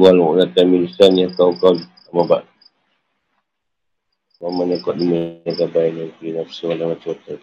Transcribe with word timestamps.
wal 0.00 0.16
mu'latan 0.16 0.72
min 0.72 0.88
lisani 0.88 1.28
kau 1.36 1.52
kau 1.60 1.76
amma 2.08 2.24
ba'd 2.24 2.46
wa 4.40 4.48
man 4.48 4.72
yaqad 4.72 4.96
min 4.96 5.44
kabaina 5.44 6.08
fi 6.16 6.32
nafsi 6.32 6.64
wa 6.64 6.74
lam 6.80 6.96
tawakkal 6.96 7.36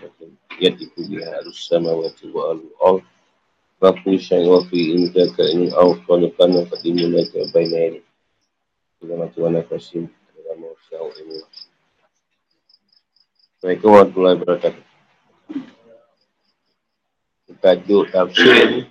yatiku 0.58 1.00
biha 1.06 1.30
arus 1.40 1.70
samawati 1.70 2.26
wa 2.34 2.58
al 2.58 2.62
ard 2.82 3.06
wa 3.78 3.94
kullu 4.02 4.18
shay'in 4.18 4.50
wa 4.50 4.66
fi 4.66 4.98
inka 4.98 5.30
ka 5.38 5.46
in 5.46 5.70
aw 5.78 5.94
qalqan 6.10 6.58
qadimun 6.74 7.14
laka 7.22 7.38
baina 7.54 7.78
yadi 7.86 8.02
ila 9.06 9.14
ma 9.22 9.26
tuwana 9.30 9.62
kasim 9.70 10.10
dalam 10.34 10.66
usaha 10.74 11.06
ini 11.22 11.46
Assalamualaikum 13.60 13.92
warahmatullahi 13.92 14.36
wabarakatuh. 14.40 14.86
Tajuk 17.60 18.08
tafsir 18.08 18.88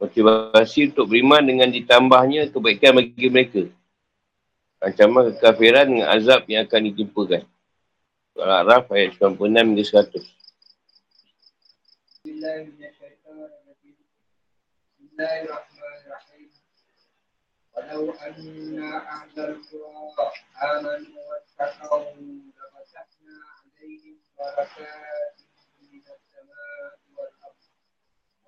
motivasi 0.00 0.92
untuk 0.92 1.08
beriman 1.08 1.40
dengan 1.40 1.68
ditambahnya 1.72 2.52
kebaikan 2.52 3.00
bagi 3.00 3.28
mereka. 3.32 3.62
Ancaman 4.80 5.32
kekafiran 5.34 5.88
dengan 5.88 6.08
azab 6.12 6.44
yang 6.46 6.68
akan 6.68 6.82
ditimpakan. 6.92 7.42
Surah 8.36 8.60
Al-Araf 8.60 8.92
ayat 8.92 9.16
96 9.16 9.72
hingga 9.72 9.84
100. 9.84 10.36
ولو 17.76 18.12
أن 18.12 18.82
أهل 18.82 19.40
القرى 19.40 20.32
آمنوا 20.62 21.20
واتقوا 21.28 22.12
لفتحنا 22.16 23.36
عليهم 23.56 24.16
بركات 24.38 25.39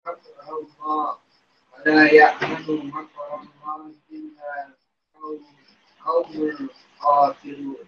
مكر 0.00 0.48
الله 0.48 1.18
ولا 1.72 2.12
يأمن 2.12 2.90
مكر 2.90 3.28
الله 3.34 3.94
إلا 4.12 4.74
قوم 6.04 6.32
الخاسرون 6.34 7.86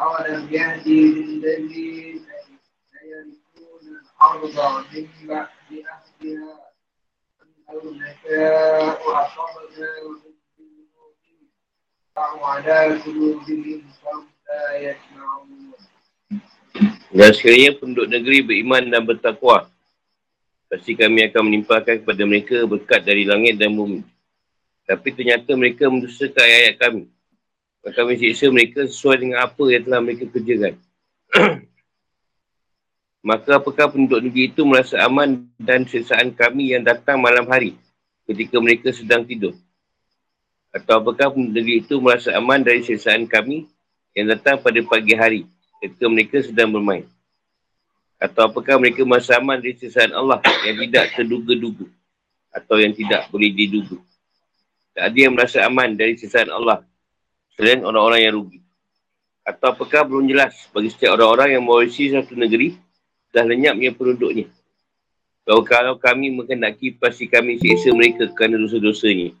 أولم 0.00 0.48
يهدي 0.50 1.00
للذين 1.12 2.26
يرثون 3.04 3.84
الأرض 4.00 4.84
من 4.94 5.08
بعد 5.28 5.48
أهلها 5.70 6.54
أن 7.42 7.48
لو 7.68 7.94
نشاء 7.94 9.00
أصبناهم 9.22 10.22
بذنوبهم 10.58 11.44
أو 12.18 12.44
على 12.44 12.98
قلوبهم 13.02 13.82
فهم 14.02 14.26
لا 14.48 14.76
يسمعون 14.76 15.74
Dan 17.14 17.30
sekiranya 17.30 17.78
penduduk 17.78 18.10
negeri 18.10 18.42
beriman 18.42 18.90
dan 18.90 19.06
bertakwa, 19.06 19.70
Pasti 20.69 20.93
kami 20.93 21.25
akan 21.25 21.49
menimpakan 21.49 22.05
kepada 22.05 22.23
mereka 22.29 22.61
berkat 22.69 23.01
dari 23.01 23.25
langit 23.25 23.57
dan 23.57 23.73
bumi. 23.73 24.05
Tapi 24.85 25.09
ternyata 25.17 25.57
mereka 25.57 25.89
mendustakan 25.89 26.45
ayat-ayat 26.45 26.75
kami. 26.77 27.03
Maka 27.81 27.95
kami 27.97 28.13
siksa 28.21 28.53
mereka 28.53 28.85
sesuai 28.85 29.17
dengan 29.17 29.49
apa 29.49 29.63
yang 29.65 29.81
telah 29.81 30.01
mereka 30.05 30.29
kerjakan. 30.29 30.77
Maka 33.29 33.57
apakah 33.57 33.89
penduduk 33.89 34.29
negeri 34.29 34.53
itu 34.53 34.61
merasa 34.61 35.01
aman 35.03 35.49
dan 35.57 35.89
sesaan 35.89 36.29
kami 36.31 36.77
yang 36.77 36.85
datang 36.85 37.17
malam 37.17 37.49
hari 37.49 37.73
ketika 38.29 38.61
mereka 38.61 38.93
sedang 38.93 39.25
tidur? 39.25 39.57
Atau 40.69 41.01
apakah 41.01 41.33
penduduk 41.33 41.65
negeri 41.65 41.81
itu 41.81 41.97
merasa 41.97 42.29
aman 42.37 42.61
dari 42.61 42.85
sesaan 42.85 43.25
kami 43.25 43.65
yang 44.13 44.29
datang 44.29 44.61
pada 44.61 44.79
pagi 44.85 45.17
hari 45.17 45.41
ketika 45.81 46.05
mereka 46.05 46.37
sedang 46.45 46.69
bermain? 46.69 47.09
Atau 48.19 48.51
apakah 48.51 48.75
mereka 48.75 49.07
merasa 49.07 49.39
aman 49.39 49.63
dari 49.63 49.79
sesaan 49.79 50.11
Allah 50.11 50.43
yang 50.67 50.75
tidak 50.83 51.15
terduga-duga 51.15 51.87
atau 52.51 52.75
yang 52.75 52.91
tidak 52.91 53.31
boleh 53.31 53.55
diduga. 53.55 53.95
Tak 54.91 55.03
ada 55.07 55.17
yang 55.17 55.33
merasa 55.33 55.63
aman 55.63 55.95
dari 55.95 56.19
sesaan 56.19 56.51
Allah 56.51 56.83
selain 57.55 57.79
orang-orang 57.79 58.19
yang 58.27 58.33
rugi. 58.35 58.59
Atau 59.47 59.71
apakah 59.71 60.03
belum 60.03 60.27
jelas 60.27 60.67
bagi 60.75 60.91
setiap 60.91 61.15
orang-orang 61.15 61.55
yang 61.55 61.63
mewarisi 61.63 62.11
satu 62.11 62.35
negeri 62.35 62.75
dah 63.31 63.47
lenyapnya 63.47 63.95
penduduknya. 63.95 64.51
Kalau, 65.47 65.63
kalau 65.65 65.95
kami 65.97 66.29
mengendaki 66.35 66.93
pasti 66.93 67.25
kami 67.25 67.57
siksa 67.57 67.89
mereka 67.95 68.29
kerana 68.35 68.59
dosa-dosanya. 68.59 69.33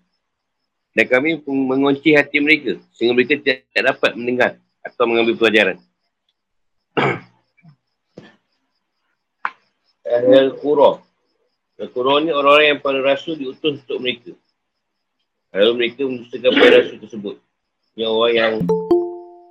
Dan 0.95 1.05
kami 1.05 1.37
mengunci 1.45 2.17
hati 2.17 2.41
mereka 2.41 2.81
sehingga 2.95 3.13
mereka 3.13 3.37
tidak 3.37 3.61
dapat 3.77 4.17
mendengar 4.17 4.51
atau 4.81 5.03
mengambil 5.05 5.37
pelajaran. 5.37 5.77
Ahlul 10.09 10.57
Qura. 10.57 10.91
Ahlul 11.77 11.91
Qura 11.93 12.13
ni 12.25 12.33
orang-orang 12.33 12.67
yang 12.73 12.81
para 12.81 12.99
rasul 13.05 13.37
diutus 13.37 13.85
untuk 13.85 14.01
mereka. 14.01 14.33
Lalu 15.53 15.71
mereka 15.77 16.01
mendustakan 16.09 16.51
para 16.57 16.73
rasul 16.81 16.97
tersebut. 16.97 17.35
Ini 17.93 18.05
orang 18.09 18.33
yang 18.33 18.53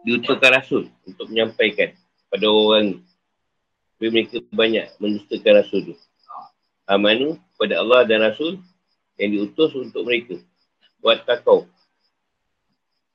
diutuskan 0.03 0.51
rasul 0.51 0.83
untuk 1.07 1.31
menyampaikan 1.31 1.95
pada 2.27 2.47
orang 2.51 2.83
ni. 2.91 2.97
Tapi 3.99 4.07
mereka 4.11 4.37
banyak 4.51 4.87
mendustakan 4.99 5.53
rasul 5.63 5.81
tu. 5.91 5.95
Amanu 6.89 7.37
pada 7.61 7.85
Allah 7.85 8.09
dan 8.09 8.25
Rasul 8.25 8.65
yang 9.21 9.31
diutus 9.35 9.77
untuk 9.77 10.09
mereka. 10.09 10.41
Buat 11.05 11.29
takau. 11.29 11.69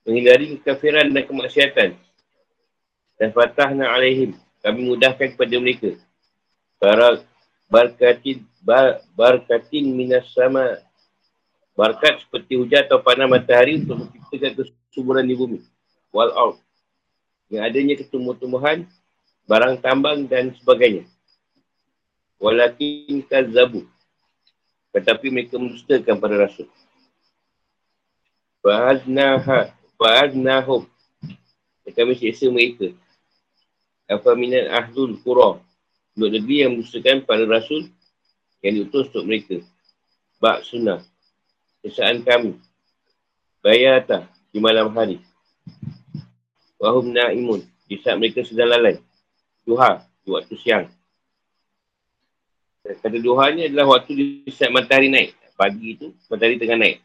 Menghindari 0.06 0.60
kekafiran 0.60 1.10
dan 1.10 1.24
kemaksiatan. 1.26 1.90
Dan 3.18 3.30
fatahna 3.34 3.90
alaihim. 3.90 4.38
Kami 4.62 4.80
mudahkan 4.94 5.34
kepada 5.34 5.56
mereka. 5.58 5.98
Para 6.78 7.24
barkatin 7.74 8.46
bar, 8.62 9.02
barkatin 9.18 9.90
minas 9.90 10.30
sama. 10.30 10.78
Barkat 11.74 12.22
seperti 12.22 12.54
hujan 12.54 12.86
atau 12.86 13.02
panas 13.02 13.26
matahari 13.26 13.82
untuk 13.82 14.06
menciptakan 14.06 14.62
kesuburan 14.62 15.26
di 15.26 15.34
bumi. 15.34 15.60
Wal 16.14 16.30
out 16.38 16.62
yang 17.50 17.66
adanya 17.66 17.98
ketumbuh-tumbuhan 17.98 18.86
barang 19.50 19.82
tambang 19.82 20.30
dan 20.30 20.54
sebagainya. 20.62 21.10
Walakin 22.38 23.26
kazabu. 23.26 23.90
Tetapi 24.94 25.34
mereka 25.34 25.58
mendustakan 25.58 26.22
pada 26.22 26.46
rasul. 26.46 26.70
Fa'adnaha 28.62 29.74
Fa'adnahum. 29.98 30.86
Kami 31.90 32.14
siksa 32.18 32.54
mereka. 32.54 32.94
Apa 34.06 34.38
minat 34.38 34.70
ahlul 34.70 35.18
qura 35.26 35.58
Penduduk 36.14 36.46
negeri 36.46 36.56
yang 36.62 36.72
mendustakan 36.78 37.26
para 37.26 37.42
rasul 37.50 37.90
yang 38.62 38.78
diutus 38.78 39.10
untuk 39.10 39.26
mereka. 39.26 39.58
Bak 40.38 40.62
sunnah. 40.62 41.02
Kesaan 41.82 42.22
kami. 42.22 42.54
Bayata 43.66 44.30
di 44.54 44.62
malam 44.62 44.94
hari. 44.94 45.18
Wahum 46.78 47.10
na'imun. 47.10 47.66
Di 47.90 47.98
saat 47.98 48.22
mereka 48.22 48.46
sedang 48.46 48.70
lalai. 48.70 49.02
Duha 49.66 50.06
di 50.22 50.30
waktu 50.30 50.54
siang. 50.54 50.86
Kata 52.86 53.18
duha 53.18 53.50
ni 53.50 53.66
adalah 53.66 53.98
waktu 53.98 54.14
di 54.14 54.54
saat 54.54 54.70
matahari 54.70 55.10
naik. 55.10 55.34
Pagi 55.58 55.98
tu 55.98 56.14
matahari 56.30 56.62
tengah 56.62 56.78
naik. 56.78 57.02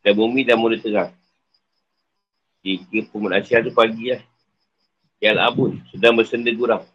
Dan 0.00 0.16
bumi 0.16 0.48
dah 0.48 0.56
mula 0.56 0.80
terang. 0.80 1.12
Jika 2.64 3.04
pemuda 3.12 3.44
Asia 3.44 3.60
tu 3.60 3.68
pagi 3.76 4.16
lah. 4.16 4.24
Yang 5.20 5.36
abun 5.44 5.70
sedang 5.92 6.16
bersenda 6.16 6.48
gurau 6.56 6.88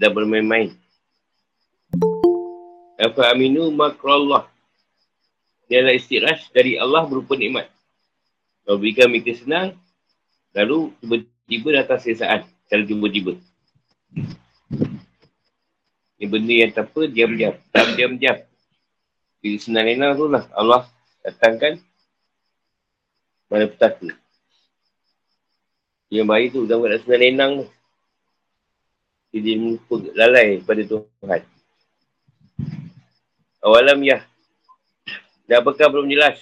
dan 0.00 0.16
bermain-main. 0.16 0.72
Apa 2.96 3.36
aminu 3.36 3.68
makrallah. 3.68 4.48
Dia 5.68 5.84
adalah 5.84 6.00
istirahat 6.00 6.48
dari 6.56 6.80
Allah 6.80 7.04
berupa 7.04 7.36
nikmat. 7.36 7.68
Kalau 8.64 8.80
berikan 8.80 9.12
mereka 9.12 9.36
senang, 9.36 9.76
lalu 10.56 10.96
tiba-tiba 11.04 11.68
datang 11.84 12.00
sesaan. 12.00 12.40
Secara 12.64 12.82
tiba-tiba. 12.88 13.36
Ini 16.16 16.26
benda 16.28 16.54
yang 16.56 16.72
tak 16.72 16.88
apa, 16.90 17.00
diam-diam. 17.06 17.54
Diam-diam-diam. 17.72 18.38
Bila 19.40 19.56
senang 19.60 19.88
enak 19.88 20.10
tu 20.16 20.26
lah, 20.28 20.44
Allah 20.56 20.82
datangkan 21.24 21.80
mana 23.48 23.68
petaka. 23.68 24.16
Yang 26.12 26.26
baik 26.28 26.48
tu, 26.52 26.60
dah 26.66 26.76
buat 26.76 27.00
senang 27.04 27.24
enang 27.24 27.52
tu 27.64 27.66
dia 29.30 29.54
lalai 30.18 30.58
pada 30.58 30.82
Tuhan. 30.82 31.42
Awalam 33.62 34.02
ya. 34.02 34.26
Dan 35.46 35.62
apakah 35.62 35.90
belum 35.90 36.06
jelas 36.10 36.38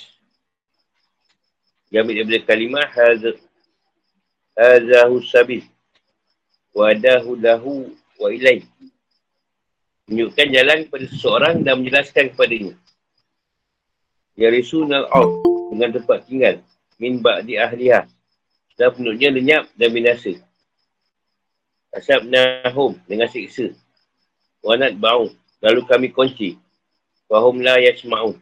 Yang 1.88 2.00
ambil 2.04 2.14
daripada 2.20 2.38
kalimah 2.44 2.88
Hazahu 4.56 5.20
sabil. 5.24 5.64
Wadahu 6.72 7.36
lahu 7.36 7.92
wa 8.16 8.28
ilai. 8.32 8.64
Menunjukkan 10.08 10.48
jalan 10.48 10.78
kepada 10.88 11.04
seseorang 11.12 11.54
dan 11.64 11.80
menjelaskan 11.80 12.32
kepadanya. 12.32 12.74
Ya 14.38 14.48
risunal 14.48 15.04
al 15.12 15.44
dengan 15.72 15.92
tempat 16.00 16.24
tinggal. 16.24 16.64
Min 16.96 17.20
ba'di 17.20 17.60
ahliha. 17.60 18.08
Dan 18.78 18.88
penduduknya 18.94 19.28
lenyap 19.34 19.64
dan 19.74 19.88
binasa. 19.90 20.47
Asab 21.88 22.28
nahum 22.28 23.00
dengan 23.08 23.28
siksa. 23.28 23.72
Wanat 24.60 25.00
ba'u. 25.00 25.32
Lalu 25.64 25.80
kami 25.88 26.08
kunci. 26.12 26.60
Wahum 27.28 27.64
la 27.64 27.80
yasma'u. 27.80 28.36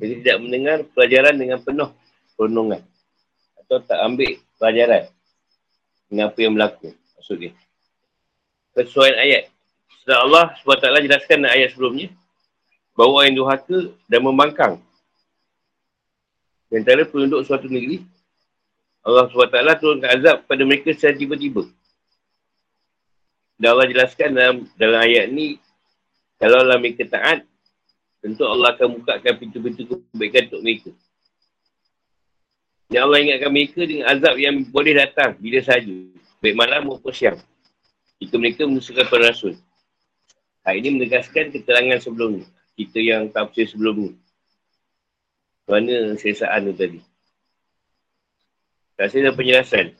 Jadi 0.00 0.24
tidak 0.24 0.38
mendengar 0.40 0.78
pelajaran 0.96 1.36
dengan 1.36 1.60
penuh 1.60 1.90
perundungan. 2.38 2.80
Atau 3.60 3.84
tak 3.84 4.00
ambil 4.00 4.40
pelajaran 4.56 5.12
dengan 6.08 6.32
apa 6.32 6.38
yang 6.40 6.52
berlaku. 6.56 6.88
Maksudnya. 7.20 7.52
Kesuaian 8.72 9.18
ayat. 9.20 9.42
Setelah 10.00 10.20
Allah 10.24 10.44
SWT 10.64 11.04
jelaskan 11.04 11.36
dalam 11.44 11.52
ayat 11.52 11.68
sebelumnya. 11.76 12.08
Bahawa 12.96 13.28
yang 13.28 13.36
duhaka 13.44 13.92
dan 14.08 14.20
membangkang. 14.24 14.74
Di 16.72 16.80
antara 16.80 17.04
penduduk 17.04 17.44
suatu 17.44 17.68
negeri. 17.68 18.02
Allah 19.04 19.28
SWT 19.28 19.56
turunkan 19.80 20.10
azab 20.16 20.36
pada 20.48 20.62
mereka 20.64 20.92
secara 20.96 21.12
tiba-tiba. 21.16 21.68
Dan 23.58 23.74
Allah 23.74 23.86
jelaskan 23.90 24.28
dalam, 24.38 24.56
dalam 24.78 25.02
ayat 25.02 25.26
ni, 25.34 25.58
kalau 26.38 26.62
Allah 26.62 26.78
mereka 26.78 27.02
taat, 27.10 27.42
tentu 28.22 28.46
Allah 28.46 28.78
akan 28.78 29.02
bukakan 29.02 29.34
pintu-pintu 29.34 29.82
kebaikan 30.14 30.46
untuk 30.46 30.62
mereka. 30.62 30.90
Ya 32.88 33.04
Allah 33.04 33.20
ingatkan 33.20 33.50
mereka 33.52 33.84
dengan 33.84 34.06
azab 34.08 34.38
yang 34.40 34.64
boleh 34.70 34.94
datang 34.96 35.36
bila 35.36 35.58
sahaja. 35.60 35.92
Baik 36.40 36.54
malam 36.54 36.88
maupun 36.88 37.12
siang. 37.12 37.36
Jika 38.22 38.38
mereka 38.38 38.64
menusukan 38.64 39.04
para 39.10 39.28
rasul. 39.28 39.58
Hal 40.64 40.78
ini 40.78 40.96
menegaskan 40.96 41.52
keterangan 41.52 41.98
sebelum 42.00 42.40
ni. 42.40 42.44
Kita 42.78 43.02
yang 43.02 43.28
tafsir 43.28 43.68
sebelum 43.68 44.08
ni. 44.08 44.10
Mana 45.68 46.16
sesaan 46.16 46.70
tu 46.70 46.74
tadi. 46.78 47.00
Tak 48.96 49.14
ada 49.14 49.36
penjelasan. 49.36 49.92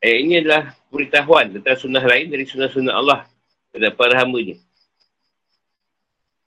Ayat 0.00 0.18
ini 0.24 0.34
adalah 0.40 0.72
pemberitahuan 0.88 1.52
tentang 1.52 1.76
sunnah 1.76 2.00
lain 2.00 2.32
dari 2.32 2.48
sunnah-sunnah 2.48 2.94
Allah 2.96 3.28
kepada 3.68 3.92
para 3.92 4.16
hambanya. 4.16 4.56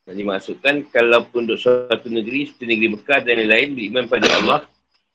Dan 0.09 0.17
dimaksudkan 0.17 0.81
kalau 0.89 1.23
penduduk 1.29 1.61
suatu 1.61 2.09
negeri 2.09 2.50
seperti 2.50 2.65
negeri 2.65 2.89
Mekah 2.97 3.19
dan 3.21 3.45
lain-lain 3.45 3.69
beriman 3.77 4.05
pada 4.09 4.27
Allah, 4.41 4.59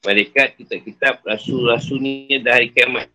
malaikat, 0.06 0.54
kitab-kitab, 0.54 1.26
rasul-rasulnya 1.26 2.38
dan 2.46 2.50
hari 2.62 2.70
kiamat. 2.70 3.10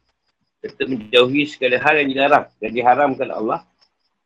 Serta 0.59 0.91
menjauhi 0.91 1.47
segala 1.47 1.79
hal 1.79 2.03
yang 2.03 2.09
dilarang 2.11 2.45
dan 2.59 2.69
diharamkan 2.75 3.29
Allah 3.31 3.63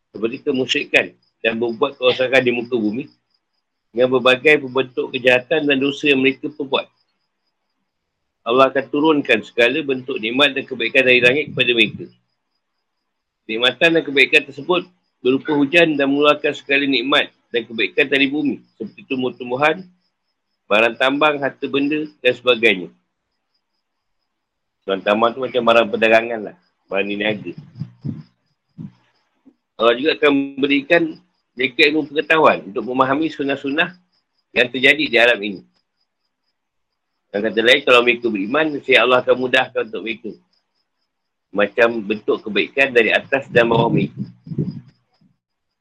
seperti 0.09 0.41
kemusyrikan 0.49 1.13
dan 1.45 1.61
membuat 1.61 1.93
kerosakan 2.01 2.41
di 2.41 2.51
muka 2.53 2.73
bumi 2.73 3.05
dengan 3.93 4.17
berbagai 4.17 4.65
bentuk 4.65 5.13
kejahatan 5.13 5.69
dan 5.69 5.77
dosa 5.77 6.09
yang 6.09 6.25
mereka 6.25 6.49
perbuat. 6.49 6.96
Allah 8.47 8.71
akan 8.71 8.85
turunkan 8.87 9.43
segala 9.43 9.83
bentuk 9.83 10.15
nikmat 10.23 10.55
dan 10.55 10.63
kebaikan 10.63 11.03
dari 11.03 11.19
langit 11.19 11.51
kepada 11.51 11.71
mereka. 11.75 12.05
Nikmatan 13.43 13.89
dan 13.99 14.03
kebaikan 14.07 14.41
tersebut 14.47 14.87
berupa 15.19 15.51
hujan 15.51 15.99
dan 15.99 16.07
mengeluarkan 16.07 16.55
segala 16.55 16.87
nikmat 16.87 17.27
dan 17.51 17.67
kebaikan 17.67 18.07
dari 18.07 18.31
bumi 18.31 18.63
seperti 18.79 19.03
tumbuh-tumbuhan, 19.03 19.83
barang 20.71 20.95
tambang, 20.95 21.43
harta 21.43 21.67
benda 21.67 22.07
dan 22.23 22.33
sebagainya. 22.39 22.89
Barang 24.87 25.03
tambang 25.03 25.35
tu 25.35 25.43
macam 25.43 25.61
barang 25.67 25.87
perdagangan 25.91 26.39
lah. 26.47 26.55
Barang 26.87 27.03
niaga. 27.03 27.51
Allah 29.75 29.93
juga 29.99 30.15
akan 30.15 30.31
memberikan 30.55 31.19
mereka 31.51 31.83
ilmu 31.83 32.07
pengetahuan 32.07 32.63
untuk 32.63 32.87
memahami 32.87 33.27
sunnah-sunnah 33.27 33.91
yang 34.55 34.71
terjadi 34.71 35.03
di 35.03 35.17
alam 35.19 35.39
ini. 35.43 35.61
Dan 37.37 37.53
kata 37.53 37.61
lain, 37.61 37.81
kalau 37.85 38.01
mereka 38.01 38.33
beriman, 38.33 38.81
saya 38.81 39.05
Allah 39.05 39.21
akan 39.21 39.37
mudahkan 39.37 39.85
untuk 39.85 40.01
mereka. 40.01 40.33
Macam 41.53 42.01
bentuk 42.01 42.41
kebaikan 42.41 42.89
dari 42.89 43.13
atas 43.13 43.45
dan 43.53 43.69
bawah 43.69 43.93
mereka. 43.93 44.25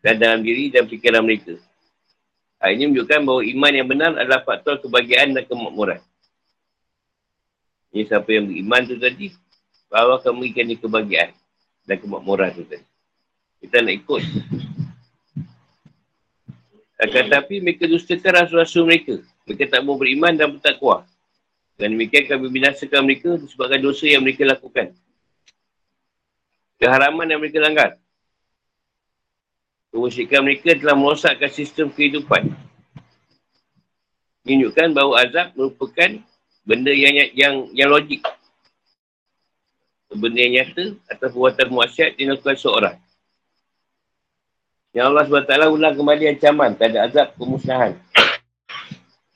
Dan 0.04 0.20
dalam 0.20 0.44
diri 0.44 0.68
dan 0.68 0.84
fikiran 0.84 1.24
mereka. 1.24 1.56
Hal 2.60 2.76
ini 2.76 2.92
menunjukkan 2.92 3.20
bahawa 3.24 3.40
iman 3.40 3.72
yang 3.72 3.88
benar 3.88 4.10
adalah 4.20 4.44
faktor 4.44 4.84
kebahagiaan 4.84 5.32
dan 5.32 5.48
kemakmuran. 5.48 6.04
Ini 7.96 8.04
siapa 8.04 8.28
yang 8.28 8.52
beriman 8.52 8.80
tu 8.84 9.00
tadi, 9.00 9.32
bahawa 9.88 10.20
akan 10.20 10.36
memberikan 10.36 10.68
dia 10.68 10.76
kebahagiaan 10.76 11.30
dan 11.88 11.96
kemakmuran 11.96 12.52
tu 12.52 12.68
tadi. 12.68 12.84
Kita 13.64 13.80
nak 13.80 13.94
ikut. 13.96 14.22
Akan 17.00 17.24
tapi 17.32 17.64
mereka 17.64 17.88
dustakan 17.88 18.44
rasul-rasul 18.44 18.84
mereka. 18.84 19.24
Mereka 19.48 19.72
tak 19.72 19.80
mau 19.88 19.96
beriman 19.96 20.36
dan 20.36 20.52
bertakwa. 20.52 21.08
Dan 21.76 21.92
demikian 21.92 22.24
kami 22.24 22.48
binasakan 22.48 23.04
mereka 23.04 23.36
disebabkan 23.36 23.80
dosa 23.84 24.08
yang 24.08 24.24
mereka 24.24 24.48
lakukan. 24.48 24.96
Keharaman 26.80 27.28
yang 27.28 27.40
mereka 27.40 27.60
langgar. 27.60 27.90
Kemusikan 29.92 30.44
mereka 30.44 30.76
telah 30.76 30.96
merosakkan 30.96 31.52
sistem 31.52 31.92
kehidupan. 31.92 32.52
Menunjukkan 34.44 34.92
bahawa 34.92 35.24
azab 35.24 35.52
merupakan 35.56 36.10
benda 36.64 36.92
yang 36.92 37.32
yang 37.36 37.54
yang 37.72 37.88
logik. 37.92 38.24
Benda 40.12 40.38
yang 40.40 40.64
nyata 40.64 40.96
atau 41.12 41.28
perbuatan 41.28 41.66
muasyad 41.68 42.16
yang 42.16 42.36
dilakukan 42.36 42.56
seorang. 42.56 42.96
Yang 44.96 45.06
Allah 45.12 45.24
SWT 45.28 45.52
ulang 45.76 45.92
kembali 45.92 46.24
ancaman 46.32 46.72
terhadap 46.72 47.00
azab 47.12 47.28
pemusnahan. 47.36 47.92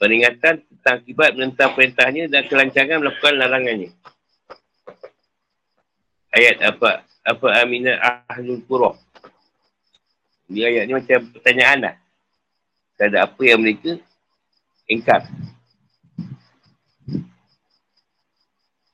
Peringatan 0.00 0.64
akibat 0.86 1.36
menentang 1.36 1.76
perintahnya 1.76 2.30
dan 2.30 2.48
kelancangan 2.48 3.04
melakukan 3.04 3.34
larangannya. 3.36 3.90
Ayat 6.32 6.62
apa? 6.62 7.04
Apa 7.26 7.46
aminah 7.60 8.00
ahlul 8.30 8.64
qurah? 8.64 8.96
Ini 10.48 10.60
ayat 10.66 10.82
ni 10.88 10.92
macam 10.96 11.20
pertanyaan 11.36 11.78
lah. 11.84 11.94
Tak 12.96 13.06
ada 13.12 13.18
apa 13.28 13.42
yang 13.44 13.60
mereka 13.60 14.00
ingkar. 14.88 15.28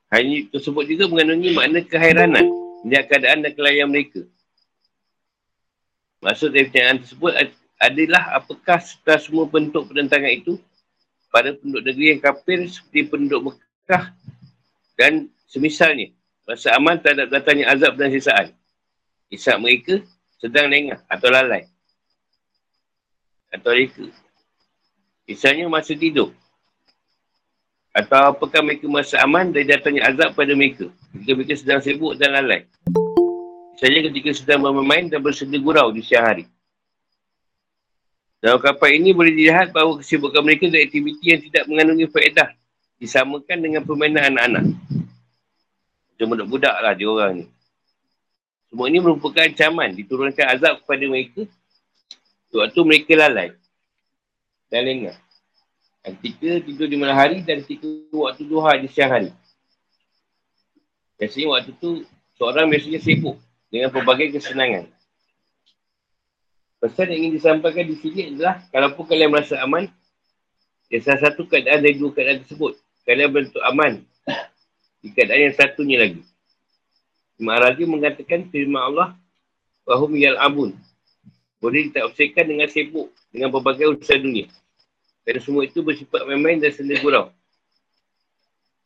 Ini 0.07 0.49
tersebut 0.49 0.87
juga 0.87 1.11
mengandungi 1.11 1.51
makna 1.51 1.79
kehairanan 1.83 2.47
melihat 2.87 3.05
keadaan 3.11 3.43
dan 3.43 3.51
kelayan 3.51 3.91
mereka. 3.91 4.23
Maksud 6.23 6.49
dari 6.55 6.71
pertanyaan 6.71 7.03
tersebut 7.03 7.31
adalah 7.77 8.23
apakah 8.39 8.79
setelah 8.81 9.19
semua 9.21 9.45
bentuk 9.45 9.91
penentangan 9.91 10.31
itu 10.33 10.57
pada 11.37 11.53
penduduk 11.53 11.85
negeri 11.85 12.17
yang 12.17 12.21
kafir 12.25 12.65
seperti 12.65 13.13
penduduk 13.13 13.53
Mekah 13.53 14.09
dan 14.97 15.29
semisalnya 15.45 16.09
rasa 16.49 16.73
aman 16.73 16.97
terhadap 16.97 17.29
datangnya 17.29 17.69
azab 17.69 17.93
dan 17.93 18.09
sisaan. 18.09 18.47
Isap 19.29 19.61
mereka 19.61 20.01
sedang 20.41 20.65
lengah 20.65 20.97
atau 21.05 21.29
lalai. 21.29 21.69
Atau 23.53 23.69
reka. 23.69 24.09
Misalnya 25.29 25.69
masa 25.69 25.93
tidur. 25.93 26.33
Atau 27.93 28.33
apakah 28.33 28.65
mereka 28.65 28.89
merasa 28.89 29.21
aman 29.21 29.53
dari 29.53 29.69
datangnya 29.69 30.09
azab 30.09 30.33
pada 30.33 30.57
mereka 30.57 30.89
ketika 31.13 31.31
mereka 31.37 31.53
sedang 31.53 31.79
sibuk 31.85 32.17
dan 32.17 32.33
lalai. 32.33 32.65
Misalnya 33.77 34.09
ketika 34.09 34.29
sedang 34.33 34.65
bermain 34.65 35.05
dan 35.05 35.21
bersedia 35.21 35.61
gurau 35.61 35.93
di 35.93 36.01
siang 36.01 36.25
hari. 36.25 36.49
Dalam 38.37 38.61
kapal 38.61 38.93
ini 38.93 39.17
boleh 39.17 39.33
dilihat 39.33 39.73
bahawa 39.73 39.97
kesibukan 39.97 40.45
mereka 40.45 40.69
dari 40.69 40.85
aktiviti 40.85 41.33
yang 41.33 41.41
tidak 41.41 41.63
mengandungi 41.65 42.05
faedah 42.05 42.53
disamakan 43.01 43.57
dengan 43.57 43.81
permainan 43.81 44.33
anak-anak. 44.33 44.65
Macam 46.13 46.25
budak-budak 46.33 46.75
lah 46.77 46.93
dia 46.93 47.09
orang 47.09 47.31
ni. 47.41 47.45
Semua 48.69 48.85
ini 48.91 48.99
merupakan 49.01 49.41
ancaman 49.41 49.95
diturunkan 49.95 50.45
azab 50.53 50.83
kepada 50.83 51.05
mereka 51.07 51.41
waktu 52.53 52.79
mereka 52.83 53.13
lalai 53.15 53.49
dan 54.69 54.81
lengah. 54.85 55.17
Ketika 56.03 56.63
tidur 56.63 56.87
di 56.87 56.95
malam 56.95 57.17
hari 57.17 57.43
dan 57.43 57.63
ketika 57.63 57.87
waktu 58.15 58.47
duha 58.47 58.79
di 58.79 58.87
siang 58.87 59.11
hari. 59.11 59.31
Biasanya 61.17 61.47
waktu 61.51 61.71
tu 61.81 62.05
seorang 62.37 62.69
biasanya 62.69 63.01
sibuk 63.01 63.35
dengan 63.67 63.89
pelbagai 63.91 64.37
kesenangan. 64.37 64.87
Pesan 66.77 67.09
yang 67.09 67.19
ingin 67.25 67.33
disampaikan 67.41 67.89
di 67.89 67.97
sini 67.97 68.33
adalah 68.33 68.61
kalaupun 68.69 69.09
kalian 69.09 69.33
merasa 69.33 69.57
aman, 69.65 69.89
ya 70.93 71.01
salah 71.01 71.25
satu 71.25 71.49
keadaan 71.49 71.81
dari 71.81 71.97
dua 71.97 72.13
keadaan 72.13 72.45
tersebut. 72.45 72.77
Kalian 73.01 73.33
bentuk 73.33 73.63
aman 73.65 74.05
di 75.01 75.09
keadaan 75.09 75.49
yang 75.49 75.55
satunya 75.57 75.97
lagi. 76.05 76.21
Imam 77.41 77.57
Razi 77.57 77.83
mengatakan 77.85 78.49
firman 78.53 78.81
Allah 78.81 79.09
wahum 79.89 80.13
yal 80.17 80.37
abun. 80.37 80.77
Boleh 81.57 81.89
ditafsirkan 81.89 82.45
dengan 82.45 82.69
sibuk 82.69 83.09
dengan 83.33 83.49
berbagai 83.49 83.97
urusan 83.97 84.19
dunia. 84.21 84.45
Kerana 85.25 85.41
semua 85.41 85.65
itu 85.65 85.81
bersifat 85.81 86.29
main-main 86.29 86.61
dan 86.61 86.69
senda 86.69 86.93
gurau. 87.01 87.33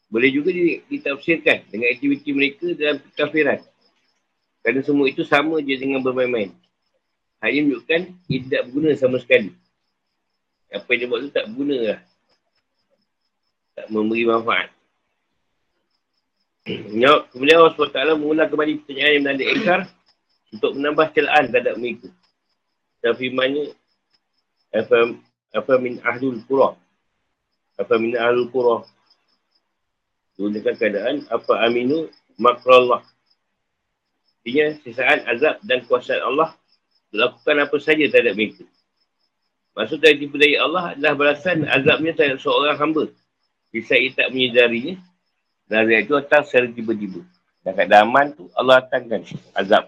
Boleh 0.08 0.32
juga 0.32 0.56
ditafsirkan 0.88 1.68
dengan 1.68 1.92
aktiviti 1.92 2.32
mereka 2.32 2.72
dalam 2.76 3.04
kafiran. 3.20 3.60
Kerana 4.64 4.80
semua 4.80 5.12
itu 5.12 5.28
sama 5.28 5.60
je 5.60 5.76
dengan 5.76 6.00
bermain-main. 6.00 6.56
Hanya 7.42 7.60
menunjukkan 7.66 8.02
ia 8.30 8.40
tidak 8.46 8.62
berguna 8.70 8.90
sama 8.94 9.18
sekali. 9.18 9.50
Apa 10.70 10.88
yang 10.94 11.00
dia 11.04 11.10
buat 11.10 11.20
tu 11.26 11.30
tak 11.34 11.46
berguna 11.50 11.78
lah. 11.82 12.00
Tak 13.76 13.86
memberi 13.90 14.24
manfaat. 14.30 14.70
Kemudian 17.34 17.58
Allah 17.58 17.74
SWT 17.74 18.22
mengulang 18.22 18.48
kembali 18.48 18.86
pertanyaan 18.86 19.12
yang 19.18 19.24
menanda 19.26 19.46
ekar 19.50 19.82
untuk 20.54 20.72
menambah 20.78 21.08
celaan 21.18 21.50
terhadap 21.50 21.76
mereka. 21.82 22.10
Dan 23.02 23.18
firmannya, 23.18 23.74
apa 25.58 25.74
min 25.82 25.98
ahlul 26.06 26.38
qura? 26.46 26.78
Apa 27.82 27.98
min 27.98 28.14
ahlul 28.14 28.54
qura? 28.54 28.86
Gunakan 30.38 30.76
keadaan 30.78 31.26
apa 31.34 31.54
aminu 31.66 32.06
makrallah. 32.38 33.02
Artinya, 34.42 34.78
sisaan 34.86 35.26
azab 35.26 35.58
dan 35.66 35.82
kuasa 35.90 36.22
Allah 36.22 36.54
lakukan 37.12 37.56
apa 37.60 37.78
saja 37.78 38.08
terhadap 38.08 38.34
mereka. 38.40 38.64
Maksud 39.72 40.00
dari 40.04 40.20
tipu 40.20 40.36
daya 40.36 40.68
Allah 40.68 40.96
adalah 40.96 41.14
balasan 41.16 41.64
azabnya 41.64 42.12
terhadap 42.16 42.40
seorang 42.44 42.76
hamba. 42.76 43.08
Bisa 43.72 43.96
ia 43.96 44.12
tak 44.12 44.36
menyedarinya. 44.36 45.00
Dan 45.68 45.88
azab 45.88 46.00
itu 46.04 46.14
datang 46.20 46.44
secara 46.44 46.68
tiba-tiba. 46.68 47.22
Dan 47.64 47.72
kat 47.78 47.92
aman 47.96 48.36
tu 48.36 48.52
Allah 48.52 48.84
datangkan 48.84 49.24
azab. 49.56 49.88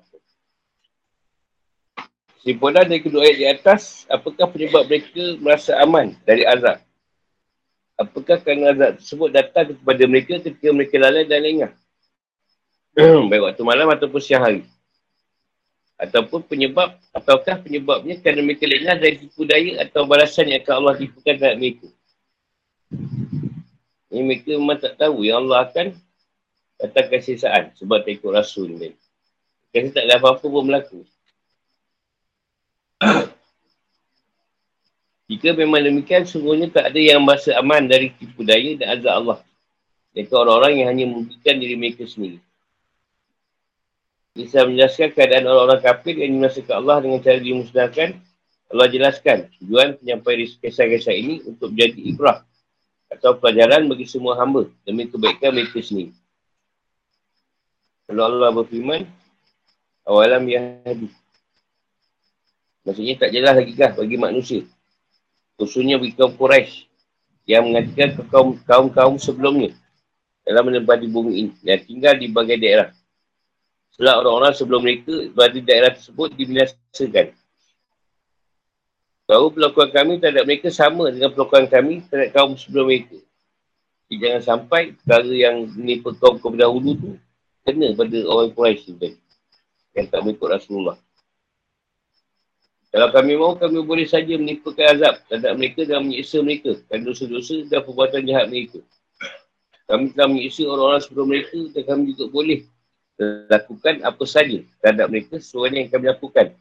Simpulan 2.43 2.87
dari 2.87 2.99
kedua 2.99 3.23
ayat 3.23 3.37
di 3.39 3.47
atas, 3.47 4.03
apakah 4.11 4.51
penyebab 4.51 4.83
mereka 4.87 5.39
merasa 5.39 5.79
aman 5.79 6.11
dari 6.27 6.43
azab? 6.43 6.79
Apakah 7.95 8.35
kerana 8.43 8.75
azab 8.75 8.91
tersebut 8.99 9.29
datang 9.31 9.65
kepada 9.71 10.03
mereka 10.11 10.33
ketika 10.43 10.69
mereka 10.75 10.95
lalai 10.99 11.23
dan 11.23 11.39
lengah? 11.39 11.71
Baik 13.31 13.41
waktu 13.47 13.63
malam 13.63 13.87
ataupun 13.95 14.19
siang 14.19 14.43
hari 14.43 14.67
ataupun 15.97 16.41
penyebab 16.43 16.97
ataukah 17.13 17.61
penyebabnya 17.61 18.17
kerana 18.19 18.41
mereka 18.41 18.65
lengah 18.65 18.97
dari 18.97 19.15
tipu 19.21 19.45
daya 19.45 19.85
atau 19.85 20.03
balasan 20.09 20.49
yang 20.49 20.61
akan 20.65 20.73
Allah 20.83 20.95
tipukan 20.99 21.35
terhadap 21.37 21.57
mereka. 21.61 21.87
Ini 24.13 24.21
mereka 24.21 24.49
memang 24.57 24.77
tak 24.77 24.93
tahu 24.97 25.25
yang 25.25 25.45
Allah 25.45 25.65
akan 25.69 25.97
datangkan 26.81 27.21
sisaan 27.21 27.63
sebab 27.77 28.05
tak 28.05 28.21
ikut 28.21 28.31
rasul 28.33 28.69
ni. 28.69 28.93
Kasi 29.73 29.89
tak 29.89 30.05
ada 30.05 30.21
apa-apa 30.21 30.45
pun 30.45 30.63
berlaku. 30.69 31.01
Jika 35.33 35.57
memang 35.57 35.81
demikian, 35.81 36.29
sungguhnya 36.29 36.69
tak 36.69 36.93
ada 36.93 36.99
yang 37.01 37.25
merasa 37.25 37.57
aman 37.57 37.89
dari 37.89 38.13
tipu 38.13 38.45
daya 38.45 38.77
dan 38.77 39.01
azab 39.01 39.13
Allah. 39.17 39.39
Mereka 40.13 40.33
orang-orang 40.37 40.73
yang 40.77 40.87
hanya 40.93 41.05
memberikan 41.09 41.57
diri 41.57 41.73
mereka 41.73 42.05
sendiri. 42.05 42.37
Bisa 44.33 44.65
menjelaskan 44.65 45.13
keadaan 45.13 45.45
orang-orang 45.45 45.81
kafir 45.85 46.17
yang 46.17 46.41
dimasukkan 46.41 46.73
Allah 46.73 47.05
dengan 47.05 47.21
cara 47.21 47.37
dimusnahkan. 47.37 48.09
Allah 48.73 48.87
jelaskan 48.89 49.37
tujuan 49.61 49.93
penyampaian 50.01 50.49
kisah-kisah 50.57 51.13
ini 51.13 51.45
untuk 51.45 51.69
menjadi 51.69 52.01
ibrah 52.01 52.41
atau 53.13 53.37
pelajaran 53.37 53.85
bagi 53.85 54.09
semua 54.09 54.33
hamba 54.41 54.65
demi 54.81 55.05
kebaikan 55.05 55.53
mereka 55.53 55.77
sendiri. 55.85 56.17
Kalau 58.09 58.25
Allah 58.25 58.49
berfirman, 58.57 59.05
awalam 60.09 60.49
ya 60.49 60.81
hadis. 60.81 61.13
Maksudnya 62.89 63.13
tak 63.21 63.29
jelas 63.37 63.53
lagi 63.53 63.77
kah 63.77 63.93
bagi 63.93 64.17
manusia. 64.17 64.65
Khususnya 65.61 66.01
bagi 66.01 66.17
kaum 66.17 66.33
Quraisy 66.33 66.89
yang 67.45 67.69
mengatakan 67.69 68.17
ke 68.17 68.23
kaum-kaum 68.65 69.21
sebelumnya 69.21 69.77
dalam 70.41 70.73
menempati 70.73 71.05
bumi 71.05 71.33
ini 71.37 71.51
dan 71.61 71.77
tinggal 71.85 72.17
di 72.17 72.27
bagai 72.33 72.57
daerah 72.57 72.89
setelah 73.93 74.25
orang-orang 74.25 74.53
sebelum 74.57 74.81
mereka 74.81 75.13
berada 75.37 75.53
di 75.53 75.61
daerah 75.61 75.91
tersebut 75.93 76.33
dibinasakan. 76.33 77.37
Tahu 79.29 79.45
pelakuan 79.53 79.89
kami 79.93 80.17
terhadap 80.17 80.49
mereka 80.49 80.67
sama 80.73 81.13
dengan 81.13 81.29
pelakuan 81.29 81.69
kami 81.69 82.01
terhadap 82.09 82.33
kaum 82.33 82.57
sebelum 82.57 82.89
mereka. 82.89 83.21
Jadi 84.09 84.15
jangan 84.19 84.41
sampai 84.41 84.97
perkara 84.97 85.29
yang 85.29 85.69
menipu 85.77 86.11
kaum 86.17 86.41
kaum 86.41 86.57
dahulu 86.57 86.97
tu 86.97 87.11
kena 87.63 87.93
pada 87.93 88.17
orang 88.27 88.51
Quraisy 88.51 88.97
tu 88.97 89.13
yang 89.93 90.05
tak 90.09 90.19
mengikut 90.25 90.49
Rasulullah. 90.57 90.97
Kalau 92.93 93.09
kami 93.09 93.33
mahu, 93.33 93.57
kami 93.57 93.81
boleh 93.81 94.05
saja 94.05 94.37
menipukan 94.37 94.85
azab 94.93 95.17
terhadap 95.25 95.53
mereka 95.57 95.81
dan 95.81 96.05
menyiksa 96.05 96.45
mereka 96.45 96.77
dan 96.89 97.01
dosa-dosa 97.01 97.65
dan 97.65 97.81
perbuatan 97.81 98.21
jahat 98.21 98.45
mereka. 98.53 98.85
Kami 99.89 100.13
telah 100.13 100.29
menyiksa 100.29 100.61
orang-orang 100.69 101.01
sebelum 101.01 101.25
mereka 101.29 101.59
dan 101.73 101.83
kami 101.89 102.13
juga 102.13 102.25
boleh 102.29 102.59
lakukan 103.21 104.01
apa 104.01 104.23
saja 104.25 104.65
terhadap 104.81 105.07
mereka 105.09 105.37
sesuai 105.37 105.69
yang 105.73 105.89
kami 105.89 106.09
lakukan 106.09 106.53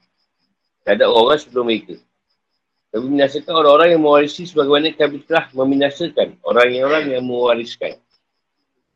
terhadap 0.84 1.08
orang 1.08 1.38
sebelum 1.40 1.64
mereka. 1.70 1.96
Kami 2.92 3.08
minasakan 3.08 3.54
orang-orang 3.56 3.88
yang 3.96 4.02
mewarisi 4.04 4.44
sebagaimana 4.44 4.92
kami 4.92 5.24
telah 5.24 5.48
meminasakan 5.56 6.36
orang-orang 6.44 7.04
yang 7.08 7.24
mewariskan. 7.24 7.96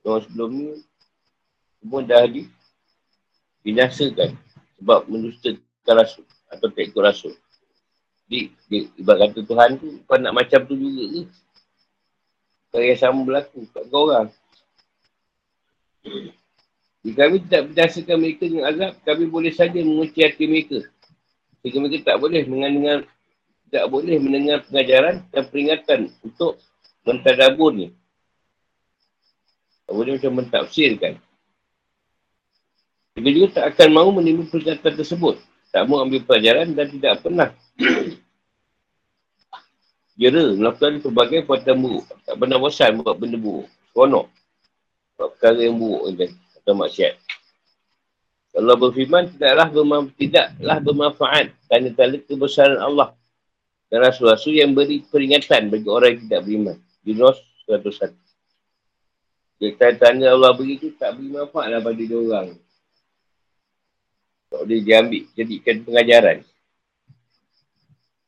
Orang 0.05 0.23
sebelum 0.29 0.49
ni 0.53 0.69
semua 1.81 2.05
dah 2.05 2.29
di 2.29 2.45
binasakan 3.65 4.37
sebab 4.77 5.09
mendustakan 5.09 5.95
rasul 5.97 6.27
atau 6.53 6.69
tak 6.69 6.93
ikut 6.93 7.03
rasul. 7.03 7.35
Jadi, 8.27 8.51
di, 8.67 8.79
ibarat 8.99 9.31
kata 9.33 9.41
Tuhan 9.47 9.71
tu, 9.79 10.03
kau 10.05 10.19
nak 10.19 10.35
macam 10.35 10.61
tu 10.67 10.75
juga 10.75 11.05
ke? 11.15 11.23
Kau 12.75 12.83
yang 12.83 12.99
sama 12.99 13.23
berlaku 13.23 13.65
kat 13.71 13.85
kau 13.87 14.11
orang. 14.11 14.29
Jika 17.07 17.31
kami 17.31 17.39
tidak 17.47 17.63
berdasarkan 17.71 18.17
mereka 18.19 18.51
dengan 18.51 18.67
azab, 18.67 18.93
kami 19.07 19.31
boleh 19.31 19.55
saja 19.55 19.79
mengunci 19.79 20.27
hati 20.27 20.51
mereka. 20.51 20.83
Jika 21.63 21.79
mereka 21.79 22.03
tak 22.03 22.19
boleh 22.19 22.43
mendengar, 22.51 23.07
tak 23.71 23.87
boleh 23.87 24.19
mendengar 24.19 24.67
pengajaran 24.67 25.23
dan 25.31 25.43
peringatan 25.47 26.01
untuk 26.27 26.59
mentadaburnya. 27.07 27.95
Tak 29.87 29.95
boleh 29.95 30.19
macam 30.19 30.33
mentafsirkan. 30.35 31.15
Mereka 33.15 33.31
juga 33.31 33.49
tak 33.55 33.79
akan 33.79 33.89
mahu 33.95 34.09
menerima 34.19 34.43
peringatan 34.51 34.93
tersebut. 34.99 35.39
Tak 35.71 35.87
mahu 35.87 36.11
ambil 36.11 36.27
pelajaran 36.27 36.75
dan 36.75 36.91
tidak 36.91 37.23
pernah 37.23 37.55
jera 40.19 40.59
melakukan 40.59 41.07
pelbagai 41.07 41.47
perbuatan 41.47 41.77
buruk. 41.79 42.05
Tak 42.27 42.35
pernah 42.35 42.59
bosan 42.59 42.99
buat 42.99 43.15
benda 43.15 43.39
buruk. 43.39 43.71
Seronok. 43.95 44.27
Buat 45.15 45.29
perkara 45.39 45.61
yang 45.63 45.79
buruk. 45.79 46.03
Kan? 46.19 46.33
Atau 46.67 46.75
maksiat. 46.75 47.15
Allah 48.59 48.75
berfirman, 48.75 49.31
tidaklah, 49.31 49.71
berma- 49.71 50.11
tidaklah 50.19 50.79
bermanfaat 50.83 51.47
kerana 51.71 51.89
tanda 51.95 52.19
kebesaran 52.19 52.83
Allah 52.83 53.15
dan 53.87 54.03
Rasul-Rasul 54.03 54.59
yang 54.59 54.75
beri 54.75 55.07
peringatan 55.07 55.71
bagi 55.71 55.87
orang 55.87 56.19
yang 56.19 56.23
tidak 56.27 56.41
beriman. 56.43 56.77
Yunus 57.07 57.39
101. 57.71 58.11
Jadi 59.63 59.73
tanda 59.79 60.27
Allah 60.27 60.51
beri 60.59 60.75
itu 60.75 60.91
tak 60.99 61.15
beri 61.15 61.31
manfaat 61.31 61.71
lah 61.71 61.79
pada 61.79 62.03
dia 62.03 62.19
orang. 62.19 62.59
Tak 64.51 64.61
boleh 64.67 64.81
diambil, 64.83 65.23
jadikan 65.39 65.77
pengajaran. 65.87 66.39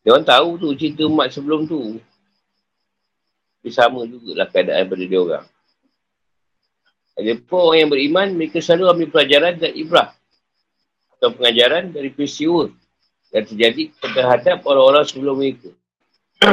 Dia 0.07 0.15
orang 0.15 0.29
tahu 0.31 0.49
tu 0.63 0.69
cerita 0.79 1.03
umat 1.11 1.35
sebelum 1.35 1.67
tu. 1.67 1.99
Dia 3.67 3.75
sama 3.75 4.07
jugalah 4.07 4.47
keadaan 4.47 4.87
pada 4.87 5.03
dia 5.03 5.19
orang. 5.19 5.47
Ada 7.19 7.35
pun 7.43 7.59
orang 7.59 7.79
yang 7.83 7.91
beriman, 7.91 8.27
mereka 8.39 8.63
selalu 8.63 8.95
ambil 8.95 9.09
pelajaran 9.11 9.59
dan 9.59 9.75
ibrah. 9.75 10.15
Atau 11.19 11.35
pengajaran 11.35 11.91
dari 11.91 12.15
peristiwa 12.15 12.71
yang 13.35 13.45
terjadi 13.45 13.91
terhadap 13.99 14.63
orang-orang 14.63 15.03
sebelum 15.03 15.35
mereka. 15.35 15.75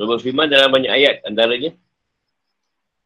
Allah 0.00 0.08
berfirman 0.16 0.48
dalam 0.48 0.72
banyak 0.72 0.88
ayat 0.88 1.20
antaranya. 1.28 1.76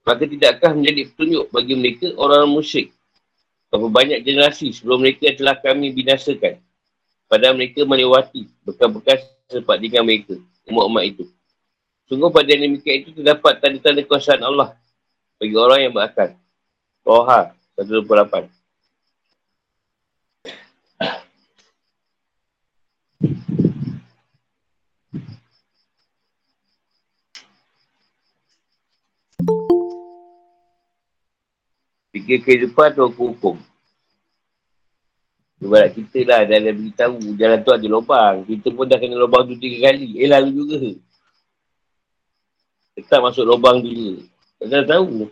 Maka 0.07 0.23
tidakkah 0.31 0.71
menjadi 0.71 1.11
petunjuk 1.11 1.51
bagi 1.51 1.75
mereka 1.75 2.15
orang 2.15 2.47
musyrik. 2.47 2.95
Berapa 3.75 3.91
banyak 3.91 4.23
generasi 4.23 4.71
sebelum 4.71 5.03
mereka 5.03 5.35
telah 5.35 5.59
kami 5.59 5.91
binasakan. 5.91 6.63
Pada 7.27 7.51
mereka 7.51 7.83
melewati 7.83 8.47
bekas-bekas 8.63 9.27
sempat 9.51 9.83
dengan 9.83 10.07
mereka. 10.07 10.39
Umat-umat 10.71 11.03
itu. 11.11 11.25
Sungguh 12.07 12.31
pada 12.31 12.47
yang 12.47 12.71
demikian 12.71 13.03
itu 13.03 13.11
terdapat 13.17 13.59
tanda-tanda 13.59 14.07
kuasaan 14.07 14.45
Allah 14.45 14.79
bagi 15.41 15.57
orang 15.59 15.89
yang 15.89 15.93
berakal. 15.97 16.37
Toha 17.05 17.53
128. 17.77 18.49
Fikir 32.15 32.41
kehidupan 32.41 32.97
atau 32.97 33.13
hukum. 33.13 33.61
Sebab 35.61 35.85
kita 35.93 36.25
lah 36.25 36.41
dah 36.49 36.57
ada 36.57 36.73
beritahu 36.73 37.21
jalan 37.37 37.61
tu 37.61 37.73
ada 37.77 37.87
lubang. 37.89 38.49
Kita 38.49 38.73
pun 38.73 38.89
dah 38.89 38.97
kena 38.97 39.21
lubang 39.21 39.45
tu 39.45 39.61
tiga 39.61 39.93
kali. 39.93 40.25
Eh 40.25 40.29
lalu 40.31 40.51
juga. 40.57 40.77
Tetap 42.97 43.21
masuk 43.29 43.45
lubang 43.45 43.85
juga. 43.85 44.25
Tak 44.57 44.89
tahu. 44.89 45.29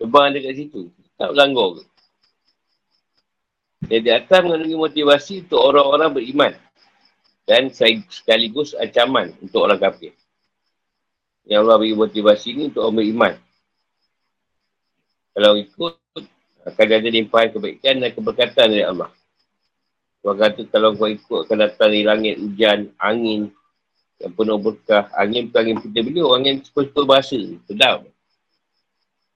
Terbang 0.00 0.32
ada 0.32 0.38
kat 0.40 0.56
situ. 0.56 0.88
Tak 1.20 1.36
langgar 1.36 1.76
ke? 1.76 1.84
Jadi 3.92 4.08
atas 4.08 4.40
mengandungi 4.40 4.76
motivasi 4.80 5.44
untuk 5.44 5.60
orang-orang 5.60 6.10
beriman. 6.16 6.52
Dan 7.44 7.68
sekaligus 8.08 8.72
ancaman 8.72 9.36
untuk 9.44 9.68
orang 9.68 9.76
kafir. 9.76 10.16
Yang 11.44 11.60
Allah 11.68 11.76
beri 11.76 11.92
motivasi 11.92 12.48
ni 12.56 12.62
untuk 12.72 12.88
orang 12.88 12.96
beriman. 12.96 13.34
Kalau 15.36 15.52
ikut, 15.60 15.94
akan 16.64 16.86
ada 16.88 17.08
limpahan 17.08 17.48
kebaikan 17.52 17.94
dan 18.00 18.10
keberkatan 18.12 18.66
dari 18.72 18.84
Allah. 18.84 19.10
Tuhan 20.20 20.36
kata 20.36 20.60
kalau 20.68 20.92
kau 20.96 21.08
ikut 21.08 21.48
akan 21.48 21.56
datang 21.64 21.92
dari 21.92 22.04
langit 22.04 22.34
hujan, 22.36 22.92
angin 23.00 23.48
yang 24.20 24.32
penuh 24.36 24.60
berkah. 24.60 25.08
Angin 25.16 25.48
bukan 25.48 25.60
angin 25.64 25.76
kita 25.80 25.98
beliau, 26.04 26.36
angin 26.36 26.60
suka-suka 26.60 27.02
bahasa. 27.08 27.40
Sedap. 27.64 28.04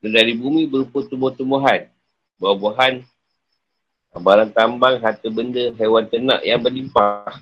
Dari 0.04 0.36
bumi 0.36 0.68
berupa 0.68 1.00
tumbuh-tumbuhan, 1.08 1.88
buah-buahan, 2.36 3.00
barang 4.12 4.52
tambang, 4.52 5.00
harta 5.00 5.28
benda, 5.32 5.72
hewan 5.80 6.04
ternak 6.04 6.44
yang 6.44 6.60
berlimpah. 6.60 7.40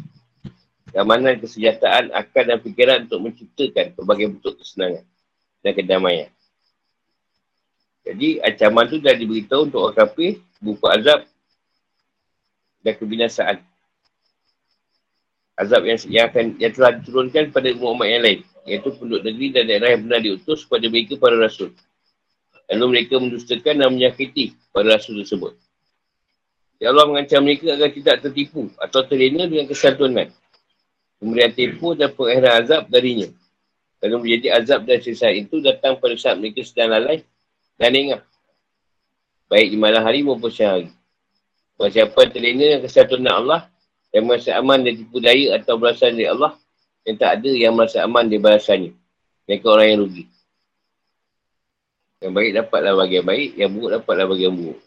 Mana 0.92 1.35
kesejahteraan 1.35 2.14
akal 2.14 2.47
dan 2.47 2.62
fikiran 2.62 3.09
untuk 3.09 3.19
menciptakan 3.19 3.97
berbagai 3.99 4.38
bentuk 4.38 4.54
kesenangan 4.62 5.02
dan 5.64 5.73
kedamaian. 5.75 6.31
Jadi 8.07 8.38
ancaman 8.45 8.87
tu 8.87 8.99
dah 9.02 9.14
diberitahu 9.16 9.73
untuk 9.73 9.81
orang 9.88 9.99
kafir 9.99 10.38
berupa 10.62 10.95
azab 10.95 11.21
dan 12.85 12.95
kebinasaan. 12.99 13.57
Azab 15.59 15.83
yang, 15.87 15.99
yang, 16.11 16.25
akan, 16.28 16.45
yang 16.62 16.73
telah 16.76 16.92
diturunkan 16.99 17.50
pada 17.50 17.75
umat 17.75 18.07
yang 18.07 18.23
lain. 18.23 18.40
Iaitu 18.69 18.95
penduduk 18.95 19.26
negeri 19.26 19.47
dan 19.50 19.64
daerah 19.66 19.88
yang 19.97 20.02
benar 20.07 20.21
diutus 20.23 20.62
kepada 20.66 20.87
mereka 20.87 21.19
para 21.19 21.35
rasul. 21.40 21.75
Lalu 22.71 22.87
mereka 22.99 23.19
mendustakan 23.19 23.83
dan 23.83 23.88
menyakiti 23.90 24.54
para 24.71 24.95
rasul 24.95 25.21
tersebut. 25.23 25.57
Ya 26.83 26.90
Allah 26.90 27.07
mengancam 27.07 27.47
mereka 27.47 27.78
agar 27.78 27.95
tidak 27.95 28.16
tertipu 28.26 28.66
atau 28.78 29.07
terlena 29.07 29.47
dengan 29.47 29.71
kesantunan. 29.71 30.28
Kemudian 31.23 31.54
tipu 31.54 31.95
dan 31.95 32.11
pengakhiran 32.11 32.66
azab 32.66 32.90
darinya. 32.90 33.31
Lalu 34.02 34.16
menjadi 34.26 34.59
azab 34.59 34.83
dan 34.83 34.99
sisa 34.99 35.31
itu 35.31 35.62
datang 35.62 35.95
pada 36.02 36.19
saat 36.19 36.35
mereka 36.42 36.66
sedang 36.66 36.90
lalai 36.90 37.23
dan 37.78 37.95
ingat. 37.95 38.26
Baik 39.47 39.71
di 39.71 39.78
malam 39.78 40.02
hari 40.02 40.26
maupun 40.26 40.50
siang 40.50 40.75
hari. 40.75 40.88
Buat 41.78 41.95
siapa 41.95 42.21
terlena 42.26 42.66
dengan 42.66 42.83
kesatuan 42.83 43.31
Allah 43.31 43.71
yang 44.11 44.26
merasa 44.26 44.59
aman 44.59 44.83
dan 44.83 44.99
tipu 44.99 45.23
daya 45.23 45.62
atau 45.62 45.78
balasan 45.78 46.19
dari 46.19 46.26
Allah 46.26 46.59
yang 47.07 47.16
tak 47.19 47.31
ada 47.38 47.50
yang 47.54 47.73
merasa 47.78 48.02
aman 48.02 48.26
di 48.26 48.42
balasannya. 48.42 48.90
Mereka 49.47 49.66
orang 49.71 49.87
yang 49.87 49.99
rugi. 50.02 50.25
Yang 52.22 52.32
baik 52.38 52.50
dapatlah 52.54 52.92
bagian 52.94 53.24
baik, 53.26 53.50
yang 53.58 53.70
buruk 53.74 53.90
dapatlah 53.98 54.26
bagian 54.30 54.54
buruk. 54.54 54.78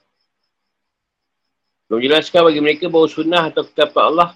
Belum 1.86 2.02
jelaskan 2.02 2.42
bagi 2.48 2.62
mereka 2.64 2.88
bahawa 2.88 3.08
sunnah 3.12 3.44
atau 3.52 3.68
ketapan 3.68 4.04
Allah 4.10 4.30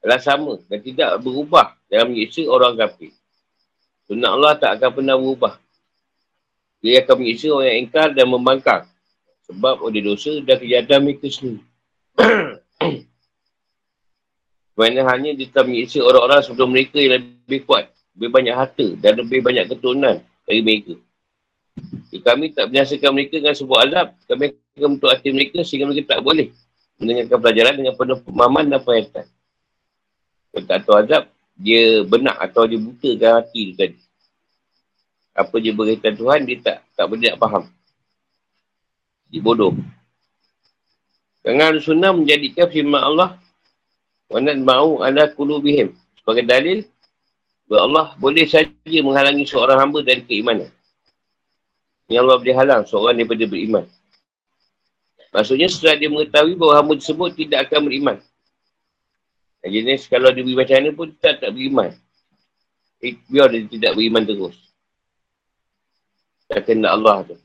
adalah 0.00 0.20
sama 0.24 0.58
dan 0.66 0.80
tidak 0.80 1.20
berubah 1.22 1.76
dalam 1.86 2.10
menyiksa 2.10 2.48
orang 2.48 2.74
kafir. 2.74 3.12
Sunnah 4.08 4.34
Allah 4.34 4.56
tak 4.56 4.80
akan 4.80 4.90
pernah 4.96 5.14
berubah. 5.20 5.60
Dia 6.80 7.04
akan 7.04 7.14
menyiksa 7.20 7.52
orang 7.52 7.68
yang 7.68 7.80
ingkar 7.86 8.08
dan 8.16 8.26
membangkang. 8.26 8.88
Sebab 9.46 9.84
oleh 9.84 10.00
dosa 10.00 10.40
dan 10.42 10.56
kejahatan 10.56 10.98
mereka 11.04 11.28
sendiri. 11.28 11.62
Kerana 14.78 15.02
hanya 15.10 15.34
dia 15.34 15.50
telah 15.50 15.66
menyiksa 15.66 16.00
orang-orang 16.00 16.40
sebelum 16.40 16.70
mereka 16.70 17.02
yang 17.02 17.18
lebih 17.18 17.66
kuat, 17.66 17.90
lebih 18.14 18.30
banyak 18.30 18.54
harta 18.54 18.86
dan 19.02 19.18
lebih 19.18 19.42
banyak 19.42 19.66
keturunan 19.66 20.22
dari 20.46 20.60
mereka. 20.62 20.94
Jadi 22.08 22.24
kami 22.24 22.44
tak 22.56 22.72
menyaksikan 22.72 23.12
mereka 23.12 23.36
dengan 23.36 23.56
sebuah 23.56 23.80
azab, 23.84 24.06
kami 24.24 24.56
akan 24.76 24.88
untuk 24.96 25.08
hati 25.12 25.28
mereka 25.28 25.60
sehingga 25.60 25.92
mereka 25.92 26.16
tak 26.16 26.20
boleh 26.24 26.48
mendengarkan 26.96 27.38
pelajaran 27.38 27.74
dengan 27.76 27.94
penuh 27.94 28.18
pemahaman 28.24 28.64
dan 28.72 28.80
pengertian. 28.80 29.26
Kalau 30.48 30.64
tak 30.64 30.78
tahu 30.88 30.96
azab, 31.04 31.22
dia 31.58 31.82
benak 32.08 32.36
atau 32.40 32.64
dia 32.64 32.80
buta 32.80 33.10
ke 33.12 33.26
hati 33.28 33.60
tu 33.70 33.74
tadi. 33.76 33.98
Apa 35.36 35.54
dia 35.60 35.72
berkaitan 35.76 36.16
Tuhan, 36.16 36.40
dia 36.48 36.56
tak 36.64 36.78
tak 36.96 37.04
boleh 37.06 37.28
nak 37.28 37.36
faham. 37.38 37.64
Dia 39.28 39.40
bodoh. 39.44 39.76
Jangan 41.44 41.78
sunnah 41.78 42.12
menjadikan 42.12 42.66
firman 42.68 43.00
Allah 43.00 43.38
Wanat 44.28 44.60
ma'u 44.60 45.00
ala 45.00 45.32
kulubihim 45.32 45.96
Sebagai 46.20 46.44
dalil 46.44 46.84
Bahawa 47.64 47.80
Allah 47.88 48.06
boleh 48.20 48.44
saja 48.44 48.98
menghalangi 49.00 49.48
seorang 49.48 49.80
hamba 49.80 50.04
dari 50.04 50.24
keimanan 50.28 50.68
Yang 52.08 52.22
Allah 52.24 52.38
boleh 52.40 52.56
halang 52.56 52.82
seorang 52.88 53.14
daripada 53.20 53.44
beriman. 53.44 53.84
Maksudnya 55.28 55.68
setelah 55.68 55.96
dia 56.00 56.08
mengetahui 56.08 56.56
bahawa 56.56 56.74
hamba 56.80 56.96
tersebut 56.96 57.36
tidak 57.36 57.68
akan 57.68 57.80
beriman. 57.84 58.16
Dan 59.60 59.70
jenis 59.76 60.08
kalau 60.08 60.32
dia 60.32 60.40
beriman 60.40 60.64
macam 60.64 60.96
pun 60.96 61.08
tak 61.20 61.44
tak 61.44 61.52
beriman. 61.52 61.92
Eh, 63.04 63.14
Biar 63.28 63.52
dia 63.52 63.68
tidak 63.68 63.92
beriman 63.92 64.24
terus. 64.24 64.56
Tak 66.48 66.64
kena 66.64 66.96
Allah 66.96 67.28
tu. 67.28 67.36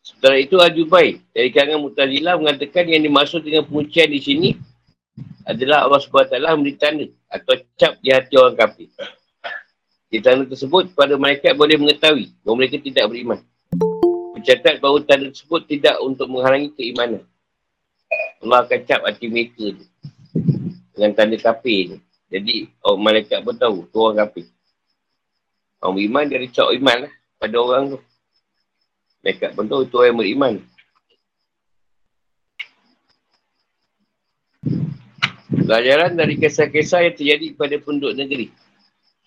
Setelah 0.00 0.40
itu 0.40 0.56
Ajubai 0.56 1.20
dari 1.36 1.52
kalangan 1.52 1.84
Mutazilah 1.84 2.40
mengatakan 2.40 2.88
yang 2.88 3.04
dimaksud 3.04 3.44
dengan 3.44 3.68
pengucian 3.68 4.08
di 4.08 4.20
sini 4.24 4.50
adalah 5.44 5.84
Allah 5.84 6.00
SWT 6.00 6.32
memberi 6.32 6.80
tanda 6.80 7.04
atau 7.28 7.60
cap 7.76 8.00
di 8.00 8.08
hati 8.08 8.32
orang 8.40 8.56
kafir. 8.56 8.88
Di 10.08 10.24
tanda 10.24 10.48
tersebut 10.48 10.96
pada 10.96 11.20
mereka 11.20 11.52
boleh 11.52 11.76
mengetahui 11.76 12.32
bahawa 12.40 12.56
mereka 12.64 12.80
tidak 12.80 13.04
beriman. 13.12 13.40
Mencatat 14.32 14.80
bahawa 14.80 15.04
tanda 15.04 15.28
tersebut 15.28 15.68
tidak 15.68 16.00
untuk 16.00 16.32
menghalangi 16.32 16.72
keimanan. 16.72 17.28
Allah 18.40 18.64
akan 18.64 18.80
cap 18.88 19.04
hati 19.04 19.28
mereka 19.28 19.76
tu. 19.76 19.84
Dengan 20.96 21.12
tanda 21.12 21.36
kafir 21.36 21.92
ni. 21.92 21.98
Jadi 22.28 22.72
orang 22.80 23.02
malaikat 23.04 23.44
pun 23.44 23.56
tahu 23.56 23.84
tu 23.92 23.98
orang 24.00 24.24
kafir. 24.24 24.48
Orang 25.84 26.00
beriman 26.00 26.24
dia 26.24 26.48
cap 26.48 26.72
iman 26.72 26.96
lah 27.04 27.12
pada 27.36 27.56
orang 27.60 27.82
tu. 27.92 27.98
Mereka 29.20 29.52
pun 29.52 29.64
tahu 29.68 29.84
itu 29.84 29.96
orang 30.00 30.16
beriman. 30.16 30.54
Pelajaran 35.68 36.16
dari 36.16 36.40
kisah-kisah 36.40 37.04
yang 37.04 37.16
terjadi 37.16 37.46
pada 37.52 37.76
penduduk 37.76 38.16
negeri. 38.16 38.48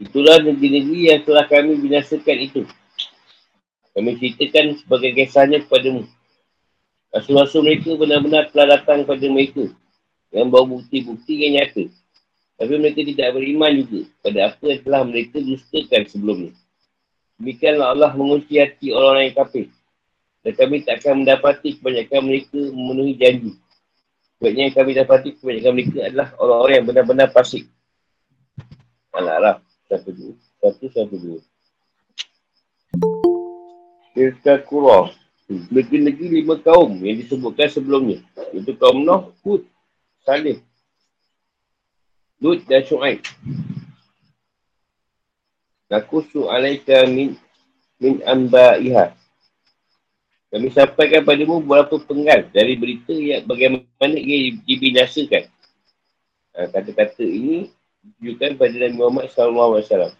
Itulah 0.00 0.36
negeri-negeri 0.40 1.00
yang 1.12 1.20
telah 1.28 1.44
kami 1.44 1.76
binasakan 1.76 2.38
itu. 2.40 2.62
Kami 3.92 4.16
ceritakan 4.16 4.80
sebagai 4.80 5.12
kisahnya 5.12 5.60
kepada 5.60 5.92
mu. 5.92 6.08
Rasul-rasul 7.12 7.68
mereka 7.68 7.92
benar-benar 8.00 8.48
telah 8.48 8.80
datang 8.80 9.04
kepada 9.04 9.26
mereka 9.28 9.68
yang 10.32 10.48
bawa 10.48 10.64
bukti-bukti 10.80 11.44
yang 11.44 11.60
nyata. 11.60 11.92
Tapi 12.56 12.72
mereka 12.80 13.04
tidak 13.04 13.28
beriman 13.36 13.84
juga 13.84 14.08
pada 14.24 14.38
apa 14.48 14.64
yang 14.64 14.80
telah 14.80 15.02
mereka 15.04 15.36
dustakan 15.36 16.02
sebelumnya. 16.08 16.52
Demikianlah 17.36 17.92
Allah 17.92 18.12
mengunci 18.16 18.56
hati 18.56 18.96
orang-orang 18.96 19.28
yang 19.28 19.36
kafir. 19.36 19.66
Dan 20.42 20.52
kami 20.58 20.82
tak 20.82 21.02
akan 21.02 21.22
mendapati 21.22 21.78
kebanyakan 21.78 22.20
mereka 22.26 22.58
memenuhi 22.58 23.14
janji. 23.14 23.52
Sebabnya 24.42 24.62
yang 24.66 24.74
kami 24.74 24.90
dapati 24.98 25.28
kebanyakan 25.38 25.72
mereka 25.78 25.98
adalah 26.02 26.28
orang-orang 26.42 26.74
yang 26.82 26.86
benar-benar 26.90 27.28
pasik. 27.30 27.70
Al-Araf. 29.14 29.62
Satu, 29.86 30.10
dua. 30.10 30.34
Satu, 30.58 30.84
satu, 30.90 31.14
dua. 31.14 31.40
Tilka 34.18 34.58
kurah. 34.66 35.14
Negeri-negeri 35.46 36.42
lima 36.42 36.58
kaum 36.58 36.96
yang 37.04 37.22
disebutkan 37.22 37.68
sebelumnya. 37.70 38.18
Itu 38.50 38.74
kaum 38.74 39.04
Noh, 39.04 39.36
Hud, 39.44 39.62
Salih, 40.24 40.58
Lut 42.42 42.66
dan 42.66 42.82
Shu'aib. 42.82 43.22
Nakusu 45.86 46.50
alaika 46.50 47.06
min 47.06 47.38
min 48.02 48.18
iha. 48.82 49.14
Kami 50.52 50.68
sampaikan 50.68 51.24
padamu 51.24 51.64
beberapa 51.64 51.96
penggal 51.96 52.44
dari 52.52 52.76
berita 52.76 53.16
yang 53.16 53.48
bagaimana 53.48 54.16
ia 54.20 54.52
dibinasakan. 54.68 55.48
Ha, 56.52 56.68
kata-kata 56.68 57.24
ini 57.24 57.72
ditujukan 58.04 58.60
pada 58.60 58.76
Nabi 58.76 58.94
Muhammad 59.00 59.32
SAW. 59.32 60.12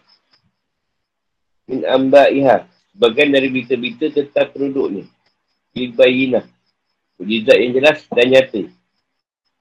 Min 1.69 1.85
amba'iha. 1.85 2.65
Sebagian 2.97 3.29
dari 3.29 3.53
berita-berita 3.53 4.09
tentang 4.09 4.49
penduduk 4.49 4.87
ni. 4.89 5.03
Ibayinah. 5.77 6.49
Mujizat 7.21 7.57
yang 7.61 7.71
jelas 7.77 8.01
dan 8.09 8.27
nyata. 8.33 8.61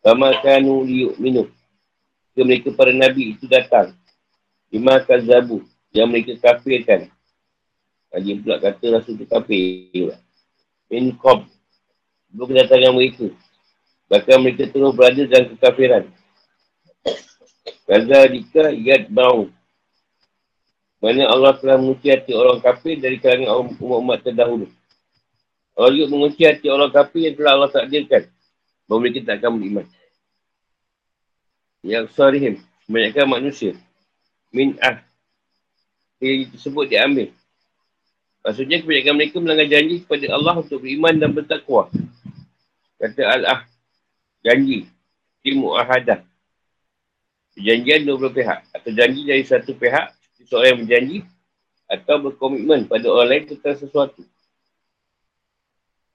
Kama 0.00 0.40
kanu 0.40 0.88
liyuk 0.88 1.20
minum. 1.20 1.52
Jika 2.32 2.48
mereka 2.48 2.68
para 2.72 2.96
Nabi 2.96 3.36
itu 3.36 3.44
datang. 3.44 3.92
Lima 4.72 5.04
kazabu. 5.04 5.68
Yang 5.92 6.08
mereka 6.08 6.32
kafirkan. 6.40 7.12
Haji 8.08 8.40
pula 8.40 8.56
kata 8.56 8.84
rasul 8.88 9.20
itu 9.20 9.28
kafir. 9.28 10.16
Kob. 11.16 11.48
Sebelum 12.28 12.46
kedatangan 12.52 12.92
mereka. 12.92 13.28
Bahkan 14.12 14.36
mereka 14.44 14.68
terus 14.68 14.92
berada 14.92 15.22
dalam 15.24 15.46
kekafiran. 15.56 16.04
Kaza 17.88 18.18
jika 18.28 18.72
yad 18.72 19.08
bau. 19.08 19.48
Mana 21.02 21.26
Allah 21.26 21.56
telah 21.58 21.80
menguci 21.80 22.14
hati 22.14 22.30
orang 22.30 22.62
kafir 22.62 22.94
dari 23.00 23.18
kalangan 23.18 23.66
umat-umat 23.74 24.22
terdahulu. 24.22 24.70
Allah 25.74 25.92
juga 25.98 26.08
mengunci 26.14 26.46
hati 26.46 26.70
orang 26.70 26.94
kafir 26.94 27.32
yang 27.32 27.34
telah 27.34 27.52
Allah 27.58 27.70
takdirkan. 27.72 28.22
Bahawa 28.86 28.98
mereka 29.02 29.18
tak 29.26 29.36
akan 29.42 29.50
beriman. 29.58 29.86
Yang 31.82 32.06
sarihim. 32.14 32.54
Kebanyakan 32.86 33.26
manusia. 33.26 33.72
Min 34.54 34.78
ah. 34.78 35.02
Yang 36.22 36.54
tersebut 36.54 36.86
diambil. 36.86 37.34
Maksudnya 38.42 38.82
kebanyakan 38.82 39.14
mereka 39.14 39.36
melanggar 39.38 39.68
janji 39.70 40.02
kepada 40.02 40.26
Allah 40.34 40.54
untuk 40.58 40.82
beriman 40.82 41.14
dan 41.14 41.30
bertakwa. 41.30 41.86
Kata 42.98 43.22
Al-Ah 43.22 43.60
janji 44.42 44.90
di 45.42 45.50
mu'ahadah. 45.54 46.26
Perjanjian 47.54 48.02
dua 48.02 48.16
belah 48.18 48.34
pihak. 48.34 48.58
Atau 48.74 48.90
janji 48.90 49.22
dari 49.22 49.44
satu 49.46 49.72
pihak, 49.78 50.10
seorang 50.50 50.74
yang 50.74 50.80
berjanji, 50.82 51.18
atau 51.86 52.16
berkomitmen 52.18 52.90
pada 52.90 53.06
orang 53.06 53.28
lain 53.30 53.44
tentang 53.54 53.76
sesuatu. 53.78 54.22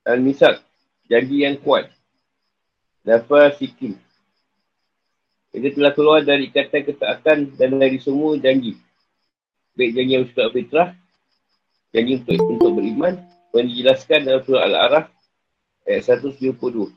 Al-Misak, 0.03 0.63
janji 1.07 1.47
yang 1.47 1.55
kuat. 1.61 1.91
Dafa 3.07 3.55
Sikim. 3.55 3.95
Ia 5.55 5.73
telah 5.73 5.95
keluar 5.95 6.21
dari 6.21 6.51
ikatan 6.51 6.85
ketaatan 6.85 7.37
dan 7.55 7.69
dari 7.79 7.97
semua 7.97 8.35
janji. 8.37 8.77
Baik 9.73 9.95
janji 9.95 10.11
yang 10.13 10.23
bersifat 10.27 10.49
fitrah, 10.53 10.89
janji 11.91 12.23
untuk, 12.23 12.38
untuk 12.47 12.71
beriman, 12.80 13.13
yang 13.56 13.67
dijelaskan 13.73 14.19
dalam 14.28 14.41
surah 14.45 14.63
Al-Araf 14.69 15.06
ayat 15.88 16.04
172 16.21 16.93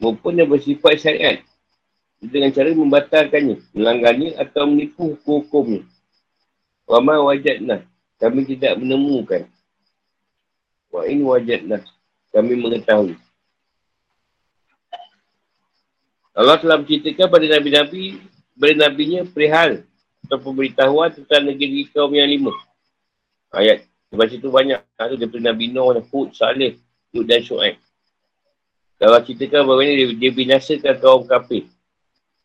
maupun 0.00 0.32
yang 0.38 0.48
bersifat 0.48 0.96
syariat 0.96 1.38
dengan 2.24 2.48
cara 2.54 2.72
membatalkannya, 2.72 3.60
melanggarnya 3.76 4.40
atau 4.40 4.64
menipu 4.64 5.12
hukum-hukumnya. 5.12 5.84
Wama 6.88 7.20
wajadna, 7.20 7.84
kami 8.16 8.48
tidak 8.48 8.80
menemukan. 8.80 9.44
Wa 10.88 11.04
in 11.04 11.20
wajadna, 11.24 11.84
kami 12.32 12.56
mengetahui. 12.56 13.16
Allah 16.34 16.58
telah 16.58 16.82
menceritakan 16.82 17.30
pada 17.30 17.46
Nabi-Nabi, 17.46 18.04
pada 18.58 18.74
Nabi-Nya 18.88 19.20
perihal 19.30 19.86
atau 20.26 20.38
pemberitahuan 20.40 21.14
tentang 21.14 21.46
negeri 21.46 21.86
kaum 21.92 22.10
yang 22.10 22.26
lima. 22.26 22.50
Ayat. 23.54 23.86
Sebab 24.14 24.30
itu 24.30 24.46
banyak. 24.46 24.78
Ada 24.94 25.18
daripada 25.18 25.50
Nabi 25.50 25.74
Nuh, 25.74 25.98
Hud, 26.06 26.38
Salih, 26.38 26.78
Yud 27.10 27.26
dan 27.26 27.42
Shu'aib. 27.42 27.82
Kalau 28.94 29.18
ceritakan 29.18 29.66
ini 29.82 29.92
dia, 29.98 30.06
dia 30.14 30.30
binasakan 30.30 30.94
kaum 31.02 31.26
kafir. 31.26 31.66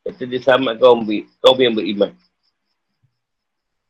Kata 0.02 0.26
dia 0.26 0.42
selamat 0.42 0.82
kaum, 0.82 1.06
kaum 1.46 1.58
yang 1.62 1.78
beriman. 1.78 2.10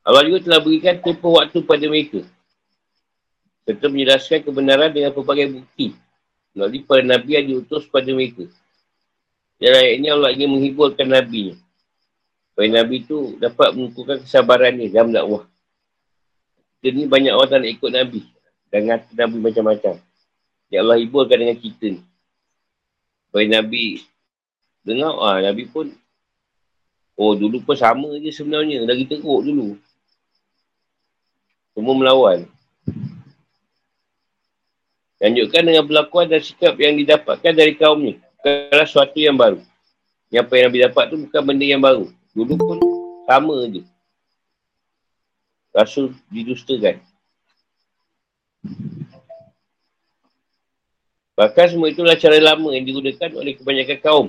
Allah 0.04 0.28
juga 0.28 0.44
telah 0.44 0.60
berikan 0.60 1.00
tempoh 1.00 1.40
waktu 1.40 1.64
pada 1.64 1.86
mereka. 1.88 2.20
Serta 3.64 3.88
menjelaskan 3.88 4.40
kebenaran 4.44 4.92
dengan 4.92 5.16
pelbagai 5.16 5.48
bukti. 5.56 5.96
Melalui 6.52 6.84
para 6.84 7.00
Nabi 7.00 7.30
yang 7.40 7.46
diutus 7.48 7.88
pada 7.88 8.12
mereka. 8.12 8.44
Dan 9.56 9.72
ayat 9.72 9.94
ini 10.04 10.08
Allah 10.12 10.36
ingin 10.36 10.52
menghiburkan 10.52 11.08
Nabi. 11.08 11.56
Supaya 12.52 12.68
Nabi 12.84 13.08
itu 13.08 13.40
dapat 13.40 13.72
mengukuhkan 13.72 14.20
kesabaran 14.20 14.76
ni 14.76 14.92
dalam 14.92 15.16
dakwah. 15.16 15.48
Kita 16.80 16.96
ni 16.96 17.12
banyak 17.12 17.36
orang 17.36 17.52
tak 17.52 17.60
nak 17.60 17.72
ikut 17.76 17.92
Nabi. 17.92 18.22
Dan 18.72 18.80
ngata 18.88 19.12
Nabi 19.12 19.38
macam-macam. 19.44 19.94
Ya 20.72 20.80
Allah 20.80 20.96
hiburkan 20.96 21.38
dengan 21.44 21.60
kita 21.60 22.00
ni. 22.00 22.02
Supaya 23.28 23.46
Nabi 23.52 24.08
dengar, 24.88 25.14
ah 25.20 25.38
Nabi 25.44 25.68
pun 25.68 25.92
oh 27.20 27.36
dulu 27.36 27.60
pun 27.60 27.76
sama 27.76 28.16
je 28.24 28.32
sebenarnya. 28.32 28.88
Lagi 28.88 29.04
teruk 29.04 29.44
dulu. 29.44 29.76
Semua 31.76 31.94
melawan. 32.00 32.48
Lanjutkan 35.20 35.68
dengan 35.68 35.84
pelakuan 35.84 36.32
dan 36.32 36.40
sikap 36.40 36.80
yang 36.80 36.96
didapatkan 36.96 37.52
dari 37.52 37.76
kaum 37.76 38.00
ni. 38.00 38.16
Bukanlah 38.40 38.88
sesuatu 38.88 39.20
yang 39.20 39.36
baru. 39.36 39.60
Yang 40.32 40.48
apa 40.48 40.54
yang 40.56 40.66
Nabi 40.72 40.80
dapat 40.88 41.04
tu 41.12 41.18
bukan 41.28 41.42
benda 41.44 41.66
yang 41.68 41.84
baru. 41.84 42.08
Dulu 42.32 42.54
pun 42.56 42.78
sama 43.28 43.68
je. 43.68 43.84
Rasul 45.74 46.18
didustakan. 46.34 46.98
Bahkan 51.40 51.66
semua 51.72 51.88
itulah 51.88 52.20
cara 52.20 52.36
lama 52.36 52.76
yang 52.76 52.84
digunakan 52.84 53.32
oleh 53.32 53.56
kebanyakan 53.56 54.00
kaum 54.04 54.28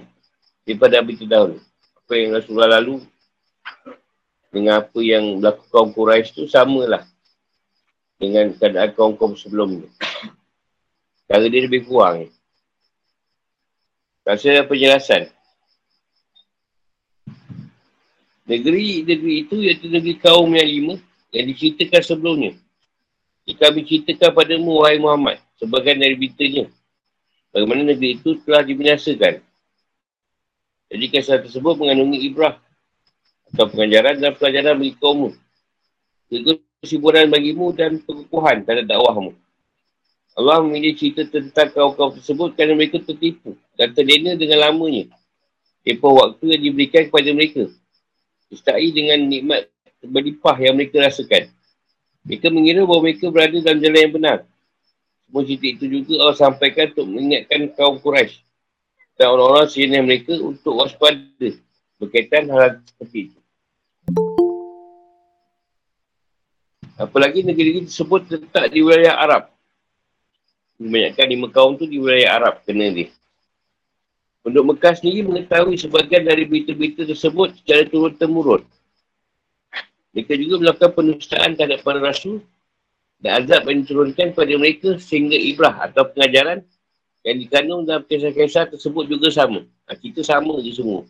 daripada 0.62 1.02
Nabi 1.02 1.18
terdahulu. 1.18 1.58
Apa 2.06 2.12
yang 2.14 2.30
Rasulullah 2.38 2.78
lalu 2.78 3.02
dengan 4.54 4.78
apa 4.78 4.98
yang 5.02 5.42
berlaku 5.42 5.64
kaum 5.74 5.90
Quraisy 5.90 6.30
tu 6.38 6.46
samalah 6.46 7.02
dengan 8.20 8.54
keadaan 8.54 8.94
kaum-kaum 8.94 9.34
sebelumnya. 9.34 9.90
Cara 11.26 11.46
dia 11.50 11.66
lebih 11.66 11.88
kurang. 11.88 12.30
Rasa 14.22 14.62
penjelasan. 14.68 15.32
Negeri-negeri 18.46 19.46
itu 19.46 19.56
iaitu 19.62 19.86
negeri 19.90 20.14
kaum 20.18 20.50
yang 20.54 20.66
lima 20.66 20.94
yang 21.30 21.46
diceritakan 21.50 22.02
sebelumnya. 22.02 22.52
Jika 23.46 23.70
kami 23.72 23.82
ceritakan 23.86 24.30
padamu, 24.34 24.84
wahai 24.84 25.00
Muhammad, 25.00 25.42
sebagian 25.58 25.98
dari 25.98 26.14
beritanya, 26.14 26.70
Bagaimana 27.50 27.82
negeri 27.82 28.14
itu 28.14 28.38
telah 28.46 28.62
dibinasakan. 28.62 29.42
Jadi 30.90 31.04
kisah 31.10 31.42
tersebut 31.42 31.74
mengandungi 31.78 32.18
ibrah 32.30 32.58
atau 33.50 33.66
pengajaran 33.66 34.22
dan 34.22 34.32
pelajaran 34.38 34.78
bagi 34.78 34.94
kaummu. 34.98 35.34
Juga 36.30 36.62
kesiburan 36.78 37.26
bagimu 37.26 37.74
dan 37.74 37.98
kekukuhan 37.98 38.62
terhadap 38.62 38.86
dakwahmu. 38.86 39.34
Allah 40.38 40.62
memilih 40.62 40.94
cerita 40.94 41.26
tentang 41.26 41.74
kaum-kaum 41.74 42.14
tersebut 42.14 42.54
kerana 42.54 42.78
mereka 42.78 43.02
tertipu 43.02 43.58
dan 43.74 43.90
terlena 43.98 44.38
dengan 44.38 44.70
lamanya. 44.70 45.10
Tempoh 45.82 46.22
waktu 46.22 46.54
yang 46.54 46.62
diberikan 46.70 47.10
kepada 47.10 47.30
mereka. 47.34 47.66
Istai 48.50 48.94
dengan 48.94 49.26
nikmat 49.26 49.69
berlimpah 50.04 50.56
yang 50.60 50.74
mereka 50.76 51.04
rasakan. 51.04 51.52
Mereka 52.24 52.46
mengira 52.52 52.84
bahawa 52.84 53.00
mereka 53.08 53.28
berada 53.28 53.56
dalam 53.60 53.80
jalan 53.80 54.00
yang 54.00 54.14
benar. 54.14 54.38
Semua 55.28 55.42
cerita 55.46 55.66
itu 55.66 55.84
juga 55.86 56.12
Allah 56.26 56.36
sampaikan 56.36 56.90
untuk 56.92 57.06
mengingatkan 57.06 57.60
kaum 57.78 57.96
Quraisy 58.02 58.42
dan 59.20 59.36
orang-orang 59.36 59.68
sini 59.68 60.00
mereka 60.00 60.32
untuk 60.40 60.80
waspada 60.80 61.48
berkaitan 62.00 62.48
hal 62.48 62.80
seperti 62.88 63.28
itu. 63.28 63.38
Apalagi 66.96 67.44
negeri 67.44 67.68
ini 67.76 67.80
tersebut 67.84 68.28
terletak 68.28 68.72
di 68.72 68.80
wilayah 68.80 69.20
Arab. 69.20 69.52
Kebanyakan 70.80 71.26
lima 71.28 71.48
kaum 71.52 71.76
tu 71.76 71.84
di 71.84 72.00
wilayah 72.00 72.40
Arab 72.40 72.64
kena 72.64 72.88
dia. 72.88 73.12
Penduduk 74.40 74.72
Mekah 74.72 74.96
sendiri 74.96 75.20
mengetahui 75.28 75.76
sebagian 75.76 76.24
dari 76.24 76.48
berita-berita 76.48 77.04
tersebut 77.04 77.60
secara 77.60 77.84
turun-temurun. 77.92 78.64
Mereka 80.10 80.32
juga 80.38 80.54
melakukan 80.58 80.90
penustaan 80.94 81.54
terhadap 81.54 81.86
para 81.86 82.02
rasul 82.02 82.42
dan 83.22 83.44
azab 83.44 83.68
yang 83.68 83.84
diturunkan 83.84 84.34
kepada 84.34 84.54
mereka 84.58 84.88
sehingga 84.98 85.36
ibrah 85.38 85.76
atau 85.86 86.08
pengajaran 86.08 86.64
yang 87.20 87.36
dikandung 87.36 87.84
dalam 87.84 88.02
kisah-kisah 88.08 88.72
tersebut 88.72 89.04
juga 89.06 89.28
sama. 89.28 89.68
Ha, 89.86 89.94
kita 89.94 90.24
sama 90.24 90.56
je 90.64 90.72
semua. 90.72 91.04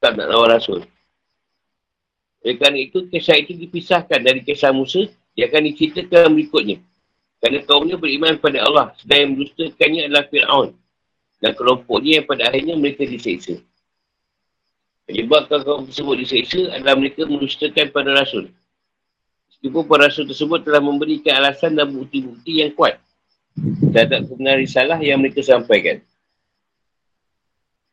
Tak 0.00 0.16
nak 0.16 0.28
lawan 0.28 0.48
Rasul. 0.56 0.80
Oleh 2.40 2.56
kerana 2.56 2.78
itu, 2.80 3.04
kisah 3.08 3.36
itu 3.36 3.52
dipisahkan 3.52 4.20
dari 4.20 4.40
kisah 4.40 4.72
Musa, 4.72 5.04
dia 5.36 5.48
akan 5.48 5.60
diceritakan 5.72 6.32
berikutnya. 6.32 6.80
Kerana 7.40 7.64
kaumnya 7.64 7.96
beriman 8.00 8.36
kepada 8.36 8.64
Allah, 8.64 8.86
sedang 9.00 9.36
yang 9.76 10.08
adalah 10.08 10.24
Fir'aun. 10.28 10.76
Dan 11.40 11.52
kelompoknya 11.56 12.20
yang 12.20 12.26
pada 12.28 12.52
akhirnya 12.52 12.76
mereka 12.76 13.08
diseksa. 13.08 13.60
Penyebabkan 15.10 15.66
kaum 15.66 15.90
tersebut 15.90 16.22
diseksa 16.22 16.70
adalah 16.70 16.94
mereka 16.94 17.26
merustakan 17.26 17.90
pada 17.90 18.14
Rasul. 18.14 18.46
Meskipun 19.50 19.82
para 19.90 20.06
rasul 20.06 20.24
tersebut 20.24 20.62
telah 20.62 20.80
memberikan 20.80 21.36
alasan 21.42 21.76
dan 21.76 21.90
bukti-bukti 21.90 22.64
yang 22.64 22.70
kuat 22.72 22.96
terhadap 23.92 24.24
kebenaran 24.24 24.62
risalah 24.62 24.96
yang 25.02 25.18
mereka 25.18 25.42
sampaikan. 25.42 25.98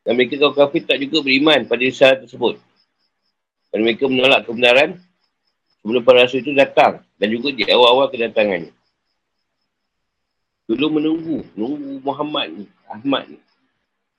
Dan 0.05 0.15
mereka 0.15 0.39
kaum 0.39 0.55
kafir 0.55 0.87
tak 0.87 1.01
juga 1.01 1.25
beriman 1.25 1.65
pada 1.65 1.83
risalah 1.83 2.23
tersebut. 2.23 2.61
Dan 3.73 3.83
mereka 3.83 4.07
menolak 4.07 4.45
kebenaran 4.45 4.95
sebelum 5.81 6.05
para 6.05 6.23
rasul 6.23 6.39
itu 6.39 6.53
datang. 6.53 7.03
Dan 7.17 7.33
juga 7.33 7.51
di 7.51 7.67
awal-awal 7.67 8.13
kedatangannya. 8.13 8.71
Dulu 10.69 11.01
menunggu. 11.01 11.43
Menunggu 11.57 11.99
Muhammad 11.99 12.47
ni. 12.53 12.65
Ahmad 12.87 13.27
ni. 13.27 13.41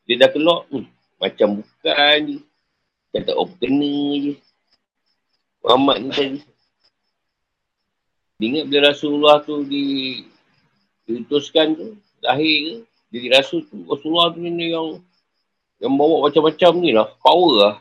Dia 0.05 0.27
dah 0.27 0.29
kelok 0.35 0.69
ni. 0.69 0.85
Macam 1.17 1.65
bukan 1.65 2.19
ni. 2.27 2.37
Kata 3.15 3.33
oh 3.35 3.49
kena 3.57 3.93
je. 4.21 4.33
Muhammad 5.65 5.97
ni 6.05 6.11
tadi. 6.13 6.41
Dia 8.39 8.47
ingat 8.47 8.65
bila 8.71 8.81
Rasulullah 8.95 9.43
tu 9.43 9.65
di 9.67 10.23
diutuskan 11.09 11.75
tu. 11.75 11.87
Lahir 12.23 12.57
ke. 12.59 12.75
Jadi 13.15 13.27
Rasul 13.33 13.61
tu. 13.67 13.83
Rasulullah 13.89 14.35
tu 14.35 14.45
ni 14.45 14.71
yang 14.71 15.01
yang 15.79 15.95
bawa 15.95 16.29
macam-macam 16.29 16.73
ni 16.79 16.91
lah. 16.93 17.09
Power 17.23 17.53
lah. 17.57 17.75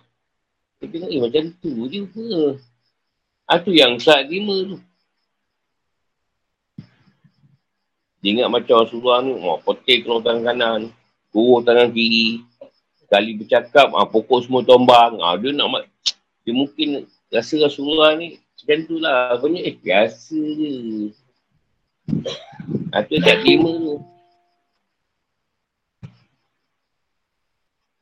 Dia 0.77 0.87
tengok 0.93 1.09
eh 1.09 1.19
macam 1.21 1.43
tu 1.59 1.71
je 1.89 2.01
ke. 2.05 2.27
Ha, 3.47 3.63
tu 3.63 3.71
yang 3.73 3.97
saat 3.97 4.29
lima 4.29 4.75
tu. 4.75 4.77
Dia 8.21 8.33
ingat 8.33 8.49
macam 8.49 8.81
Rasulullah 8.81 9.21
ni, 9.21 9.31
oh, 9.37 9.61
potek 9.61 10.03
kalau 10.03 10.19
tangan 10.25 10.43
kanan, 10.51 10.81
kurung 11.29 11.61
tangan 11.61 11.93
kiri, 11.93 12.41
sekali 13.07 13.39
bercakap, 13.39 13.87
ah, 13.95 14.03
pokok 14.03 14.43
semua 14.43 14.67
tombang. 14.67 15.23
Ah, 15.23 15.39
dia 15.39 15.55
nak, 15.55 15.87
dia 16.43 16.51
mungkin 16.51 17.07
rasa 17.31 17.55
Rasulullah 17.63 18.19
ni 18.19 18.35
macam 18.35 18.79
tu 18.83 18.99
lah. 18.99 19.39
Banyak, 19.39 19.63
eh, 19.63 19.75
biasa 19.79 20.35
je. 20.35 20.71
Ah, 22.91 22.99
tu 23.07 23.15
tak 23.23 23.47
terima 23.47 23.71
tu. 23.71 23.95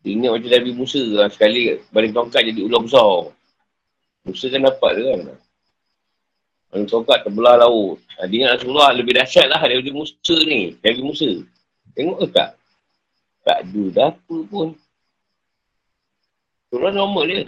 Dia 0.05 0.13
ingat 0.13 0.31
macam 0.37 0.49
Nabi 0.53 0.71
Musa 0.73 1.01
lah. 1.01 1.29
Sekali 1.33 1.81
balik 1.89 2.13
tongkat 2.13 2.41
jadi 2.45 2.61
ular 2.61 2.81
besar. 2.85 3.33
Musa 4.25 4.45
kan 4.53 4.61
dapat 4.61 4.91
tu 4.97 5.03
kan. 5.05 5.21
Balik 6.69 6.87
tongkat 6.93 7.17
terbelah 7.25 7.55
laut. 7.65 7.97
Ha, 8.17 8.29
dia 8.29 8.45
ingat 8.45 8.61
Rasulullah 8.61 8.93
lebih 8.93 9.17
dahsyat 9.17 9.49
lah 9.49 9.61
daripada 9.65 9.89
Musa 9.89 10.35
ni. 10.45 10.77
Nabi 10.77 11.01
Musa. 11.01 11.29
Tengok 11.97 12.17
ke 12.21 12.27
tak? 12.37 12.49
Tak 13.41 13.57
ada 13.65 14.13
apa 14.13 14.37
pun. 14.45 14.77
Surah 16.75 16.91
normal 16.91 17.23
dia. 17.23 17.47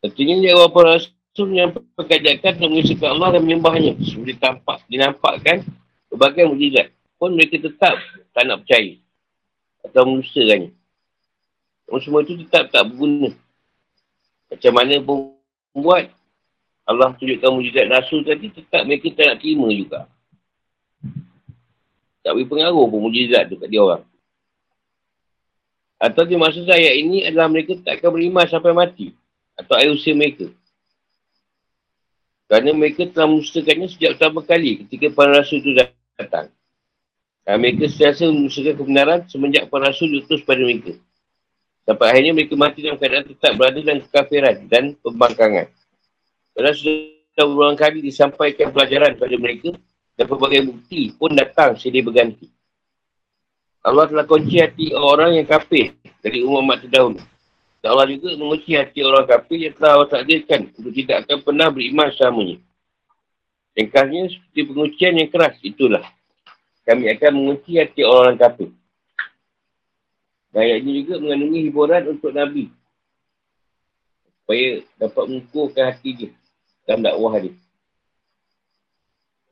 Artinya 0.00 0.34
dia 0.40 0.56
apa 0.56 0.80
rasul 0.80 1.52
yang 1.52 1.76
pekerjakan 1.92 2.56
untuk 2.56 2.70
mengisahkan 2.72 3.08
Allah 3.12 3.36
dan 3.36 3.44
menyembahnya. 3.44 4.00
Seperti 4.00 4.40
tampak, 4.40 4.80
dinampakkan 4.88 5.60
berbagai 6.08 6.48
mujizat. 6.48 6.88
Pun 7.20 7.36
mereka 7.36 7.60
tetap 7.60 8.00
tak 8.32 8.48
nak 8.48 8.64
percaya. 8.64 8.96
Atau 9.84 10.08
menusakannya. 10.08 10.72
Namun 11.92 12.00
semua 12.00 12.24
itu 12.24 12.40
tetap 12.48 12.72
tak 12.72 12.88
berguna. 12.88 13.36
Macam 14.48 14.72
mana 14.72 14.94
pun 15.04 15.36
buat, 15.76 16.08
Allah 16.88 17.12
tunjukkan 17.12 17.50
mujizat 17.52 17.92
rasul 17.92 18.24
tadi, 18.24 18.56
tetap 18.56 18.88
mereka 18.88 19.12
tak 19.12 19.36
nak 19.36 19.38
terima 19.44 19.68
juga. 19.68 20.08
Tak 22.22 22.32
beri 22.34 22.46
pengaruh 22.46 22.84
pun 22.90 23.00
mujizat 23.08 23.46
tu 23.48 23.56
kat 23.56 23.68
dia 23.70 23.80
orang. 23.80 24.02
Atau 25.98 26.22
dia 26.22 26.38
maksud 26.38 26.66
ayat 26.70 26.94
ini 26.94 27.26
adalah 27.26 27.50
mereka 27.50 27.74
tak 27.82 27.98
akan 27.98 28.14
beriman 28.14 28.46
sampai 28.46 28.70
mati. 28.70 29.06
Atau 29.58 29.74
air 29.74 29.90
usia 29.90 30.14
mereka. 30.14 30.46
Kerana 32.48 32.70
mereka 32.72 33.04
telah 33.10 33.28
memustakannya 33.28 33.90
sejak 33.90 34.16
pertama 34.16 34.40
kali 34.40 34.86
ketika 34.86 35.12
para 35.12 35.36
rasul 35.36 35.60
itu 35.60 35.74
datang. 35.74 36.48
Dan 37.42 37.60
mereka 37.60 37.90
sentiasa 37.90 38.30
memustakan 38.30 38.74
kebenaran 38.78 39.20
semenjak 39.26 39.66
para 39.66 39.90
rasul 39.90 40.08
diutus 40.08 40.40
pada 40.46 40.62
mereka. 40.62 40.94
Sampai 41.88 42.06
akhirnya 42.12 42.32
mereka 42.36 42.54
mati 42.54 42.84
dalam 42.84 43.00
keadaan 43.00 43.24
tetap 43.24 43.52
berada 43.56 43.78
dalam 43.80 44.00
kekafiran 44.04 44.56
dan 44.68 44.84
pembangkangan. 45.00 45.66
Kerana 46.52 46.72
sudah 46.76 47.44
berulang 47.48 47.78
kali 47.80 47.98
disampaikan 48.04 48.68
pelajaran 48.70 49.16
kepada 49.16 49.36
mereka 49.40 49.68
dan 50.18 50.26
pelbagai 50.26 50.66
bukti 50.66 51.14
pun 51.14 51.30
datang 51.30 51.78
silih 51.78 52.02
berganti. 52.02 52.50
Allah 53.86 54.10
telah 54.10 54.26
kunci 54.26 54.58
hati 54.58 54.90
orang 54.90 55.38
yang 55.38 55.46
kafir 55.46 55.94
dari 56.18 56.42
umat 56.42 56.82
terdahulu. 56.82 57.22
Dan 57.78 57.88
Allah 57.94 58.10
juga 58.10 58.34
mengunci 58.34 58.74
hati 58.74 59.06
orang 59.06 59.22
kafir 59.30 59.70
yang 59.70 59.74
telah 59.78 59.90
Allah 59.94 60.10
takdirkan 60.10 60.74
untuk 60.74 60.90
tidak 60.90 61.22
akan 61.22 61.38
pernah 61.46 61.70
beriman 61.70 62.10
selamanya. 62.18 62.58
Ringkasnya 63.78 64.34
seperti 64.34 64.60
pengucian 64.66 65.14
yang 65.22 65.30
keras, 65.30 65.54
itulah. 65.62 66.02
Kami 66.82 67.06
akan 67.14 67.30
mengunci 67.38 67.78
hati 67.78 68.02
orang 68.02 68.34
kafir. 68.34 68.74
Dan 70.50 70.66
ayat 70.66 70.82
ini 70.82 71.06
juga 71.06 71.22
mengandungi 71.22 71.60
hiburan 71.70 72.02
untuk 72.10 72.34
Nabi. 72.34 72.74
Supaya 74.42 74.82
dapat 74.98 75.24
mengukurkan 75.30 75.84
hati 75.94 76.10
dia 76.18 76.30
dalam 76.82 77.06
dakwah 77.06 77.38
dia 77.38 77.54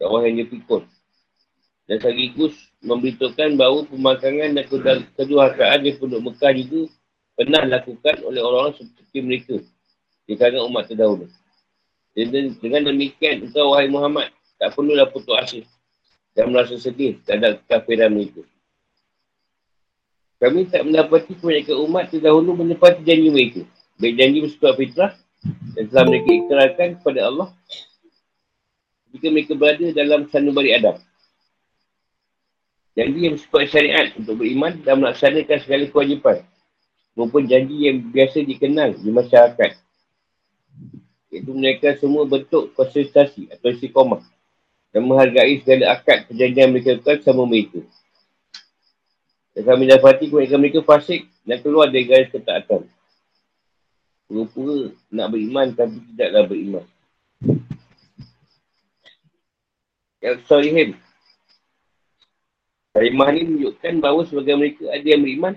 dakwah 0.00 0.24
yang 0.24 0.44
dia 0.44 0.48
pikul. 0.48 0.82
Dan 1.86 2.02
sekaligus 2.02 2.54
memberitahukan 2.82 3.54
bahawa 3.54 3.86
pemakanan 3.86 4.58
dan 4.58 4.66
kedua 5.14 5.54
di 5.78 5.94
penduduk 5.94 6.34
Mekah 6.34 6.52
juga 6.58 6.90
pernah 7.38 7.62
dilakukan 7.62 8.14
oleh 8.26 8.40
orang-orang 8.42 8.74
seperti 8.74 9.18
mereka 9.22 9.56
di 10.26 10.34
kalangan 10.34 10.66
umat 10.66 10.84
terdahulu. 10.90 11.26
Dan 12.16 12.56
dengan 12.58 12.90
demikian, 12.90 13.44
engkau 13.44 13.76
wahai 13.76 13.92
Muhammad, 13.92 14.32
tak 14.56 14.72
perlulah 14.72 15.06
putus 15.12 15.36
asa 15.36 15.60
dan 16.32 16.48
merasa 16.48 16.74
sedih 16.80 17.20
terhadap 17.28 17.60
kafiran 17.68 18.12
mereka. 18.12 18.42
Kami 20.36 20.68
tak 20.68 20.84
mendapati 20.84 21.32
kebanyakan 21.32 21.76
umat 21.88 22.04
terdahulu 22.12 22.56
menepati 22.56 23.00
janji 23.04 23.28
mereka. 23.32 23.62
Baik 23.96 24.14
janji 24.20 24.38
bersekuat 24.44 24.74
fitrah 24.76 25.12
dan 25.76 25.84
telah 25.88 26.04
mereka 26.08 26.30
ikrarkan 26.44 26.88
kepada 27.00 27.20
Allah 27.24 27.48
ketika 29.06 29.26
mereka 29.30 29.52
berada 29.54 29.86
dalam 29.94 30.26
sanubari 30.28 30.74
Adam. 30.74 30.98
Janji 32.96 33.28
yang 33.28 33.34
bersifat 33.36 33.64
syariat 33.68 34.06
untuk 34.16 34.40
beriman 34.40 34.72
dan 34.80 35.04
melaksanakan 35.04 35.58
segala 35.60 35.84
kewajipan 35.92 36.36
maupun 37.12 37.44
janji 37.44 37.88
yang 37.88 38.00
biasa 38.08 38.40
dikenal 38.44 38.96
di 38.96 39.10
masyarakat. 39.12 39.70
Iaitu 41.32 41.52
mereka 41.52 41.92
semua 42.00 42.24
bentuk 42.24 42.72
konsentrasi 42.72 43.52
atau 43.52 43.68
istiqomah 43.68 44.24
dan 44.96 45.04
menghargai 45.04 45.60
segala 45.60 45.92
akad 45.92 46.24
perjanjian 46.24 46.72
mereka 46.72 46.96
lakukan 46.96 47.20
sama 47.20 47.44
mereka. 47.44 47.84
Dan 49.52 49.62
kami 49.64 49.84
dapati 49.88 50.24
kebanyakan 50.28 50.60
mereka 50.60 50.80
fasik 50.84 51.28
dan 51.44 51.60
keluar 51.60 51.92
dari 51.92 52.08
garis 52.08 52.32
ketaatan. 52.32 52.88
Pura-pura 54.24 54.92
nak 55.12 55.28
beriman 55.32 55.72
tapi 55.76 56.00
tidaklah 56.12 56.44
beriman. 56.48 56.84
Al-Salihim. 60.24 60.96
Kalimah 62.96 63.28
ni 63.36 63.40
menunjukkan 63.44 63.94
bahawa 64.00 64.24
sebagai 64.24 64.56
mereka 64.56 64.88
ada 64.88 65.04
yang 65.04 65.20
beriman 65.20 65.54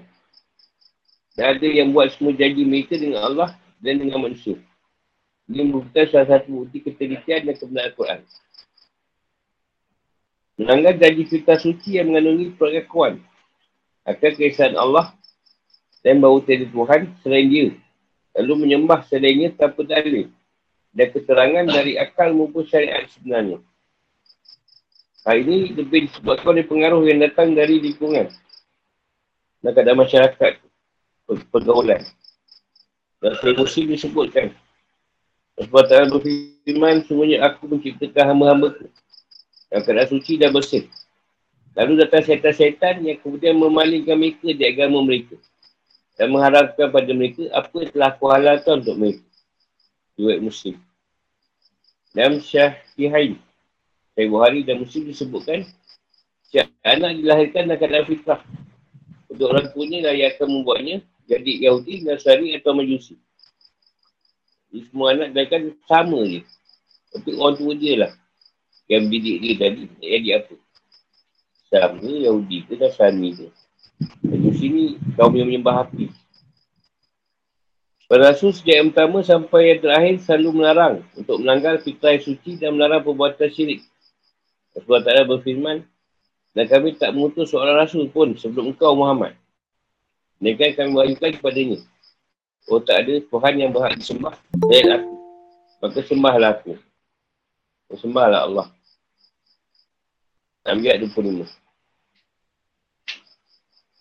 dan 1.40 1.56
ada 1.56 1.68
yang 1.72 1.96
buat 1.96 2.12
semua 2.12 2.36
janji 2.36 2.68
mereka 2.68 3.00
dengan 3.00 3.24
Allah 3.24 3.56
dan 3.80 3.96
dengan 3.96 4.28
manusia. 4.28 4.60
Ini 5.48 5.64
merupakan 5.64 6.04
salah 6.12 6.28
satu 6.36 6.52
bukti 6.52 6.84
ketelitian 6.84 7.48
dan 7.48 7.56
kebenaran 7.56 7.88
Al-Quran. 7.96 8.20
Melanggar 10.60 10.94
janji 11.00 11.24
kita 11.32 11.56
suci 11.56 11.96
yang 11.96 12.12
mengandungi 12.12 12.60
pengakuan 12.60 13.24
akan 14.04 14.32
keesaan 14.36 14.76
Allah 14.76 15.16
dan 16.04 16.20
bahawa 16.20 16.44
tiada 16.44 16.68
Tuhan 16.68 17.16
selain 17.24 17.48
dia. 17.48 17.72
Lalu 18.36 18.68
menyembah 18.68 19.08
selainnya 19.08 19.56
tanpa 19.56 19.88
dalil 19.88 20.28
dan 20.92 21.08
keterangan 21.16 21.66
dari 21.72 21.96
akal 21.96 22.36
maupun 22.36 22.68
syariat 22.68 23.08
sebenarnya. 23.08 23.64
Hal 25.28 25.44
ini 25.44 25.76
lebih 25.76 26.08
disebabkan 26.08 26.56
oleh 26.56 26.66
pengaruh 26.66 27.04
yang 27.04 27.20
datang 27.20 27.52
dari 27.52 27.80
lingkungan 27.84 28.32
dan 29.60 29.72
keadaan 29.76 30.00
masyarakat 30.00 30.52
pergaulan. 31.52 32.02
Dan 33.20 33.36
saya 33.44 33.54
muslim 33.60 33.92
disebutkan. 33.92 34.56
Sebab 35.60 35.92
tak 35.92 36.08
berfirman, 36.16 37.04
semuanya 37.04 37.52
aku 37.52 37.68
menciptakan 37.68 38.32
hamba-hamba 38.32 38.80
yang 39.76 39.84
keadaan 39.84 40.08
suci 40.08 40.40
dan 40.40 40.56
bersih. 40.56 40.88
Lalu 41.76 42.00
datang 42.00 42.24
syaitan-syaitan 42.24 43.04
yang 43.04 43.20
kemudian 43.20 43.60
memalingkan 43.60 44.16
mereka 44.16 44.56
di 44.56 44.64
agama 44.64 45.04
mereka. 45.04 45.36
Dan 46.16 46.32
mengharapkan 46.32 46.88
pada 46.92 47.12
mereka 47.12 47.48
apa 47.52 47.76
yang 47.76 47.92
telah 47.92 48.10
aku 48.16 48.26
halalkan 48.32 48.74
untuk 48.84 48.96
mereka. 48.96 49.26
Duit 50.16 50.40
muslim. 50.40 50.76
Dalam 52.16 52.40
syahihain. 52.40 53.36
Sahih 54.20 54.36
Buhari 54.36 54.68
dan 54.68 54.84
Muslim 54.84 55.08
disebutkan 55.08 55.64
Siap 56.52 56.68
anak 56.84 57.24
dilahirkan 57.24 57.72
dalam 57.72 57.80
keadaan 57.80 58.04
fitrah. 58.04 58.42
Untuk 59.32 59.48
orang 59.48 59.72
tuanya 59.72 60.12
lah 60.12 60.14
yang 60.18 60.36
akan 60.36 60.48
membuatnya 60.60 60.96
jadi 61.24 61.52
Yahudi, 61.64 62.04
Nasrani 62.04 62.52
atau 62.60 62.76
Majusi. 62.76 63.16
Jadi 64.68 64.92
semua 64.92 65.16
anak 65.16 65.32
dilahirkan 65.32 65.72
sama 65.88 66.20
je. 66.28 66.44
Untuk 67.16 67.32
orang 67.40 67.56
tua 67.64 67.72
dia 67.80 67.94
lah. 67.96 68.12
Yang 68.92 69.04
bidik 69.08 69.38
dia 69.40 69.54
tadi, 69.56 69.84
jadi 70.04 70.30
apa. 70.44 70.56
Sama 71.72 72.12
Yahudi 72.12 72.58
ke 72.68 72.74
Nasrani 72.76 73.30
ke. 73.40 73.48
Di 74.26 74.52
sini 74.52 74.84
kaum 75.16 75.32
yang 75.32 75.48
menyembah 75.48 75.88
api. 75.88 76.12
Para 78.10 78.34
Rasul 78.34 78.52
sejak 78.52 78.84
yang 78.84 78.90
pertama 78.92 79.24
sampai 79.24 79.78
yang 79.78 79.80
terakhir 79.86 80.16
selalu 80.28 80.50
melarang 80.60 80.96
untuk 81.16 81.40
melanggar 81.40 81.78
fitrah 81.80 82.18
yang 82.18 82.26
suci 82.26 82.60
dan 82.60 82.76
melarang 82.76 83.06
perbuatan 83.06 83.48
syirik. 83.48 83.86
Rasulullah 84.80 85.04
Ta'ala 85.04 85.24
berfirman, 85.28 85.84
dan 86.56 86.66
kami 86.72 86.96
tak 86.96 87.12
mengutus 87.12 87.52
seorang 87.52 87.76
Rasul 87.76 88.08
pun 88.08 88.32
sebelum 88.40 88.72
engkau 88.72 88.96
Muhammad. 88.96 89.36
Mereka 90.40 90.80
kami 90.80 90.96
wahyukan 90.96 91.36
kepadanya. 91.36 91.84
Oh 92.72 92.80
tak 92.80 93.04
ada 93.04 93.20
Tuhan 93.20 93.54
yang 93.60 93.76
berhak 93.76 94.00
disembah 94.00 94.40
dan 94.72 95.04
aku. 95.04 95.14
Maka 95.84 96.00
sembahlah 96.08 96.50
aku. 96.56 96.74
Sembahlah 97.92 98.48
Allah. 98.48 98.68
Ayat 100.64 101.02
25. 101.02 101.44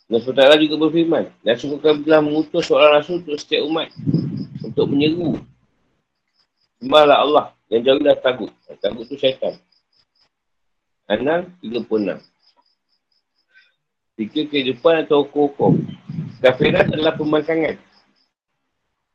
Dan 0.09 0.25
SWT 0.25 0.41
juga 0.65 0.77
berfirman, 0.89 1.29
dan 1.45 1.55
sungguh 1.61 1.85
kami 1.85 2.01
telah 2.09 2.25
mengutus 2.25 2.65
seorang 2.65 2.97
rasul 2.97 3.21
untuk 3.21 3.37
setiap 3.37 3.61
umat 3.69 3.93
untuk 4.65 4.89
menyeru. 4.89 5.37
Sembahlah 6.81 7.19
Allah 7.25 7.47
yang 7.69 7.85
jauhlah 7.85 8.17
tagut. 8.17 8.49
Tagut 8.81 9.05
tu 9.05 9.21
syaitan. 9.21 9.61
Anam 11.09 11.49
36. 11.65 12.21
Fikir 14.21 14.45
kehidupan 14.53 15.09
atau 15.09 15.25
hukum-hukum. 15.25 15.81
Kafirat 16.45 16.93
adalah 16.93 17.17
pembangkangan. 17.17 17.81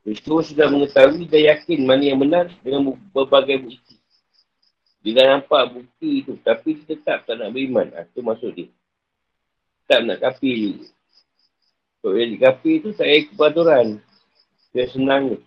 Mereka 0.03 0.35
sudah 0.43 0.67
mengetahui 0.67 1.29
dan 1.31 1.53
yakin 1.53 1.79
mana 1.87 2.03
yang 2.03 2.19
benar 2.19 2.51
dengan 2.59 2.97
berbagai 3.15 3.61
bukti. 3.61 3.95
Bila 4.99 5.37
nampak 5.37 5.69
bukti 5.71 6.25
itu, 6.25 6.35
tapi 6.43 6.83
tetap 6.83 7.23
tak 7.23 7.39
nak 7.39 7.53
beriman. 7.53 7.87
Itu 7.87 8.19
ah, 8.19 8.23
maksud 8.33 8.51
dia 8.57 8.67
tak 9.87 10.09
nak 10.09 10.19
kafir 10.23 10.55
juga. 10.55 10.87
Kalau 12.03 12.15
jadi 12.19 12.35
kafir 12.39 12.75
tu 12.83 12.89
tak 12.95 13.07
payah 13.07 13.23
kepaturan. 13.31 13.87
Dia 14.75 14.85
senang. 14.91 15.39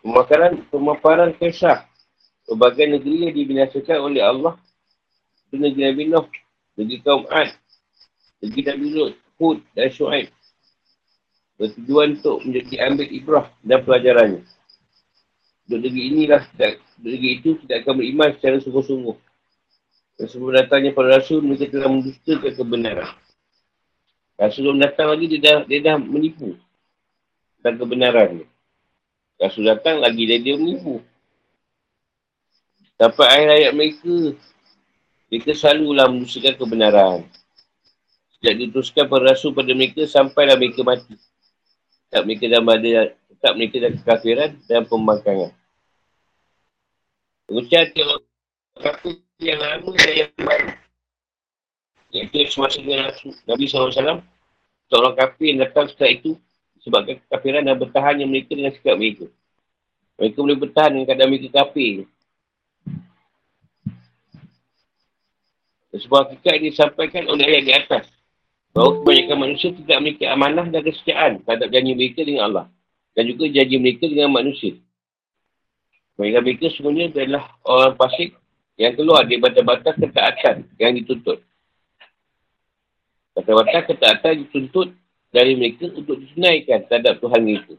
Pemakaran, 0.00 0.64
pemaparan 0.72 1.30
kisah. 1.36 1.84
Berbagai 2.48 2.96
negeri 2.96 3.28
yang 3.28 3.34
dibinasakan 3.36 3.98
oleh 4.00 4.22
Allah. 4.24 4.54
Itu 5.54 5.62
negeri 5.62 5.82
Nabi 5.86 6.02
Nuh. 6.10 6.26
Negeri 6.74 6.98
kaum 7.06 7.22
Ad. 7.30 7.54
Negeri 8.42 8.62
Nabi 8.66 8.86
Lut, 8.90 9.14
Hud 9.38 9.62
dan 9.78 9.86
Shu'aib. 9.94 10.34
Bertujuan 11.54 12.18
untuk 12.18 12.42
menjadi 12.42 12.90
ambil 12.90 13.06
ibrah 13.14 13.46
dan 13.62 13.78
pelajarannya. 13.86 14.42
Untuk 15.70 15.78
negeri 15.78 16.02
inilah, 16.10 16.42
untuk 16.58 16.74
negeri 17.06 17.30
itu 17.38 17.50
tidak 17.62 17.86
akan 17.86 17.94
beriman 18.02 18.28
secara 18.34 18.58
sungguh-sungguh. 18.58 19.16
Dan 20.18 20.26
sebelum 20.26 20.58
datangnya 20.58 20.90
para 20.90 21.14
rasul, 21.14 21.38
mereka 21.46 21.70
telah 21.70 21.90
mendustakan 21.94 22.52
kebenaran. 22.58 23.10
Rasul 24.34 24.74
datang 24.82 25.14
lagi, 25.14 25.24
dia 25.30 25.38
dah, 25.38 25.58
dia 25.62 25.78
dah 25.78 25.94
menipu. 26.02 26.58
Dan 27.62 27.78
kebenaran. 27.78 28.42
Rasul 29.38 29.70
datang 29.70 30.02
lagi, 30.02 30.26
dia, 30.26 30.42
dia 30.42 30.58
menipu. 30.58 30.98
Sampai 32.98 33.26
akhir 33.30 33.48
ayat 33.62 33.72
mereka, 33.78 34.34
mereka 35.28 35.52
selalulah 35.56 36.06
mendustakan 36.10 36.54
kebenaran. 36.56 37.18
Sejak 38.36 38.54
diteruskan 38.60 39.04
para 39.08 39.32
rasul 39.32 39.56
pada 39.56 39.72
mereka, 39.72 40.04
sampailah 40.04 40.56
mereka 40.60 40.84
mati. 40.84 41.16
Tak 42.12 42.28
mereka 42.28 42.44
dalam 42.46 42.68
ada, 42.68 43.16
tetap 43.32 43.52
mereka 43.56 43.76
dalam 43.80 43.94
kekafiran 43.98 44.50
dan 44.68 44.84
pembangkangan. 44.84 45.52
Mengucap 47.48 47.92
tiap 47.92 48.20
kata 48.80 49.10
yang 49.40 49.60
lama 49.60 49.90
dan 49.96 50.12
yang 50.14 50.32
baru. 50.40 50.70
Yang 52.14 52.24
itu 52.30 52.52
semasa 52.54 52.78
dengan 52.78 53.10
Nabi 53.50 53.64
SAW, 53.66 54.22
seorang 54.86 55.14
kafir 55.18 55.46
yang 55.50 55.60
datang 55.66 55.90
setelah 55.90 56.12
itu 56.14 56.30
sebabkan 56.84 57.18
kekafiran 57.26 57.64
dan 57.64 57.76
bertahan 57.80 58.16
yang 58.22 58.30
mereka 58.30 58.54
dengan 58.54 58.70
sikap 58.70 58.94
mereka. 58.94 59.26
Mereka 60.20 60.38
boleh 60.38 60.58
bertahan 60.62 60.90
dengan 60.94 61.06
keadaan 61.10 61.30
mereka 61.32 61.48
kafir. 61.50 62.06
Dan 65.94 66.02
sebuah 66.02 66.26
hakikat 66.26 66.52
ini 66.58 66.74
disampaikan 66.74 67.22
oleh 67.30 67.46
ayat 67.46 67.62
di 67.62 67.70
atas. 67.70 68.04
Bahawa 68.74 68.98
kebanyakan 68.98 69.38
manusia 69.38 69.70
tidak 69.70 69.96
memiliki 70.02 70.26
amanah 70.26 70.66
dan 70.66 70.82
kesetiaan 70.82 71.32
terhadap 71.46 71.70
janji 71.70 71.94
mereka 71.94 72.26
dengan 72.26 72.42
Allah. 72.50 72.66
Dan 73.14 73.30
juga 73.30 73.46
janji 73.46 73.78
mereka 73.78 74.10
dengan 74.10 74.34
manusia. 74.34 74.74
Kebanyakan 76.18 76.42
mereka 76.42 76.66
semuanya 76.74 77.04
adalah 77.14 77.44
orang 77.62 77.94
pasik 77.94 78.34
yang 78.74 78.98
keluar 78.98 79.22
di 79.22 79.38
batas-batas 79.38 79.94
ketaatan 79.94 80.66
yang 80.82 80.98
dituntut. 80.98 81.38
Batas-batas 83.38 83.82
ketaatan 83.94 84.34
dituntut 84.50 84.98
dari 85.30 85.54
mereka 85.54 85.94
untuk 85.94 86.18
disenaikan 86.18 86.82
terhadap 86.90 87.22
Tuhan 87.22 87.38
mereka. 87.38 87.78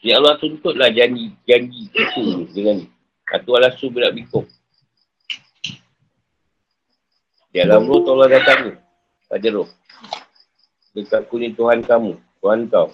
Ya 0.00 0.16
Allah 0.16 0.40
tuntutlah 0.40 0.88
janji 0.88 1.36
janji 1.44 1.92
itu 1.92 2.48
dengan 2.56 2.88
Atu 3.28 3.56
alasu 3.56 3.92
berat 3.92 4.12
bikuk. 4.16 4.44
Di 4.44 4.63
dalam 7.54 7.86
roh 7.86 8.02
Allah 8.10 8.42
datang 8.42 8.74
pada 9.30 9.48
roh. 9.54 9.70
Dekat 10.90 11.30
kuning 11.30 11.54
Tuhan 11.54 11.86
kamu, 11.86 12.18
Tuhan 12.42 12.66
kau. 12.66 12.90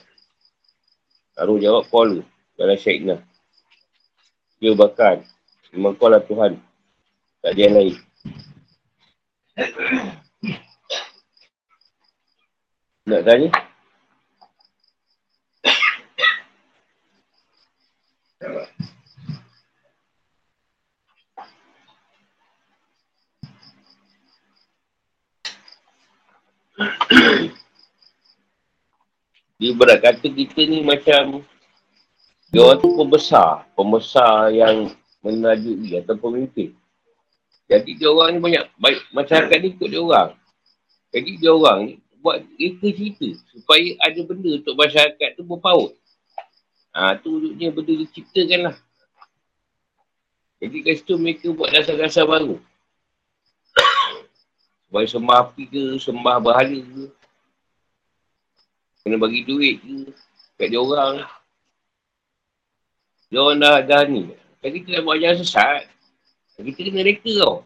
Lalu 1.40 1.64
jawab 1.64 1.88
pola 1.88 2.20
dalam 2.60 2.76
syaiknah. 2.76 3.24
Dia 4.60 4.76
bakar. 4.76 5.24
Memang 5.72 5.96
kau 5.96 6.12
lah 6.12 6.20
Tuhan. 6.20 6.60
Tak 7.40 7.56
ada 7.56 7.60
yang 7.60 7.74
lain. 7.76 7.96
Nak 13.08 13.22
tanya? 13.24 13.48
Dia 29.60 29.76
berat 29.76 30.00
kata 30.00 30.24
kita 30.24 30.64
ni 30.64 30.80
macam 30.80 31.44
dia 32.50 32.60
orang 32.66 32.82
tu 32.82 32.90
pembesar. 32.98 33.62
Pembesar 33.78 34.50
yang 34.50 34.90
menajui 35.22 35.94
atau 36.02 36.18
pemimpin. 36.18 36.74
Jadi 37.70 37.94
dia 37.94 38.10
orang 38.10 38.34
ni 38.34 38.40
banyak, 38.42 38.64
baik, 38.82 38.98
masyarakat 39.14 39.56
ni 39.62 39.68
ikut 39.78 39.86
dia 39.86 40.02
orang. 40.02 40.30
Jadi 41.14 41.30
dia 41.38 41.50
orang 41.54 41.78
ni 41.86 41.92
buat 42.18 42.42
reka 42.58 42.88
cerita 42.90 43.28
supaya 43.54 43.88
ada 44.02 44.20
benda 44.26 44.50
untuk 44.58 44.74
masyarakat 44.74 45.28
tu 45.38 45.42
berpaut. 45.46 45.94
Ha, 46.90 47.14
tu 47.22 47.38
wujudnya 47.38 47.70
benda 47.70 47.92
diciptakan 47.94 48.60
lah. 48.66 48.76
Jadi 50.60 50.76
kat 50.84 50.94
situ 51.00 51.14
mereka 51.16 51.54
buat 51.54 51.70
dasar-dasar 51.70 52.26
baru. 52.26 52.58
Supaya 54.90 55.07
sembah 55.07 55.38
api 55.46 55.70
ke, 55.70 55.83
sembah 56.03 56.42
bahala 56.42 56.83
ke. 56.83 57.07
Kena 59.07 59.22
bagi 59.22 59.46
duit 59.46 59.79
ke 59.79 60.11
kat 60.59 60.66
dia 60.74 60.83
orang. 60.83 61.22
Dia 63.31 63.38
orang 63.38 63.62
dah, 63.62 63.79
dah 63.87 64.03
ni. 64.11 64.35
Jadi 64.59 64.76
kita 64.83 64.98
nak 64.98 65.05
buat 65.07 65.16
jalan 65.22 65.38
sesat. 65.38 65.87
Kita 66.59 66.90
kena 66.90 67.07
reka 67.07 67.33
tau. 67.38 67.62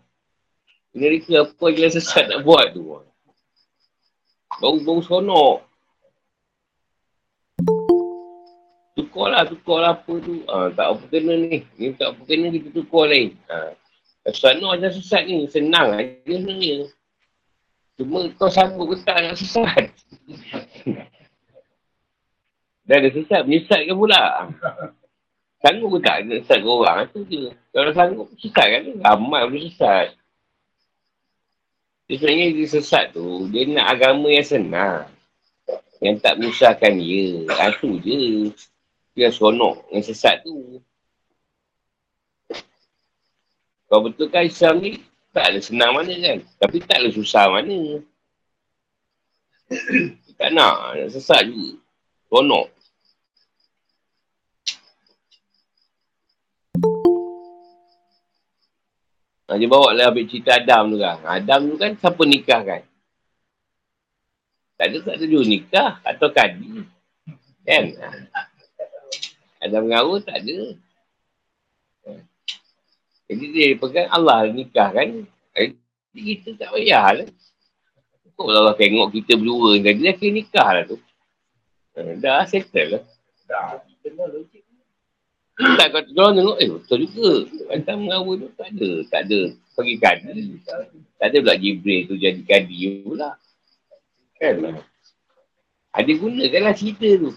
Kena 0.93 1.07
reka 1.09 1.33
apa 1.49 1.65
jalan 1.73 1.93
sesat 1.97 2.25
nak 2.29 2.45
buat 2.45 2.77
tu. 2.77 3.01
Bau-bau 4.61 5.01
sonok. 5.01 5.65
Tukar 9.01 9.33
lah, 9.33 9.43
tukar 9.49 9.79
lah 9.81 9.97
apa 9.97 10.13
tu. 10.21 10.45
Ha, 10.45 10.77
tak 10.77 10.87
apa 10.93 11.05
kena 11.09 11.41
ni. 11.41 11.65
Ni 11.81 11.97
tak 11.97 12.13
apa 12.13 12.21
kena 12.29 12.53
kita 12.53 12.69
tukar 12.69 13.09
lain. 13.09 13.33
Ha. 13.49 13.73
Sonok 14.29 14.77
jalan 14.77 14.93
sesat 14.93 15.25
ni. 15.25 15.49
Senang 15.49 15.97
aja 15.97 16.13
sebenarnya. 16.29 16.93
Cuma 17.95 18.27
kau 18.35 18.51
sanggup 18.51 18.91
ke 18.91 18.97
tak 19.07 19.23
nak 19.23 19.39
sesat. 19.39 19.85
Dah 22.85 22.97
ada 22.99 23.09
sesat, 23.15 23.47
menyesatkan 23.47 23.95
pula. 23.95 24.51
Sanggup 25.63 25.89
ke 25.95 25.99
tak 26.03 26.27
nak 26.27 26.43
sesat 26.43 26.59
ke 26.59 26.69
orang? 26.69 26.99
Itu 27.07 27.19
je. 27.31 27.43
Kalau 27.71 27.91
sanggup, 27.95 28.27
sesat 28.43 28.67
kan? 28.67 28.83
Ramai 28.99 29.41
boleh 29.47 29.71
sesat. 29.71 30.19
Dia 32.05 32.15
sebenarnya 32.21 32.47
dia 32.53 32.67
sesat 32.69 33.05
tu, 33.17 33.49
dia 33.49 33.65
nak 33.71 33.97
agama 33.97 34.29
yang 34.29 34.45
senang. 34.45 35.09
Yang 36.03 36.17
tak 36.21 36.35
menyusahkan 36.37 36.93
dia. 37.01 37.49
Itu 37.49 37.89
ha, 37.95 38.03
je. 38.03 38.53
Dia 39.15 39.31
seronok 39.31 39.89
yang 39.95 40.03
sesat 40.03 40.43
tu. 40.43 40.83
Kalau 43.87 44.11
betul 44.11 44.27
kan 44.27 44.43
Islam 44.43 44.83
ni, 44.83 44.99
tak 45.35 45.51
ada 45.51 45.59
senang 45.59 45.99
mana 45.99 46.15
kan? 46.15 46.39
Tapi 46.63 46.77
tak 46.87 47.03
ada 47.03 47.11
susah 47.11 47.51
mana. 47.51 47.99
tak 50.39 50.51
nak, 50.55 50.95
nak 50.95 51.11
sesat 51.11 51.51
juga. 51.51 51.83
Seronok. 52.31 52.71
Ha, 59.45 59.59
dia 59.59 59.69
bawa 59.69 59.91
lah 59.93 60.15
ambil 60.15 60.25
cerita 60.31 60.57
Adam 60.57 60.95
tu 60.95 60.99
kan. 61.03 61.19
Adam 61.27 61.61
tu 61.67 61.77
kan 61.83 61.91
siapa 61.99 62.23
nikah 62.23 62.63
kan? 62.63 62.83
Tak 64.79 64.87
ada, 64.91 64.97
tak 65.03 65.15
ada 65.19 65.39
nikah 65.43 65.91
atau 66.07 66.29
kadi. 66.31 66.87
Kan? 67.67 67.85
Adam 69.59 69.83
dengan 69.91 70.23
tak 70.23 70.39
ada. 70.47 70.59
Jadi 73.25 73.45
dia 73.57 73.67
pegang 73.81 74.09
Allah 74.13 74.49
nikah 74.53 74.93
kan. 74.93 75.25
Jadi 75.55 76.21
kita 76.21 76.49
tak 76.61 76.69
payah 76.77 77.23
lah. 77.23 77.29
Kok 78.35 78.51
Allah 78.51 78.75
tengok 78.75 79.15
kita 79.15 79.39
berdua 79.39 79.79
ni. 79.79 79.95
Dia 79.95 80.13
akan 80.13 80.31
nikah 80.35 80.69
lah 80.75 80.85
tu. 80.85 80.99
Ha, 81.95 82.19
dah 82.19 82.43
settle 82.45 82.99
lah. 82.99 83.03
Dah. 83.47 83.79
Tak 85.79 85.89
kata 85.95 86.11
orang 86.19 86.35
tengok, 86.35 86.57
eh 86.59 86.69
betul 86.69 86.99
juga. 87.07 87.33
Kata 87.71 87.95
mengawal 87.95 88.35
tu 88.43 88.49
tak 88.59 88.69
ada. 88.75 88.91
Tak 89.07 89.21
ada. 89.31 89.41
Pergi 89.75 89.95
kadi. 89.99 90.39
Tak 91.19 91.27
ada 91.31 91.37
pula 91.41 91.55
Jibril 91.55 92.01
tu 92.11 92.15
jadi 92.19 92.43
kadi 92.43 93.07
pula. 93.07 93.39
Kan? 94.39 94.83
Ada 95.95 96.11
gunakanlah 96.11 96.75
cerita 96.75 97.09
tu. 97.23 97.31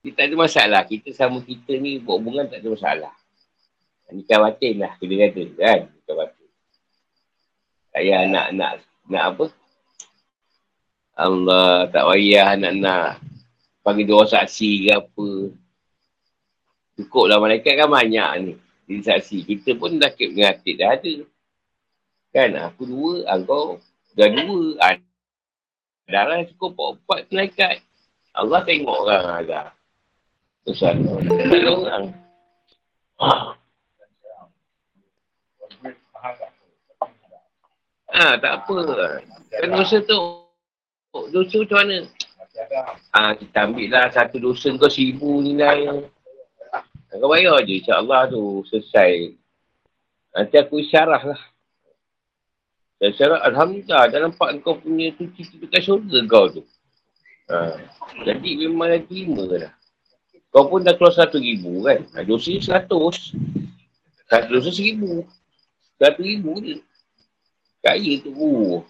Kita 0.00 0.16
tak 0.16 0.24
ada 0.32 0.34
masalah. 0.36 0.82
Kita 0.88 1.12
sama 1.12 1.44
kita 1.44 1.76
ni 1.76 2.00
buat 2.00 2.20
hubungan 2.20 2.48
tak 2.48 2.64
ada 2.64 2.68
masalah. 2.72 3.12
Nikah 4.14 4.38
batin 4.38 4.74
lah. 4.78 4.92
Kita 5.02 5.14
kata 5.18 5.42
kan. 5.58 5.80
Nikah 5.90 6.14
batin. 6.14 6.48
Saya 7.94 8.16
nak, 8.30 8.46
nak, 8.54 8.72
nak 9.10 9.24
apa? 9.34 9.46
Allah 11.14 11.86
tak 11.94 12.10
payah 12.10 12.58
nak-nak 12.58 13.22
panggil 13.86 14.08
dua 14.08 14.24
saksi 14.26 14.88
ke 14.88 14.90
apa. 14.96 15.28
Cukup 16.98 17.30
lah 17.30 17.38
malaikat 17.38 17.76
kan 17.78 17.86
banyak 17.86 18.30
ni. 18.42 18.52
Jadi 18.88 19.02
saksi. 19.04 19.36
Kita 19.44 19.76
pun 19.76 20.00
dah 20.00 20.10
kip 20.10 20.32
dengan 20.32 20.56
hati 20.56 20.74
dah 20.74 20.96
ada. 20.96 21.14
Kan 22.34 22.50
aku 22.58 22.82
dua, 22.88 23.12
engkau 23.30 23.78
dah 24.18 24.28
dua. 24.32 24.62
Ah, 24.82 24.98
dah 26.10 26.24
lah 26.26 26.42
cukup 26.50 26.74
empat, 26.74 26.90
empat 26.98 27.20
malaikat. 27.30 27.76
Allah 28.34 28.60
tengok 28.66 28.98
orang 29.06 29.26
agak. 29.38 29.68
Tusan. 30.66 30.96
Tak 31.06 31.46
ada 31.46 31.70
orang. 31.70 32.04
Ah, 33.14 33.54
tak 38.14 38.52
apa. 38.62 38.76
Kan 39.50 39.68
dosa 39.74 39.98
tu. 40.06 40.18
Dosa 41.34 41.56
macam 41.62 41.78
mana? 41.82 41.98
Ah, 43.10 43.34
kita 43.34 43.66
ambil 43.66 43.90
lah 43.90 44.06
satu 44.14 44.38
dosa 44.38 44.70
kau 44.78 44.90
seribu 44.90 45.42
nilai. 45.42 46.06
Kau 47.10 47.30
bayar 47.30 47.62
je 47.66 47.82
insyaAllah 47.82 48.30
tu 48.30 48.62
selesai. 48.70 49.34
Nanti 50.34 50.54
aku 50.58 50.82
isyarah 50.82 51.22
lah. 51.22 51.40
Dan 52.98 53.14
isyarah 53.14 53.38
Alhamdulillah 53.46 54.02
dah 54.10 54.18
nampak 54.22 54.58
kau 54.62 54.78
punya 54.78 55.14
tu 55.14 55.30
cerita 55.34 55.58
dekat 55.62 55.82
syurga 55.82 56.18
kau 56.26 56.46
tu. 56.50 56.62
Ha. 57.50 57.78
Jadi 58.26 58.66
memang 58.66 58.90
dah 58.90 59.02
terima 59.06 59.42
lah. 59.46 59.74
Kau 60.50 60.70
pun 60.70 60.86
dah 60.86 60.94
keluar 60.94 61.14
satu 61.14 61.38
ribu 61.38 61.82
kan. 61.86 62.02
Ha, 62.14 62.22
dosa 62.26 62.50
ni 62.50 62.62
seratus. 62.62 63.34
Satu 64.30 64.46
dosa 64.58 64.70
seribu. 64.70 65.26
Satu 65.98 66.22
ribu 66.22 66.62
je. 66.62 66.82
Kaya 67.84 68.12
tu. 68.24 68.32
Uh. 68.32 68.80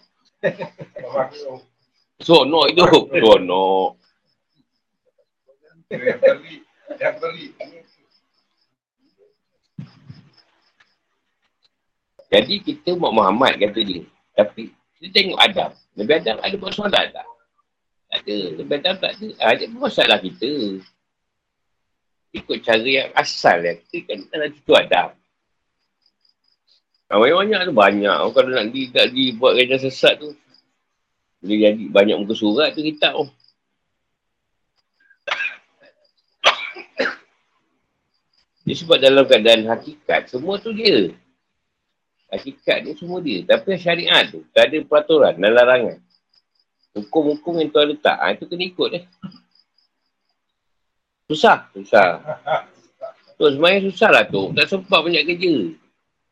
Sonok 2.23 2.71
itu. 2.71 2.83
Sonok. 3.19 3.99
Yang. 5.91 7.15
Yang. 7.19 7.85
Jadi 12.35 12.55
kita 12.59 12.99
buat 12.99 13.15
Muhammad 13.15 13.55
kata 13.55 13.79
dia. 13.79 14.03
Tapi 14.35 14.67
kita 14.99 15.07
tengok 15.11 15.39
Adam. 15.39 15.71
Nabi 15.95 16.11
Adam 16.19 16.37
ada 16.43 16.55
buat 16.59 16.73
solat 16.75 17.15
tak? 17.15 17.27
Tak 18.11 18.19
ada. 18.27 18.37
Nabi 18.59 18.73
Adam 18.75 18.95
tak 18.99 19.11
ada. 19.15 19.27
Ha, 19.39 19.55
dia 19.55 19.67
masalah 19.71 20.19
kita. 20.19 20.51
Ikut 22.35 22.57
cara 22.59 22.83
yang 22.83 23.09
asal 23.15 23.63
ya. 23.63 23.79
Kita 23.87 24.19
kan 24.27 24.35
nak 24.35 24.49
cucu 24.59 24.73
Adam. 24.75 25.09
Ha, 27.05 27.21
banyak-banyak 27.21 27.59
tu 27.69 27.73
banyak. 27.75 28.17
Kalau 28.33 28.49
nak 28.49 28.65
di, 28.73 28.89
tak 28.89 29.13
di 29.13 29.37
buat 29.37 29.53
kerja 29.53 29.77
sesat 29.77 30.17
tu. 30.17 30.33
Boleh 31.45 31.57
jadi 31.61 31.83
banyak 31.93 32.17
muka 32.17 32.33
surat 32.33 32.73
tu 32.73 32.81
kita. 32.81 33.13
Oh. 33.13 33.29
Dia 38.65 38.73
sebab 38.81 38.97
dalam 38.97 39.29
keadaan 39.29 39.69
hakikat, 39.69 40.25
semua 40.25 40.57
tu 40.57 40.73
dia. 40.73 41.13
Hakikat 42.33 42.81
ni 42.81 42.97
semua 42.97 43.21
dia. 43.21 43.45
Tapi 43.45 43.77
syariat 43.77 44.25
tu, 44.25 44.41
tak 44.49 44.73
ada 44.73 44.81
peraturan 44.81 45.37
dan 45.37 45.53
larangan. 45.53 46.01
Hukum-hukum 46.97 47.61
yang 47.61 47.69
tuan 47.69 47.93
letak, 47.93 48.17
ha, 48.17 48.33
itu 48.33 48.49
kena 48.49 48.65
ikut 48.65 48.89
eh. 48.97 49.05
Susah, 51.29 51.69
susah. 51.77 52.09
Tu 53.35 53.43
sebenarnya 53.51 53.91
susah 53.91 54.09
lah 54.15 54.23
tu. 54.23 54.55
Tak 54.55 54.63
sempat 54.71 55.03
banyak 55.03 55.27
kerja. 55.27 55.75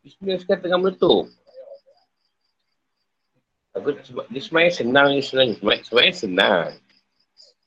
Bismillah 0.03 0.39
sekarang 0.43 0.61
tengah 0.67 0.79
meletup. 0.83 1.31
Aku 3.71 3.95
dia 3.95 4.41
sebenarnya 4.43 4.73
senang 4.75 5.07
ni. 5.15 5.23
Sebenarnya 5.23 6.11
senang. 6.11 6.75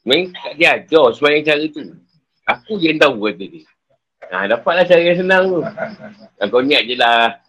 Sebenarnya 0.05 0.53
dia 0.53 0.69
ajar 0.77 1.07
sebenarnya 1.17 1.43
cara 1.49 1.65
tu. 1.73 1.83
Aku 2.45 2.77
je 2.77 2.93
yang 2.93 3.01
tahu 3.01 3.25
kata 3.25 3.45
dia. 3.49 3.65
Ha, 4.29 4.53
dapatlah 4.53 4.85
cara 4.85 5.01
yang 5.01 5.17
senang 5.17 5.43
tu. 5.49 5.61
Kau 6.53 6.61
niat 6.61 6.85
je 6.85 6.95
lah. 7.01 7.41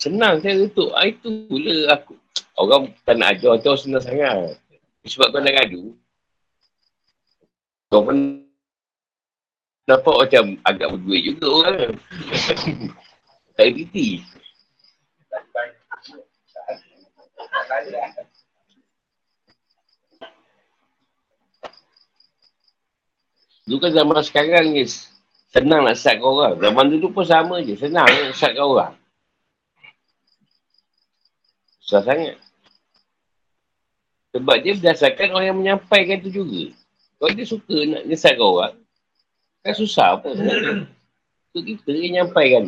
Senang 0.00 0.40
saya 0.40 0.64
letup. 0.64 0.96
Ah, 0.96 1.04
itu 1.04 1.44
pula 1.44 1.92
aku. 1.92 2.16
Orang 2.56 2.96
tak 3.04 3.20
nak 3.20 3.36
ajar 3.36 3.60
tu 3.60 3.76
senang 3.76 4.00
sangat. 4.00 4.56
Sebab 5.04 5.28
kau 5.28 5.44
nak 5.44 5.54
gaduh. 5.60 5.92
Kau 7.92 8.00
pun 8.00 8.47
nampak 9.88 10.16
macam 10.28 10.44
agak 10.68 10.88
berduit 10.92 11.22
juga 11.32 11.46
orang. 11.48 11.92
tak 13.56 13.64
ada 13.64 13.72
piti. 13.72 14.20
Dulu 23.68 23.84
kan 23.84 23.92
zaman 23.92 24.24
sekarang 24.24 24.72
ni 24.72 24.84
Senang 25.48 25.80
nak 25.80 25.96
sat 25.96 26.20
kau 26.20 26.36
orang. 26.36 26.60
Zaman 26.60 26.86
dulu 26.92 27.08
pun 27.08 27.24
sama 27.24 27.64
je. 27.64 27.72
Senang 27.72 28.04
nak 28.04 28.36
sat 28.36 28.52
kau 28.52 28.76
orang. 28.76 28.92
Susah 31.80 32.04
sangat. 32.04 32.36
Sebab 34.36 34.60
dia 34.60 34.76
berdasarkan 34.76 35.32
orang 35.32 35.46
yang 35.48 35.58
menyampaikan 35.58 36.20
tu 36.20 36.28
juga. 36.28 36.76
Kalau 37.16 37.32
dia 37.32 37.46
suka 37.48 37.76
nak 37.88 38.02
nyesat 38.04 38.36
kau 38.36 38.60
orang, 38.60 38.76
kan 39.62 39.74
susah 39.74 40.16
apa. 40.16 40.30
Itu 41.52 41.58
kita 41.64 41.90
yang 41.90 42.28
menyampaikan. 42.28 42.64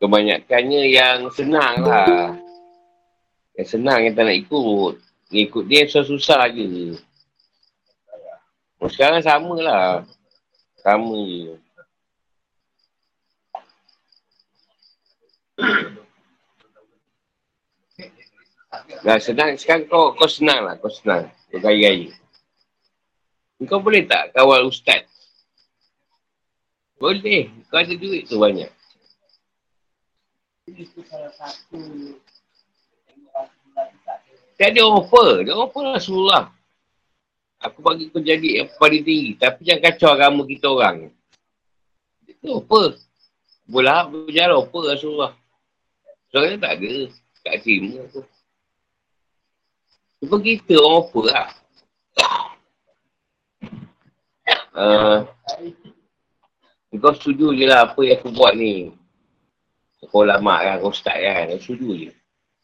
Kebanyakannya 0.00 0.82
yang 0.92 1.18
senang 1.32 1.80
lah. 1.84 2.36
Yang 3.56 3.68
senang 3.78 4.04
yang 4.04 4.12
tak 4.12 4.28
nak 4.28 4.36
ikut. 4.36 4.94
Ikut 5.32 5.64
dia 5.66 5.88
susah-susah 5.88 6.52
je. 6.52 6.98
Oh, 8.82 8.90
sekarang 8.92 9.24
sama 9.24 9.56
lah. 9.64 10.04
Sama 10.84 11.16
je. 11.24 11.56
Nah, 19.04 19.20
senang. 19.20 19.52
Sekarang 19.60 19.84
kau, 19.84 20.16
kau 20.16 20.24
senang 20.24 20.64
lah. 20.64 20.74
Kau 20.80 20.88
senang. 20.88 21.28
Kau 21.52 21.60
gaya-gaya. 21.60 22.08
Kau 23.68 23.80
boleh 23.84 24.08
tak 24.08 24.32
kawal 24.32 24.64
ustaz? 24.64 25.04
Boleh. 26.96 27.52
Kau 27.68 27.84
ada 27.84 27.92
duit 27.92 28.24
tu 28.24 28.40
banyak. 28.40 28.72
Tak 34.56 34.68
ada 34.72 34.82
offer. 34.88 35.44
Dia 35.44 35.52
offer 35.52 35.84
Rasulullah. 35.92 36.48
Aku 37.60 37.84
bagi 37.84 38.08
kau 38.08 38.24
jadi 38.24 38.64
yang 38.64 38.68
paling 38.80 39.04
tinggi. 39.04 39.36
Tapi 39.36 39.68
jangan 39.68 39.84
kacau 39.84 40.08
agama 40.16 40.48
kita 40.48 40.72
orang. 40.72 41.12
Itu 42.24 42.64
offer. 42.64 42.96
Bola 43.68 44.08
berjalan 44.08 44.64
offer 44.64 44.96
Rasulullah. 44.96 45.36
Soalnya 46.32 46.56
tak 46.56 46.72
ada. 46.80 46.92
Tak 47.44 47.54
terima 47.60 48.00
tu. 48.08 48.24
Cuma 50.24 50.40
kita 50.40 50.80
orang 50.80 50.96
offer 51.04 51.24
lah. 51.28 51.48
Uh, 54.72 55.28
kau 56.96 57.12
setuju 57.12 57.52
je 57.52 57.68
lah 57.68 57.92
apa 57.92 58.00
yang 58.00 58.16
aku 58.16 58.32
buat 58.32 58.56
ni. 58.56 58.88
Kau 60.08 60.24
lama 60.24 60.64
kan, 60.64 60.80
kau 60.80 60.96
start 60.96 61.20
kan. 61.20 61.52
Kau 61.52 61.60
setuju 61.60 62.08
je. 62.08 62.10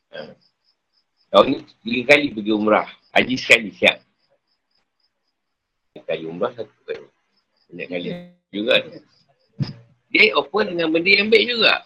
Uh. 0.08 0.32
Tahun 1.28 1.46
ni 1.52 1.56
tiga 1.84 2.16
kali 2.16 2.32
pergi 2.32 2.52
umrah. 2.56 2.88
Haji 3.12 3.36
sekali 3.36 3.76
siap. 3.76 4.00
Kali 6.00 6.24
umrah 6.24 6.56
satu 6.56 6.72
kali. 6.88 7.04
Banyak 7.68 7.86
kali 7.92 8.08
juga. 8.48 8.88
Dia 10.08 10.32
open 10.32 10.80
dengan 10.80 10.96
benda 10.96 11.12
yang 11.12 11.28
baik 11.28 11.44
juga. 11.44 11.84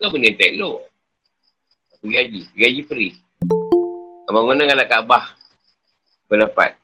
Bukan 0.00 0.08
benda 0.16 0.26
yang 0.32 0.38
tak 0.40 0.50
elok. 0.56 0.78
Pergi 2.00 2.16
haji. 2.16 2.40
Pergi 2.48 2.64
haji 2.64 2.82
free. 2.88 3.12
Abang-abang 4.26 4.58
dengan 4.62 4.86
Kaabah. 4.86 5.24
Kau 6.30 6.38
dapat. 6.38 6.78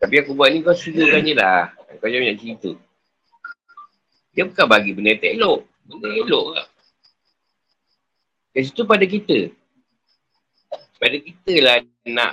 Tapi 0.00 0.14
aku 0.20 0.32
buat 0.32 0.48
ni 0.52 0.64
kau 0.64 0.76
suka 0.76 1.20
je 1.20 1.32
lah. 1.36 1.72
Kau 2.00 2.08
jangan 2.08 2.32
nak 2.32 2.38
cerita. 2.40 2.70
Dia 4.32 4.46
bukan 4.46 4.66
bagi 4.70 4.94
benda 4.94 5.16
tak 5.18 5.34
elok. 5.36 5.66
Benda 5.84 6.08
elok 6.08 6.46
lah. 6.54 6.66
Dari 8.54 8.64
situ 8.66 8.82
pada 8.86 9.04
kita. 9.04 9.50
Pada 11.00 11.16
kita 11.16 11.54
lah 11.64 11.76
nak 12.06 12.32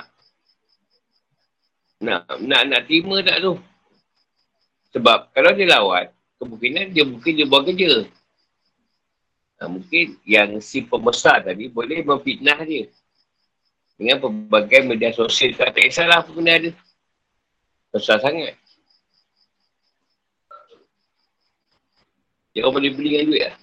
nak, 1.98 2.30
nak, 2.38 2.62
nak 2.62 2.80
terima 2.86 3.18
tak 3.26 3.42
tu. 3.42 3.58
Sebab 4.94 5.34
kalau 5.34 5.50
dia 5.52 5.66
lawat, 5.66 6.14
kemungkinan 6.38 6.94
dia 6.94 7.04
mungkin 7.04 7.32
dia 7.34 7.46
buat 7.46 7.66
kerja. 7.66 8.06
Ha, 9.58 9.66
mungkin 9.66 10.14
yang 10.22 10.62
si 10.62 10.86
pembesar 10.86 11.42
tadi 11.42 11.66
boleh 11.66 12.06
memfitnah 12.06 12.62
dia. 12.62 12.86
Dengan 13.98 14.22
pelbagai 14.22 14.86
media 14.86 15.10
sosial 15.10 15.58
tak, 15.58 15.74
tak 15.74 15.82
kisahlah 15.90 16.22
apa 16.22 16.30
kena 16.30 16.54
ada. 16.54 16.70
Besar 17.90 18.22
sangat. 18.22 18.54
Dia 22.54 22.62
orang 22.62 22.78
boleh 22.78 22.92
beli 22.94 23.10
dengan 23.18 23.26
duit 23.26 23.42
lah. 23.42 23.56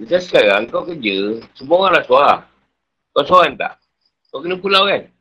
Macam 0.00 0.20
sekarang 0.24 0.62
kau 0.72 0.82
kerja, 0.88 1.16
semua 1.54 1.76
orang 1.84 1.94
rasuah. 2.00 2.36
Kau 3.12 3.24
seorang 3.28 3.54
tak? 3.54 3.76
Kau 4.32 4.40
kena 4.40 4.56
pulau 4.56 4.88
kan? 4.88 5.12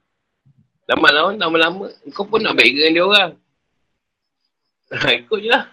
Lama-lama, 0.88 1.36
lama-lama, 1.36 1.86
kau 2.16 2.24
pun 2.24 2.40
nak 2.40 2.56
baik 2.56 2.72
dengan 2.72 2.92
dia 2.96 3.04
orang. 3.04 3.32
Ikut 5.24 5.40
je 5.44 5.50
lah. 5.52 5.64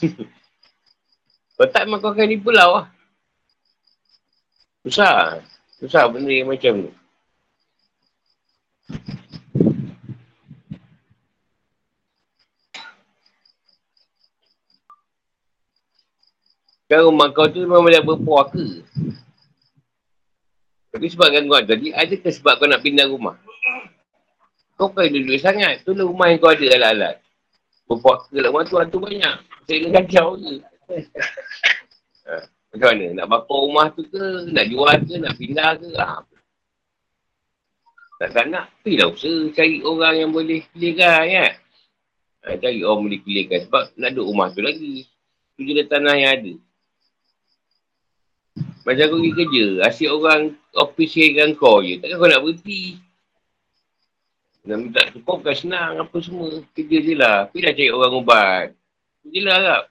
Kalau 1.56 1.68
tak 1.72 1.88
memang 1.88 2.00
kau 2.04 2.12
akan 2.12 2.28
di 2.28 2.40
pulau 2.40 2.70
lah. 2.80 2.95
Susah. 4.86 5.42
Susah 5.82 6.06
benda 6.06 6.30
yang 6.30 6.46
macam 6.46 6.86
ni. 6.86 6.90
Kan 16.86 17.02
rumah 17.02 17.34
kau 17.34 17.50
tu 17.50 17.66
memang 17.66 17.90
dah 17.90 17.98
berpuaka. 17.98 18.62
Tapi 20.94 21.06
sebab 21.10 21.34
gangguan 21.34 21.66
tadi, 21.66 21.90
ada 21.90 22.14
ke 22.14 22.30
sebab 22.30 22.62
kau 22.62 22.70
nak 22.70 22.78
pindah 22.86 23.10
rumah? 23.10 23.34
Kau 24.78 24.94
kan 24.94 25.10
duduk 25.10 25.34
sangat. 25.42 25.82
Tu 25.82 25.98
lah 25.98 26.06
rumah 26.06 26.30
yang 26.30 26.38
kau 26.38 26.54
ada 26.54 26.62
alat-alat. 26.62 27.18
Berpuaka 27.90 28.38
lah 28.38 28.54
rumah 28.54 28.62
tu, 28.62 28.78
hantu 28.78 29.02
banyak. 29.02 29.34
Saya 29.66 29.76
nak 29.82 29.92
kacau 29.98 30.38
je. 30.38 30.62
ha, 32.30 32.46
macam 32.76 32.88
mana? 32.92 33.06
Nak 33.16 33.26
bakar 33.32 33.58
rumah 33.58 33.86
tu 33.96 34.04
ke? 34.04 34.52
Nak 34.52 34.66
jual 34.68 34.96
ke? 35.08 35.14
Nak 35.16 35.34
pindah 35.40 35.70
ke? 35.80 35.88
Ha. 35.96 36.20
Tak, 38.16 38.28
tak 38.32 38.46
nak. 38.52 38.68
Pergilah 38.84 39.08
usaha 39.12 39.48
cari 39.56 39.80
orang 39.80 40.14
yang 40.20 40.30
boleh 40.32 40.60
pilihkan 40.76 41.24
kan? 41.24 41.52
Ha, 42.44 42.56
cari 42.60 42.80
orang 42.84 43.02
boleh 43.08 43.20
pilihkan. 43.24 43.64
Sebab 43.64 43.82
nak 43.96 44.10
duduk 44.12 44.26
rumah 44.28 44.48
tu 44.52 44.60
lagi. 44.60 45.08
Tu 45.56 45.64
je 45.64 45.84
tanah 45.88 46.14
yang 46.20 46.32
ada. 46.36 46.54
Macam 48.86 49.02
aku 49.02 49.18
pergi 49.18 49.32
kerja, 49.34 49.66
asyik 49.90 50.10
orang 50.14 50.42
office 50.78 51.18
dengan 51.18 51.50
kau 51.58 51.82
je. 51.82 51.98
Takkan 51.98 52.16
kau 52.22 52.30
nak 52.30 52.42
berhenti. 52.44 53.02
Nak 54.62 54.76
minta 54.78 55.02
cukup 55.10 55.42
bukan 55.42 55.56
senang 55.58 55.92
apa 55.98 56.16
semua. 56.22 56.62
Kerja 56.70 56.98
je 57.02 57.14
lah. 57.18 57.50
Pergi 57.50 57.66
dah 57.66 57.72
cari 57.74 57.90
orang 57.90 58.14
ubat. 58.14 58.66
Kerja 59.26 59.40
lah 59.42 59.58
kak. 59.58 59.82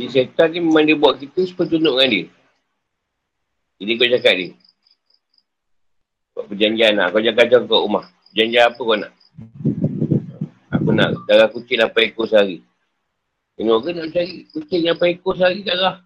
Jadi 0.00 0.16
setan 0.16 0.48
ni 0.56 0.64
memang 0.64 0.88
dia 0.88 0.96
buat 0.96 1.20
kita 1.20 1.44
supaya 1.44 1.76
tunduk 1.76 2.00
dengan 2.00 2.08
dia. 2.08 2.24
Jadi 3.84 3.90
kau 4.00 4.08
cakap 4.08 4.32
dia. 4.32 4.48
Buat 6.32 6.44
perjanjian 6.48 6.92
lah. 6.96 7.12
Kau 7.12 7.20
jangan 7.20 7.36
kacau 7.44 7.68
kat 7.68 7.80
rumah. 7.84 8.04
Perjanjian 8.32 8.64
apa 8.64 8.80
kau 8.80 8.96
nak? 8.96 9.12
Aku 10.72 10.88
nak 10.96 11.20
darah 11.28 11.52
kucing 11.52 11.84
8 11.84 11.92
ekor 11.92 12.24
sehari. 12.24 12.64
Tengok 13.60 13.78
ke 13.84 13.88
nak 13.92 14.08
cari 14.08 14.48
kucing 14.48 14.80
8 14.88 15.20
ekor 15.20 15.36
sehari 15.36 15.60
darah? 15.68 16.00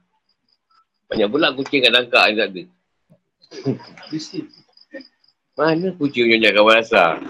Banyak 1.06 1.30
pula 1.30 1.54
kucing 1.54 1.86
kat 1.86 1.94
tangkap 1.94 2.22
yang 2.26 2.34
tak 2.34 2.48
ada. 2.50 2.62
Mana 5.54 5.94
kucing 5.94 6.34
yang 6.34 6.42
jaga 6.50 6.66
kawan 6.66 6.82
asal? 6.82 7.22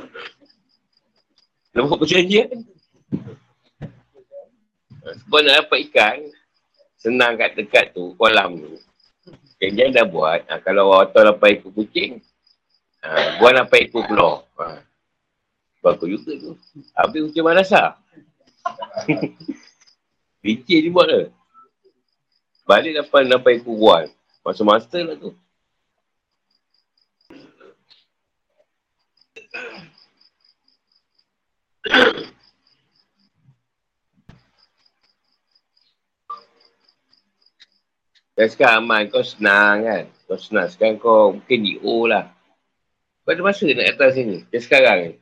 Nak 1.77 1.93
buat 1.93 2.01
perjanjian? 2.01 2.65
Sebab 5.05 5.41
nak 5.45 5.69
dapat 5.69 5.79
ikan, 5.93 6.25
senang 7.05 7.37
kat 7.37 7.53
dekat 7.53 7.93
tu, 7.93 8.17
kolam 8.17 8.57
tu. 8.57 8.81
Perjanjian 9.61 9.93
dah 9.93 10.09
buat. 10.09 10.41
Ha, 10.49 10.65
kalau 10.65 10.89
orang 10.89 11.13
tahu 11.13 11.37
8 11.37 11.61
ekor 11.61 11.71
kucing, 11.77 12.25
ha, 13.05 13.37
buat 13.37 13.53
8 13.53 13.69
ekor 13.85 14.03
pulau. 14.09 14.49
Ha. 14.57 14.81
Bagus 15.85 16.25
juga 16.25 16.33
tu. 16.41 16.53
Habis 16.97 17.29
ujian 17.29 17.45
madrasah. 17.45 18.01
Licin 20.45 20.81
dia 20.89 20.93
buat 20.93 21.09
ke? 21.09 21.23
Balik 22.65 22.93
dapat 23.05 23.29
dapat 23.29 23.53
ikut 23.61 23.77
buat. 23.77 24.09
Masa 24.41 24.65
master 24.65 25.03
lah 25.05 25.17
tu. 25.21 25.37
Dan 38.35 38.47
sekarang 38.51 38.83
aman 38.83 39.07
kau 39.07 39.23
senang 39.23 39.87
kan. 39.87 40.05
Kau 40.27 40.39
senang. 40.39 40.67
Sekarang 40.67 40.99
kau 40.99 41.39
mungkin 41.39 41.59
di 41.63 41.79
O 41.79 42.11
lah. 42.11 42.35
Kau 43.23 43.31
ada 43.31 43.43
masa 43.47 43.71
nak 43.71 43.95
datang 43.95 44.11
sini. 44.11 44.37
Dan 44.51 44.61
sekarang 44.61 44.99
ni. 44.99 45.13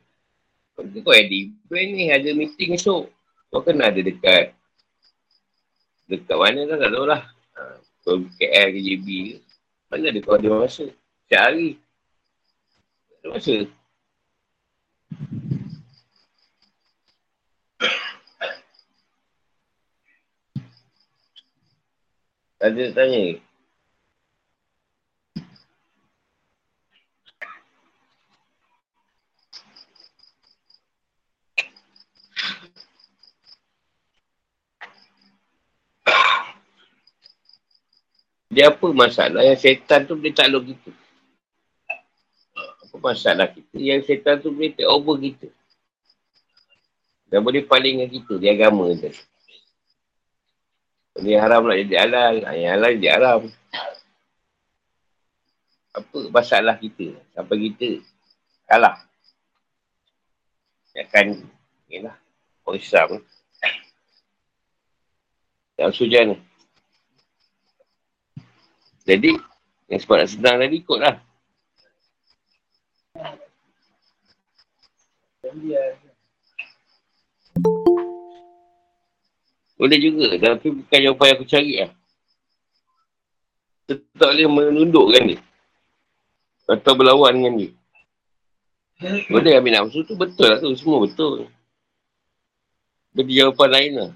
Kau 1.05 1.13
ada 1.13 1.29
event 1.29 1.89
ni, 1.93 2.09
ada 2.09 2.29
meeting 2.33 2.73
esok. 2.73 3.05
Kau 3.53 3.61
kena 3.61 3.93
ada 3.93 4.01
dekat. 4.01 4.57
Dekat 6.09 6.35
mana 6.35 6.65
tak 6.65 6.89
tahu 6.89 7.05
lah. 7.05 7.21
Ha, 7.53 7.61
kau 8.01 8.17
KL 8.41 8.67
ke 8.73 8.79
JB 8.81 9.07
ke. 9.07 9.37
Mana 9.93 10.09
ada 10.09 10.19
kau 10.25 10.33
ada 10.33 10.49
masa. 10.49 10.89
Setiap 10.89 11.41
hari. 11.45 11.77
Ada 13.21 13.25
masa. 13.29 13.55
Ada 22.63 22.95
tanya 22.95 23.43
Dia 38.53 38.69
apa 38.69 38.85
masalah 38.93 39.41
yang 39.41 39.57
setan 39.57 40.05
tu 40.05 40.13
boleh 40.13 40.29
takluk 40.29 40.69
kita? 40.69 40.93
Apa 42.85 42.95
masalah 43.01 43.49
kita 43.49 43.75
yang 43.81 44.05
setan 44.05 44.37
tu 44.39 44.53
boleh 44.53 44.69
take 44.69 44.85
over 44.85 45.17
kita? 45.17 45.49
Dan 47.33 47.41
boleh 47.41 47.65
paling 47.65 47.97
dengan 47.97 48.13
kita 48.13 48.37
di 48.37 48.45
agama 48.45 48.93
tu. 48.93 49.09
Ini 51.13 51.37
haram 51.37 51.69
nak 51.69 51.77
jadi 51.77 51.95
halal, 52.09 52.35
yang 52.57 52.71
halal 52.73 52.91
jadi 52.97 53.09
haram. 53.13 53.41
Apa 55.93 56.17
masalah 56.33 56.73
kita 56.81 57.13
sampai 57.37 57.69
kita 57.69 58.01
kalah? 58.65 58.97
Ya 60.97 61.05
kan, 61.05 61.37
inilah, 61.85 62.17
orang 62.65 62.81
Islam. 62.81 63.09
Yang 65.77 65.91
sujan 65.93 66.25
ni. 66.33 66.37
Jadi, 69.05 69.37
yang 69.89 69.99
sebab 70.01 70.15
nak 70.17 70.29
senang 70.33 70.55
tadi 70.61 70.77
ikutlah. 70.81 71.15
Boleh 79.73 79.97
juga, 79.97 80.27
tapi 80.37 80.69
bukan 80.69 80.99
jawapan 81.01 81.25
yang 81.27 81.35
aku 81.35 81.47
cari 81.49 81.73
lah. 81.81 81.91
Kita 83.83 83.93
tak 84.15 84.29
boleh 84.31 84.47
menundukkan 84.47 85.23
dia. 85.33 85.39
Atau 86.69 86.93
berlawan 86.95 87.35
dengan 87.35 87.53
dia. 87.59 87.71
Boleh 89.27 89.59
ambil 89.59 89.83
nafsu 89.83 90.07
tu 90.07 90.15
betul 90.15 90.47
lah 90.47 90.61
tu, 90.61 90.71
semua 90.79 91.03
betul. 91.03 91.51
Beri 93.11 93.33
jawapan 93.35 93.69
lain 93.69 93.93
lah. 93.99 94.11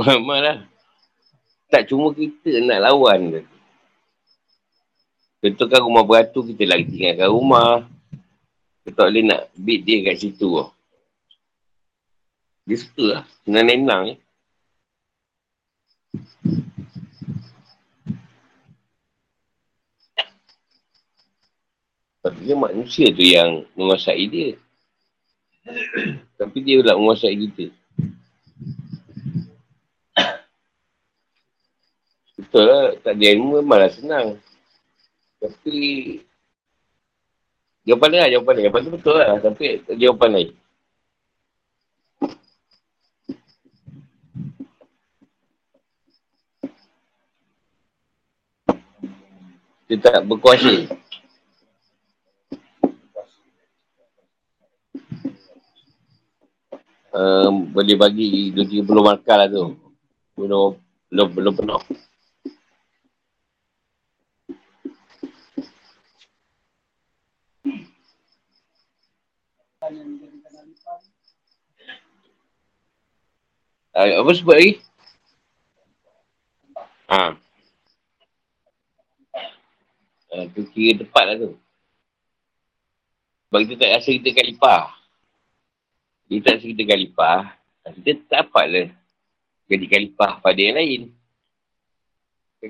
Malah. 0.00 0.69
Tak 1.70 1.86
cuma 1.86 2.10
kita 2.10 2.50
nak 2.66 2.82
lawan 2.82 3.20
ke. 3.30 3.42
Contohkan 5.40 5.80
rumah 5.86 6.04
beratur, 6.04 6.44
kita 6.44 6.68
lagi 6.68 6.84
tinggalkan 6.90 7.30
rumah. 7.30 7.88
Kita 8.84 8.92
tak 8.92 9.06
boleh 9.08 9.24
nak 9.24 9.40
beat 9.56 9.80
dia 9.86 10.04
kat 10.04 10.20
situ. 10.20 10.68
Dia 12.68 12.76
suka 12.76 13.04
lah. 13.06 13.24
Senang-senang 13.46 14.02
ni. 14.04 14.14
Tapi 22.20 22.52
manusia 22.52 23.08
tu 23.16 23.24
yang 23.24 23.64
menguasai 23.72 24.28
dia. 24.28 24.60
Tapi 26.36 26.58
dia 26.60 26.84
pula 26.84 27.00
menguasai 27.00 27.32
kita. 27.32 27.79
Betul 32.50 32.66
lah, 32.66 32.98
tak 32.98 33.14
ada 33.14 33.26
ilmu 33.30 33.62
malah 33.62 33.86
senang. 33.94 34.34
Tapi, 35.38 36.18
jawapan 37.86 38.26
lah, 38.26 38.26
jawapan 38.26 38.54
dia. 38.58 38.64
Jawapan 38.66 38.80
tu 38.82 38.92
betul 38.98 39.14
lah, 39.14 39.38
tapi 39.38 39.66
jawapan 39.94 40.30
lain. 40.34 40.50
Dia 49.86 49.96
tak 50.02 50.26
berkuasa. 50.26 50.90
Um, 57.14 57.70
boleh 57.70 57.94
bagi 57.94 58.50
2-30 58.58 59.06
markah 59.06 59.38
lah 59.38 59.46
tu. 59.46 59.78
Belum, 60.34 60.74
belum, 61.14 61.28
belum 61.30 61.54
penuh. 61.54 62.09
Uh, 73.90 74.22
apa 74.22 74.30
sebut 74.38 74.54
lagi? 74.54 74.72
Ha. 77.10 77.34
Uh, 80.30 80.44
tu 80.54 80.62
kira 80.70 81.02
tepat 81.02 81.24
lah 81.26 81.36
tu. 81.42 81.52
Sebab 83.50 83.66
kita 83.66 83.74
tak 83.82 83.90
rasa 83.98 84.10
kita 84.14 84.30
kalipah. 84.30 84.94
Kita 86.30 86.38
tak 86.46 86.52
rasa 86.54 86.66
kita 86.70 86.84
kalipah. 86.86 87.40
Kita 87.98 88.10
tak 88.30 88.46
dapat 88.46 88.66
lah. 88.70 88.88
Jadi 89.66 89.84
kalipah 89.90 90.38
pada 90.38 90.60
yang 90.62 90.78
lain. 90.78 91.02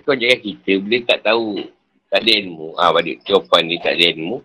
Kau 0.01 0.17
jangan 0.17 0.41
kita 0.41 0.73
boleh 0.81 1.03
tak 1.05 1.21
tahu. 1.21 1.69
Tak 2.09 2.25
ada 2.25 2.33
ilmu. 2.33 2.75
Ah, 2.81 2.91
ha, 2.91 2.95
balik 2.97 3.21
jawapan 3.29 3.69
dia 3.69 3.79
tak 3.85 3.95
ada 4.01 4.05
ilmu. 4.17 4.41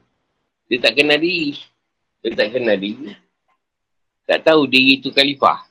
Dia 0.68 0.78
tak 0.84 0.94
kenal 1.00 1.18
diri. 1.24 1.56
Dia 2.26 2.34
tak 2.34 2.58
kenal 2.58 2.82
diri. 2.82 3.14
Tak 4.26 4.50
tahu 4.50 4.66
diri 4.66 4.98
tu 4.98 5.14
kalifah. 5.14 5.62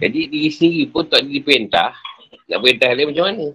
Jadi 0.00 0.32
diri 0.32 0.48
sendiri 0.48 0.88
pun 0.88 1.04
tak 1.04 1.28
diperintah. 1.28 1.92
Nak 2.48 2.64
perintah 2.64 2.88
dia 2.96 3.04
macam 3.04 3.28
mana? 3.28 3.52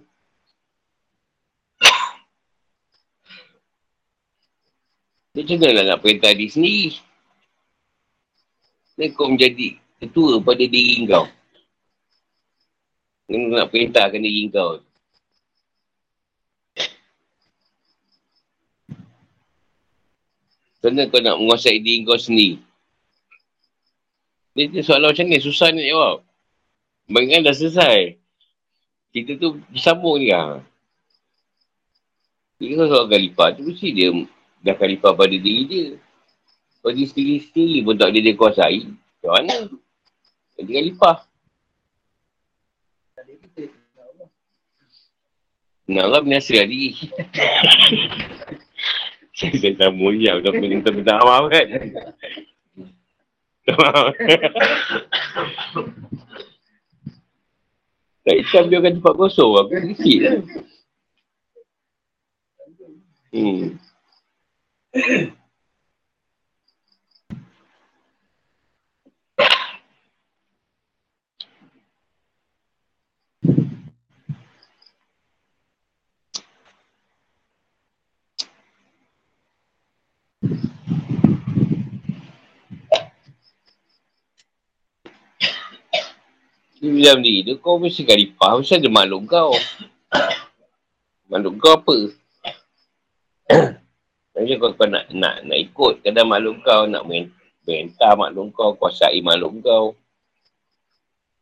Dia 5.34 5.42
macam 5.42 5.82
nak 5.82 5.98
perintah 5.98 6.30
diri 6.30 6.46
sendiri? 6.46 6.94
Dia 8.94 9.10
kau 9.10 9.26
menjadi 9.26 9.74
ketua 9.98 10.38
pada 10.46 10.62
diri 10.62 11.10
kau. 11.10 11.26
Kau 13.26 13.50
nak 13.50 13.66
perintahkan 13.74 14.22
diri 14.22 14.46
kau. 14.46 14.78
Kenapa 20.80 21.12
kau 21.12 21.20
nak 21.20 21.36
menguasai 21.36 21.76
diri 21.84 22.08
kau 22.08 22.16
sendiri? 22.16 22.56
Dia 24.56 24.80
soalan 24.80 25.12
macam 25.12 25.28
ni, 25.28 25.38
susah 25.38 25.68
nak 25.70 25.84
jawab. 25.84 26.16
Bayangkan 27.06 27.52
dah 27.52 27.54
selesai. 27.54 28.16
Kita 29.12 29.36
tu 29.36 29.60
bersambung 29.68 30.24
ni 30.24 30.32
lah. 30.32 30.64
Jadi 32.60 32.76
kalau 32.76 32.88
soal 32.88 33.06
kalifah 33.08 33.48
tu 33.56 33.64
mesti 33.64 33.88
dia 33.92 34.08
dah 34.60 34.76
kalifah 34.76 35.12
pada 35.16 35.32
diri 35.32 35.62
dia. 35.68 35.86
Kalau 36.80 36.92
dia 36.96 37.06
sendiri-sendiri 37.08 37.78
pun 37.84 37.94
tak 38.00 38.08
ada 38.12 38.18
dia 38.20 38.34
kuasai, 38.36 38.88
macam 38.88 39.30
mana? 39.36 39.56
Jadi 40.56 40.70
kalifah. 40.72 41.16
Nak 45.90 46.04
Allah 46.06 46.22
biasa 46.22 46.64
diri. 46.64 46.94
Saya 49.40 49.72
tak 49.72 49.96
mau 49.96 50.12
ya, 50.12 50.36
tak 50.44 50.52
minta-minta 50.60 51.16
maaf 51.24 51.48
kan. 51.48 51.66
Tak 58.20 58.36
Islam 58.36 58.68
dia 58.68 58.78
akan 58.84 58.94
cepat 59.00 59.14
kosong. 59.16 59.52
Aku 59.64 59.74
risik 59.80 60.18
lah. 60.20 60.36
Hmm. 63.32 63.80
Di 86.80 87.04
dalam 87.04 87.20
diri 87.20 87.44
tu 87.44 87.60
kau 87.60 87.76
mesti 87.76 88.08
kalipah. 88.08 88.56
Mesti 88.56 88.80
ada 88.80 88.88
makhluk 88.88 89.28
kau. 89.28 89.52
makhluk 91.30 91.60
kau 91.60 91.76
apa? 91.76 91.96
Macam 94.32 94.56
kau, 94.56 94.72
kau 94.72 94.88
nak, 94.88 95.12
nak, 95.12 95.44
nak 95.44 95.58
ikut 95.60 96.00
kadang 96.00 96.32
makhluk 96.32 96.64
kau, 96.64 96.88
nak 96.88 97.04
perintah 97.68 98.16
makhluk 98.16 98.56
kau, 98.56 98.72
kuasai 98.80 99.20
makhluk 99.20 99.60
kau. 99.60 99.92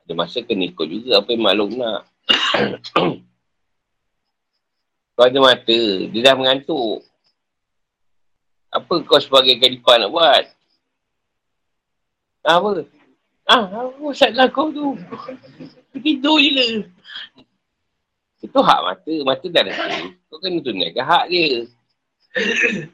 Ada 0.03 0.19
masa 0.19 0.43
kena 0.43 0.67
ikut 0.67 0.87
juga 0.91 1.23
apa 1.23 1.31
yang 1.31 1.47
makhluk 1.47 1.71
nak. 1.79 2.03
kau 5.15 5.23
ada 5.23 5.39
mata, 5.39 5.79
dia 6.11 6.19
dah 6.27 6.35
mengantuk. 6.35 7.07
Apa 8.75 9.07
kau 9.07 9.23
sebagai 9.23 9.55
kalipah 9.63 10.03
nak 10.03 10.11
buat? 10.11 10.45
Apa? 12.43 12.98
Ah, 13.49 13.65
apa 13.65 14.13
salah 14.13 14.45
kau 14.53 14.69
tu? 14.69 14.93
Tidur 15.97 16.37
je. 16.37 16.85
Itu 18.45 18.61
hak 18.61 18.81
mata. 18.85 19.15
Mata 19.25 19.47
dah 19.49 19.63
ada. 19.65 19.73
Kau 20.29 20.37
kena 20.37 20.61
tunaikan 20.61 21.09
hak 21.09 21.25
dia. 21.33 21.65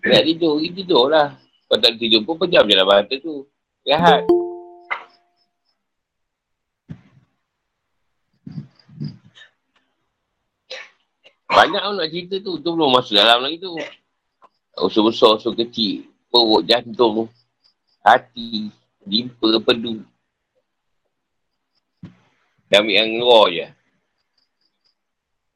Nak 0.06 0.22
tidur, 0.30 0.62
dia 0.62 0.70
tidur 0.70 1.10
lah. 1.10 1.34
Kau 1.66 1.74
tak 1.74 1.98
tidur 1.98 2.22
pun 2.22 2.38
pejam 2.38 2.62
je 2.70 2.74
lah 2.78 2.86
mata 2.86 3.14
tu. 3.18 3.42
Rehat. 3.82 4.22
Banyak 11.50 11.82
orang 11.82 11.98
nak 11.98 12.10
cerita 12.14 12.38
tu. 12.38 12.62
Tu 12.62 12.70
belum 12.70 12.94
masuk 12.94 13.18
dalam 13.18 13.42
lagi 13.42 13.58
tu. 13.58 13.74
Usul 14.78 15.10
besar, 15.10 15.34
usul 15.34 15.58
kecil. 15.58 16.06
Perut, 16.30 16.62
jantung, 16.62 17.26
hati, 18.06 18.70
limpa, 19.02 19.58
pedu. 19.58 20.13
Dia 22.74 22.82
ambil 22.82 23.06
yang 23.06 23.22
luar 23.22 23.44
je. 23.54 23.66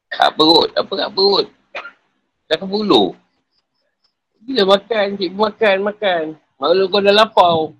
Tak 0.07 0.39
perut. 0.39 0.71
Apa 0.71 0.91
tak 0.95 1.11
perut? 1.11 1.51
Tak 2.47 2.63
ke 2.63 2.65
bulu. 2.65 3.11
Dia 4.47 4.63
makan, 4.63 5.19
cik 5.19 5.35
makan, 5.35 5.75
makan. 5.83 6.23
Malu 6.55 6.87
kau 6.87 7.03
dah 7.03 7.11
lapar. 7.11 7.75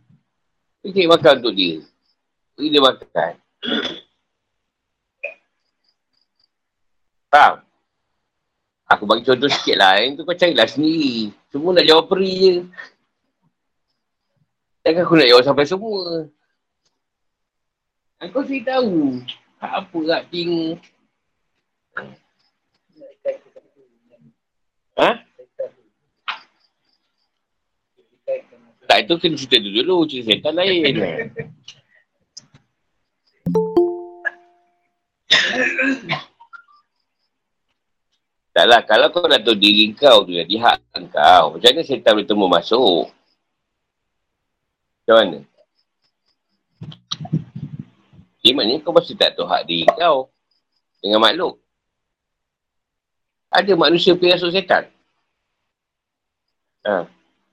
Cik 0.83 1.07
makan 1.07 1.39
untuk 1.39 1.55
dia. 1.55 1.79
Bagi 2.59 2.67
dia 2.67 2.83
makan. 2.83 3.33
Faham? 7.31 7.63
Aku 8.91 9.07
bagi 9.07 9.23
contoh 9.23 9.47
sikit 9.47 9.79
lah. 9.79 10.03
Yang 10.03 10.19
tu 10.19 10.23
kau 10.27 10.35
carilah 10.35 10.67
sendiri. 10.67 11.31
Semua 11.47 11.79
nak 11.79 11.87
jawab 11.87 12.11
peri 12.11 12.33
je. 12.43 12.55
Takkan 14.83 15.07
aku 15.07 15.15
nak 15.15 15.31
jawab 15.31 15.43
sampai 15.47 15.63
semua. 15.63 16.27
Aku 18.19 18.43
sendiri 18.43 18.67
tahu. 18.67 19.23
Hak 19.63 19.71
apa 19.87 19.99
lah 20.03 20.21
tengok. 20.27 20.79
Ha? 24.99 25.09
Tak 28.89 28.97
itu 29.05 29.13
kena 29.21 29.35
cerita 29.39 29.57
dulu 29.63 29.79
dulu 29.79 29.95
cerita 30.09 30.35
setan 30.35 30.53
lain. 30.59 30.95
tak 38.49 38.65
lah, 38.67 38.83
kalau 38.83 39.07
kau 39.13 39.23
dah 39.23 39.39
tahu 39.39 39.55
diri 39.55 39.95
kau 39.95 40.27
tu 40.27 40.35
jadi 40.35 40.51
hak 40.59 41.07
kau, 41.15 41.55
macam 41.55 41.69
mana 41.71 41.81
setan 41.87 42.11
boleh 42.17 42.27
temu 42.27 42.45
masuk? 42.51 43.07
Macam 44.99 45.15
mana? 45.15 45.37
Dia 48.39 48.55
maknanya 48.55 48.79
kau 48.83 48.95
pasti 48.95 49.19
tak 49.19 49.35
tahu 49.35 49.47
hak 49.47 49.67
diri 49.67 49.87
kau 49.99 50.31
dengan 51.03 51.19
makhluk. 51.19 51.59
Ada 53.51 53.73
manusia 53.75 54.15
pergi 54.15 54.37
masuk 54.37 54.53
setan. 54.53 54.87
Ha. 56.85 57.03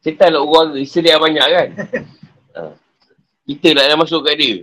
Setan 0.04 0.30
lah 0.36 0.44
orang 0.44 0.78
isteri 0.78 1.10
yang 1.10 1.24
banyak 1.24 1.46
kan. 1.50 1.68
Ha. 2.54 2.62
Kita 3.46 3.68
lah 3.74 3.84
yang 3.90 3.98
masuk 3.98 4.22
kat 4.22 4.36
dia. 4.38 4.62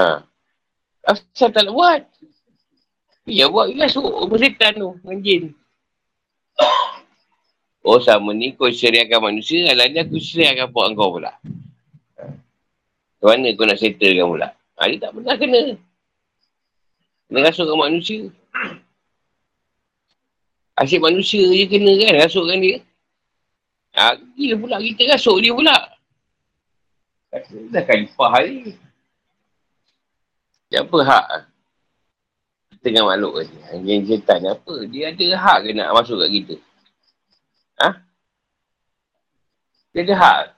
ha. 0.00 0.24
Asal 1.04 1.52
tak 1.52 1.68
nak 1.68 1.76
buat? 1.76 2.02
Ya 3.24 3.48
buat 3.48 3.72
ya 3.72 3.88
so 3.88 4.04
rumah 4.04 4.40
setan 4.40 4.76
tu 4.76 4.96
dengan 5.00 5.18
jin. 5.22 5.42
Oh 7.84 8.00
sama 8.00 8.32
ni 8.32 8.56
kau 8.56 8.72
syariahkan 8.72 9.20
manusia, 9.20 9.68
alahnya 9.68 10.08
aku 10.08 10.16
syariahkan 10.16 10.72
buat 10.72 10.88
kau 10.96 11.20
pula. 11.20 11.36
Macam 13.24 13.40
mana 13.40 13.56
kau 13.56 13.64
nak 13.64 13.80
settlekan 13.80 14.28
pula? 14.28 14.48
Ha, 14.52 14.84
dia 14.84 15.00
tak 15.00 15.16
pernah 15.16 15.36
kena. 15.40 15.80
Kena 17.24 17.48
rasuk 17.48 17.64
dengan 17.64 17.80
manusia. 17.88 18.20
Asyik 20.84 21.00
manusia 21.00 21.40
je 21.40 21.64
kena 21.64 21.88
kan 22.04 22.20
rasukkan 22.20 22.60
dia. 22.60 22.84
Ha, 23.96 24.20
gila 24.36 24.54
pula 24.60 24.76
kita 24.76 25.08
rasuk 25.08 25.40
dia 25.40 25.56
pula. 25.56 25.72
Dah 27.72 27.82
kalipah 27.88 28.28
hari. 28.28 28.76
Siapa 30.68 30.98
hak? 31.00 31.48
tengah 32.84 33.08
makhluk 33.08 33.40
tadi. 33.40 33.56
Yang 33.88 34.20
setan 34.20 34.44
ni 34.44 34.48
apa? 34.52 34.74
Dia 34.92 35.08
ada 35.08 35.26
hak 35.40 35.58
ke 35.64 35.70
nak 35.72 35.96
masuk 35.96 36.20
kat 36.20 36.28
kita? 36.28 36.54
Ha? 37.80 37.88
Dia 39.96 40.04
ada 40.04 40.14
hak. 40.20 40.53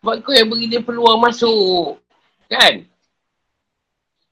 Sebab 0.00 0.24
kau 0.24 0.32
yang 0.32 0.48
beri 0.48 0.64
dia 0.64 0.80
peluang 0.80 1.20
masuk. 1.20 2.00
Kan? 2.48 2.88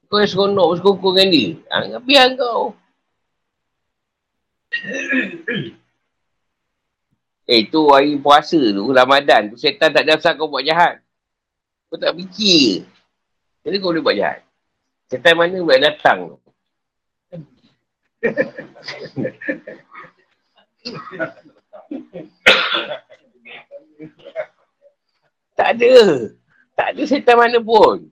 Kau 0.09 0.17
yang 0.17 0.29
seronok 0.29 0.67
bersekongkong 0.73 1.13
dengan 1.13 1.29
dia. 1.29 1.49
Ha, 1.69 2.01
biar 2.01 2.33
kau. 2.33 2.73
eh, 7.49 7.65
tu 7.65 7.89
hari 7.89 8.17
puasa 8.17 8.57
tu, 8.57 8.85
Ramadan 8.93 9.53
tu, 9.53 9.57
setan 9.57 9.89
tak 9.89 10.05
ada 10.05 10.33
kau 10.37 10.49
buat 10.49 10.65
jahat. 10.65 11.01
Kau 11.89 11.97
tak 11.97 12.13
fikir. 12.17 12.85
Jadi 13.65 13.75
kau 13.81 13.89
boleh 13.93 14.01
buat 14.01 14.17
jahat. 14.17 14.45
Setan 15.09 15.37
mana 15.37 15.57
boleh 15.57 15.81
datang 15.81 16.33
tu? 16.33 16.37
Tak 25.59 25.75
ada. 25.75 25.91
Tak 26.79 26.95
ada 26.95 27.03
setan 27.03 27.35
mana 27.35 27.59
pun. 27.59 28.07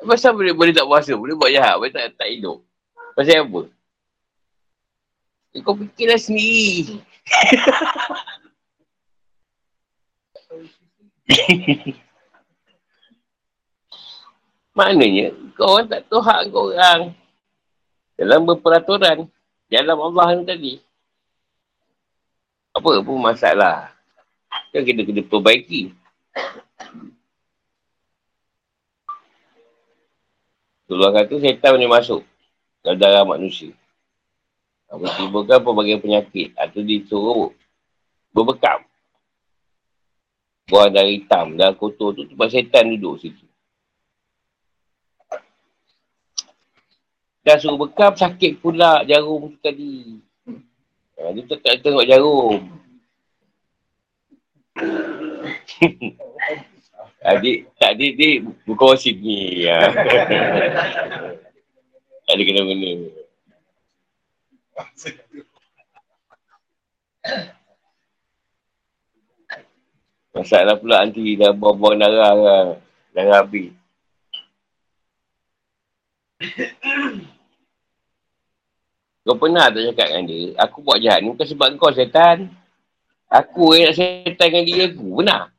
Pasal 0.00 0.32
boleh, 0.32 0.56
boleh 0.56 0.72
tak 0.72 0.88
puasa? 0.88 1.12
Boleh 1.12 1.36
buat 1.36 1.52
jahat? 1.52 1.76
Boleh 1.76 1.92
tak, 1.92 2.16
tak 2.16 2.32
hidup? 2.32 2.64
Pasal 3.12 3.44
apa? 3.44 3.68
Eh, 5.52 5.60
kau 5.60 5.76
fikirlah 5.76 6.16
sendiri. 6.16 6.96
Maknanya, 14.78 15.34
kau 15.58 15.74
orang 15.76 15.90
tak 15.92 16.08
tahu 16.08 16.24
hak 16.24 16.48
kau 16.48 16.72
orang. 16.72 17.12
Dalam 18.16 18.48
berperaturan. 18.48 19.28
Dalam 19.68 19.98
Allah 20.00 20.40
ni 20.40 20.48
tadi. 20.48 20.80
Apa 22.72 23.04
pun 23.04 23.20
masalah. 23.20 23.92
Kan 24.72 24.80
kita 24.86 25.04
kena 25.04 25.20
perbaiki. 25.26 25.92
Tuhan 30.88 31.12
kata 31.12 31.36
setan 31.36 31.76
boleh 31.76 31.92
masuk 31.92 32.24
dalam 32.80 32.96
darah 32.96 33.28
manusia. 33.28 33.76
Apa 34.88 35.04
timbulkan 35.20 35.60
pelbagai 35.60 36.00
penyakit 36.00 36.56
atau 36.56 36.80
disuruh 36.80 37.52
berbekam. 38.32 38.80
Buang 40.64 40.88
dari 40.88 41.20
hitam, 41.20 41.60
darah 41.60 41.76
kotor 41.76 42.16
tu 42.16 42.24
sebab 42.24 42.48
setan 42.48 42.96
duduk 42.96 43.20
situ. 43.20 43.44
Dah 47.44 47.60
suruh 47.60 47.76
bekam, 47.76 48.16
sakit 48.16 48.56
pula 48.56 49.04
jarum 49.04 49.52
tu 49.52 49.60
tadi. 49.60 50.16
Ha, 51.20 51.36
dia 51.36 51.44
tak 51.52 51.84
tengok 51.84 52.08
jarum. 52.08 52.64
adik, 57.22 57.58
tak 57.78 57.98
adik, 57.98 58.12
adik, 58.14 58.36
buka 58.62 58.94
sini. 58.94 59.66
Ha. 59.66 59.78
tak 62.28 62.32
ada 62.36 62.42
kena-kena. 62.44 62.92
Masalah 70.38 70.78
pula 70.78 71.02
nanti 71.02 71.34
dah 71.34 71.50
buang-buang 71.50 71.98
darah 71.98 72.32
kan. 72.38 72.66
Darah 73.10 73.42
habis. 73.42 73.74
Kau 79.26 79.36
pernah 79.36 79.68
tak 79.68 79.82
cakap 79.92 80.08
dengan 80.08 80.24
dia, 80.24 80.56
aku 80.56 80.80
buat 80.80 81.02
jahat 81.04 81.20
ni 81.20 81.28
bukan 81.34 81.44
sebab 81.44 81.68
kau 81.76 81.92
setan. 81.92 82.48
Aku 83.28 83.76
yang 83.76 83.92
nak 83.92 83.98
setan 83.98 84.46
dengan 84.48 84.64
diri 84.64 84.82
aku. 84.88 85.20
Pernah? 85.20 85.52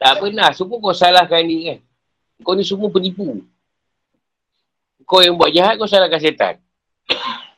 Tak 0.00 0.16
pernah. 0.16 0.48
Semua 0.56 0.80
kau 0.80 0.96
salahkan 0.96 1.44
dia 1.44 1.76
kan. 1.76 1.78
Kau 2.40 2.56
ni 2.56 2.64
semua 2.64 2.88
penipu. 2.88 3.44
Kau 5.04 5.20
yang 5.20 5.36
buat 5.36 5.52
jahat, 5.52 5.76
kau 5.76 5.84
salahkan 5.84 6.16
setan. 6.16 6.56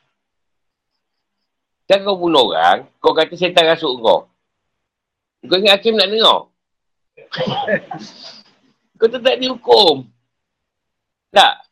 Kan 1.87 1.99
kau 2.07 2.15
bunuh 2.15 2.51
orang, 2.51 2.87
kau 3.03 3.11
kata 3.11 3.35
setan 3.35 3.67
rasuk 3.67 3.99
kau. 3.99 4.31
Kau 5.43 5.57
ingat 5.59 5.79
Hakim 5.79 5.95
nak 5.95 6.11
dengar? 6.11 6.39
kau 8.99 9.07
tak 9.07 9.39
dihukum. 9.39 10.07
Tak. 11.31 11.63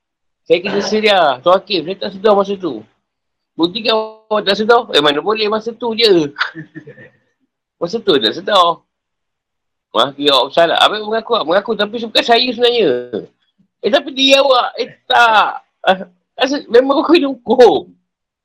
Saya 0.48 0.58
kena 0.60 0.82
sedia. 0.84 1.20
Tuan 1.40 1.60
Hakim, 1.60 1.88
saya 1.88 1.96
tak 2.00 2.12
sedar 2.16 2.34
masa 2.36 2.56
tu. 2.56 2.84
Buktikan 3.56 4.24
awak 4.28 4.48
tak 4.48 4.56
sedar. 4.60 4.88
Eh 4.96 5.04
mana 5.04 5.20
boleh 5.20 5.48
masa 5.52 5.76
tu 5.76 5.92
je. 5.96 6.32
Masa 7.82 7.98
tu 7.98 8.14
tak 8.14 8.38
sedar. 8.38 8.86
Kira 9.92 10.32
awak 10.40 10.56
salah. 10.56 10.80
Apa 10.80 11.04
mengaku? 11.04 11.36
Mengaku 11.44 11.72
tapi 11.76 12.00
bukan 12.00 12.24
saya 12.24 12.48
sebenarnya. 12.48 13.28
Eh 13.84 13.92
tapi 13.92 14.10
dia 14.16 14.40
awak. 14.40 14.72
Eh 14.80 14.88
tak. 15.04 15.68
Rasa, 16.36 16.64
memang 16.72 17.04
kau 17.04 17.12
kena 17.12 17.28
hukum. 17.28 17.92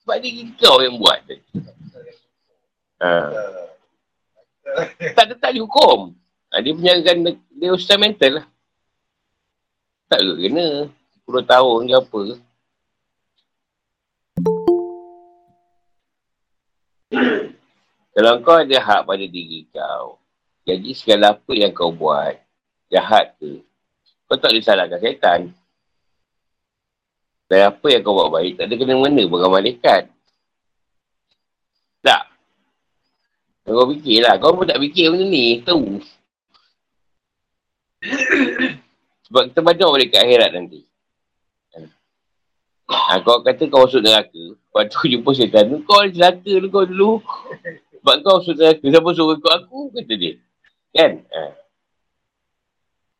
Sebab 0.02 0.16
dia 0.18 0.42
kau 0.58 0.82
yang 0.82 0.98
buat. 0.98 1.22
Ha. 2.96 3.10
tak 5.14 5.36
tetap 5.36 5.50
dihukum. 5.54 6.12
Ha, 6.50 6.60
dia 6.64 6.74
penjarakan 6.74 7.38
dia 7.54 7.70
ustaz 7.72 7.96
mental 7.96 8.42
lah. 8.42 8.46
Tak 10.10 10.20
kena. 10.20 10.90
10 11.26 11.42
tahun 11.42 11.80
ke 11.90 11.94
apa 11.98 12.20
Kalau 18.16 18.32
kau 18.40 18.56
ada 18.56 18.78
hak 18.80 19.00
pada 19.04 19.26
diri 19.28 19.68
kau, 19.74 20.16
jadi 20.66 20.90
segala 20.98 21.38
apa 21.38 21.52
yang 21.54 21.70
kau 21.70 21.94
buat, 21.94 22.34
jahat 22.90 23.38
ke, 23.38 23.62
kau 24.26 24.34
tak 24.34 24.50
boleh 24.50 24.66
salahkan 24.66 24.98
syaitan. 24.98 25.40
Dan 27.46 27.70
apa 27.70 27.86
yang 27.86 28.02
kau 28.02 28.18
buat 28.18 28.34
baik, 28.34 28.58
tak 28.58 28.66
ada 28.66 28.74
kena-mena 28.74 29.22
dengan 29.22 29.54
malaikat. 29.54 30.10
Tak. 32.02 32.22
Kau 33.62 33.86
fikirlah. 33.94 34.42
Kau 34.42 34.58
pun 34.58 34.66
tak 34.66 34.82
fikir 34.82 35.14
benda 35.14 35.26
ni. 35.26 35.62
Tahu. 35.62 36.02
Sebab 39.30 39.42
kita 39.50 39.60
banyak 39.62 39.86
balik 39.86 40.08
ke 40.14 40.18
akhirat 40.18 40.50
nanti. 40.50 40.82
Ha, 42.86 43.18
kau 43.22 43.42
kata 43.42 43.66
kau 43.66 43.86
masuk 43.86 44.02
neraka. 44.02 44.38
Lepas 44.54 44.86
tu 44.90 45.10
jumpa 45.10 45.30
syaitan. 45.34 45.66
Kau 45.82 46.02
celaka 46.10 46.50
kau 46.70 46.86
dulu. 46.86 47.22
Sebab 48.02 48.14
kau 48.22 48.38
masuk 48.42 48.54
neraka. 48.58 48.86
Siapa 48.86 49.08
suruh 49.14 49.34
ikut 49.38 49.52
aku? 49.54 49.78
Kata 49.94 50.14
dia. 50.14 50.34
Kan? 50.94 51.24
Ha. 51.32 51.42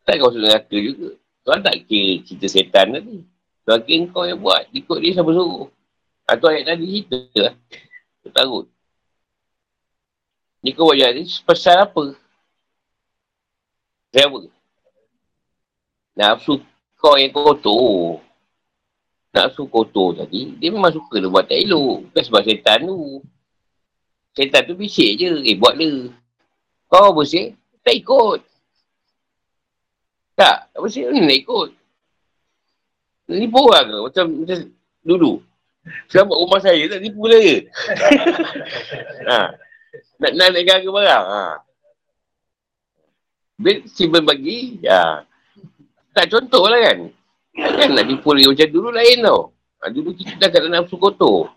Tak 0.07 0.23
kau 0.23 0.31
masuk 0.31 0.43
neraka 0.43 0.77
juga. 0.79 1.09
Kau 1.43 1.59
tak 1.59 1.83
kira 1.91 2.23
cerita 2.23 2.47
setan 2.47 2.95
tadi. 2.95 3.27
Bagi 3.67 4.07
kau 4.14 4.23
yang 4.23 4.39
buat, 4.39 4.71
ikut 4.71 4.99
dia 5.03 5.19
siapa 5.19 5.31
suruh. 5.35 5.67
Atau 6.27 6.47
ayat 6.51 6.71
tadi 6.71 7.03
cerita 7.03 7.51
lah. 7.51 7.55
Takut. 8.31 8.67
Ni 10.62 10.71
kau 10.75 10.91
buat 10.91 10.99
jadi 10.99 11.23
pasal 11.43 11.87
apa? 11.87 12.14
Siapa? 14.14 14.39
Nafsu 16.17 16.62
kau 16.97 17.19
yang 17.19 17.35
kotor. 17.35 18.23
Nafsu 19.35 19.69
kotor 19.69 20.17
tadi, 20.17 20.57
dia 20.57 20.73
memang 20.73 20.95
suka 20.95 21.21
dia 21.21 21.29
buat 21.29 21.45
tak 21.45 21.61
elok. 21.61 22.09
Bukan 22.09 22.23
sebab 22.25 22.43
setan 22.47 22.89
tu. 22.89 23.21
Setan 24.33 24.64
tu 24.64 24.75
bisik 24.79 25.19
je. 25.21 25.31
Eh, 25.45 25.55
buat 25.59 25.77
dia. 25.77 26.09
Kau 26.87 27.11
bersih, 27.14 27.59
tak 27.82 27.95
ikut. 27.99 28.41
Tak, 30.37 30.57
tak 30.70 30.78
bersih 30.78 31.11
ni 31.11 31.24
nak 31.24 31.39
ikut. 31.39 31.68
Nipu 33.26 33.59
orang 33.59 33.87
ke? 33.91 33.99
Macam, 34.07 34.26
macam 34.45 34.59
dulu. 35.03 35.32
Sekarang 36.11 36.26
buat 36.30 36.41
rumah 36.43 36.61
saya 36.62 36.82
tak 36.91 37.01
nipu 37.03 37.22
lah 37.30 37.39
ke? 37.39 37.57
ha. 39.30 39.39
Nak 40.18 40.32
nak 40.34 40.49
naik 40.51 40.70
harga 40.70 40.89
barang. 40.91 41.26
Ha. 41.30 41.43
Bil 43.57 43.78
simpan 43.91 44.22
bagi. 44.26 44.82
Ya. 44.82 45.22
Tak 46.14 46.26
contoh 46.30 46.66
lah 46.66 46.80
kan. 46.91 46.99
Kan 47.55 47.89
nak 47.95 48.05
nipu 48.07 48.34
lagi 48.34 48.51
macam 48.51 48.68
dulu 48.70 48.89
lain 48.91 49.18
tau. 49.22 49.41
Ha, 49.82 49.91
dulu 49.95 50.11
kita 50.14 50.32
dah 50.39 50.49
kat 50.51 50.61
dalam 50.62 50.82
nafsu 50.82 50.99
kotor. 50.99 51.55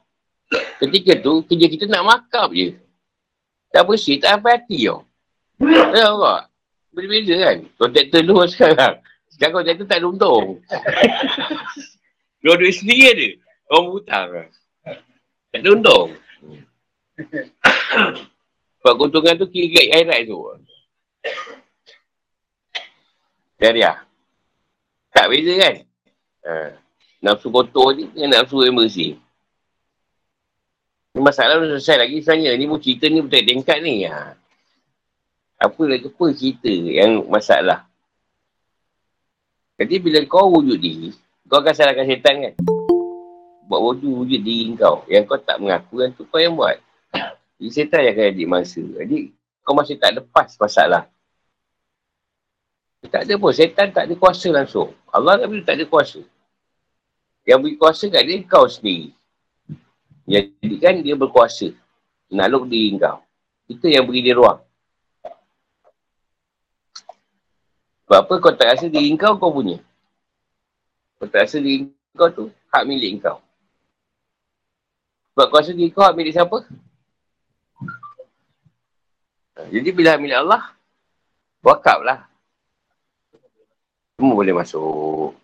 Ketika 0.81 1.17
tu 1.21 1.45
kerja 1.45 1.65
kita 1.69 1.85
nak 1.89 2.05
makap 2.05 2.53
je. 2.53 2.77
Tak 3.69 3.85
bersih, 3.85 4.17
tak 4.17 4.41
apa 4.41 4.57
hati 4.57 4.89
tau. 4.89 5.08
Tahu 5.59 6.15
tak? 6.23 6.43
Beza-beza 6.95 7.35
kan? 7.37 7.57
Kontraktor 7.75 8.21
dulu 8.23 8.47
sekarang. 8.47 8.95
Sekarang 9.29 9.53
kontraktor 9.61 9.85
tak 9.85 9.99
ada 9.99 10.07
untung. 10.07 10.63
Dua 12.39 12.55
duit 12.55 12.73
sendiri 12.79 13.05
ada. 13.11 13.27
Orang 13.69 13.85
hutang 13.93 14.27
lah. 14.31 14.47
Tak 15.51 15.59
ada 15.59 15.69
untung. 15.75 16.07
Sebab 18.79 18.93
keuntungan 18.95 19.35
tu 19.35 19.47
kira 19.51 19.67
kat 19.75 19.85
akhirat 19.91 20.19
tu. 20.23 20.39
Syariah. 23.59 23.97
Tak 25.11 25.27
beza 25.27 25.53
kan? 25.59 25.75
Ha. 26.47 26.79
Nafsu 27.19 27.51
kotor 27.51 27.91
ni 27.91 28.07
dengan 28.15 28.39
nafsu 28.39 28.63
yang 28.63 28.79
bersih. 28.79 29.19
Masalah 31.19 31.59
tu 31.59 31.75
selesai 31.75 32.07
lagi 32.07 32.23
sebenarnya. 32.23 32.55
Ni 32.55 32.71
pun 32.71 32.79
cerita 32.79 33.11
ni 33.11 33.19
betul 33.19 33.43
tingkat 33.43 33.83
ni. 33.83 34.07
Ha. 34.07 34.38
Apa 35.59 35.81
lagi 35.83 36.07
apa 36.07 36.25
cerita 36.31 36.71
yang 36.71 37.27
masalah. 37.27 37.83
Jadi 39.75 39.95
bila 39.99 40.23
kau 40.23 40.55
wujud 40.55 40.79
diri, 40.79 41.11
kau 41.51 41.59
akan 41.59 41.75
salahkan 41.75 42.07
syaitan 42.07 42.35
kan? 42.39 42.53
Buat 43.67 43.81
wujud 43.91 44.23
wujud 44.23 44.39
diri 44.39 44.71
kau. 44.79 45.03
Yang 45.11 45.27
kau 45.27 45.39
tak 45.43 45.59
mengaku 45.59 45.99
kan 45.99 46.09
tu 46.15 46.23
kau 46.31 46.39
yang 46.39 46.55
buat. 46.55 46.79
Jadi 47.59 47.69
syaitan 47.75 48.07
yang 48.07 48.15
akan 48.15 48.25
jadi 48.31 48.45
masa. 48.47 48.83
Jadi 49.03 49.17
kau 49.67 49.75
masih 49.75 49.99
tak 49.99 50.15
lepas 50.15 50.55
masalah. 50.55 51.11
Tak 53.07 53.27
ada 53.27 53.33
pun. 53.35 53.51
Syaitan 53.51 53.91
tak 53.91 54.07
ada 54.07 54.13
kuasa 54.15 54.47
langsung. 54.51 54.95
Allah 55.11 55.43
tak 55.43 55.51
tak 55.67 55.75
ada 55.75 55.85
kuasa. 55.87 56.23
Yang 57.43 57.59
beri 57.63 57.75
kuasa 57.75 58.05
kat 58.07 58.23
dia 58.23 58.39
kau 58.47 58.63
sendiri. 58.67 59.11
Jadi 60.23 60.75
kan 60.79 60.95
dia 61.03 61.19
berkuasa. 61.19 61.71
Nak 62.31 62.47
diri 62.67 62.95
kau. 62.95 63.19
Kita 63.67 63.91
yang 63.91 64.07
beri 64.07 64.23
dia 64.23 64.39
ruang. 64.39 64.68
Sebab 68.09 68.25
apa 68.25 68.33
kau 68.41 68.57
tak 68.57 68.73
rasa 68.73 68.89
diri 68.89 69.13
kau, 69.13 69.37
kau 69.37 69.53
punya. 69.53 69.77
Kau 71.21 71.29
tak 71.29 71.45
rasa 71.45 71.61
diri 71.61 71.93
kau 72.17 72.25
tu 72.33 72.49
hak 72.73 72.81
milik 72.89 73.21
kau. 73.21 73.37
Sebab 75.37 75.45
kau 75.53 75.61
rasa 75.61 75.77
diri 75.77 75.93
kau 75.93 76.01
hak 76.01 76.17
milik 76.17 76.33
siapa? 76.33 76.65
Jadi 79.69 79.89
bila 79.93 80.17
hak 80.17 80.21
milik 80.25 80.41
Allah, 80.41 80.73
wakaf 81.61 82.01
lah. 82.01 82.25
Semua 84.17 84.41
boleh 84.41 84.57
masuk. 84.57 85.37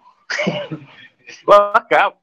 wakaf. 1.45 2.18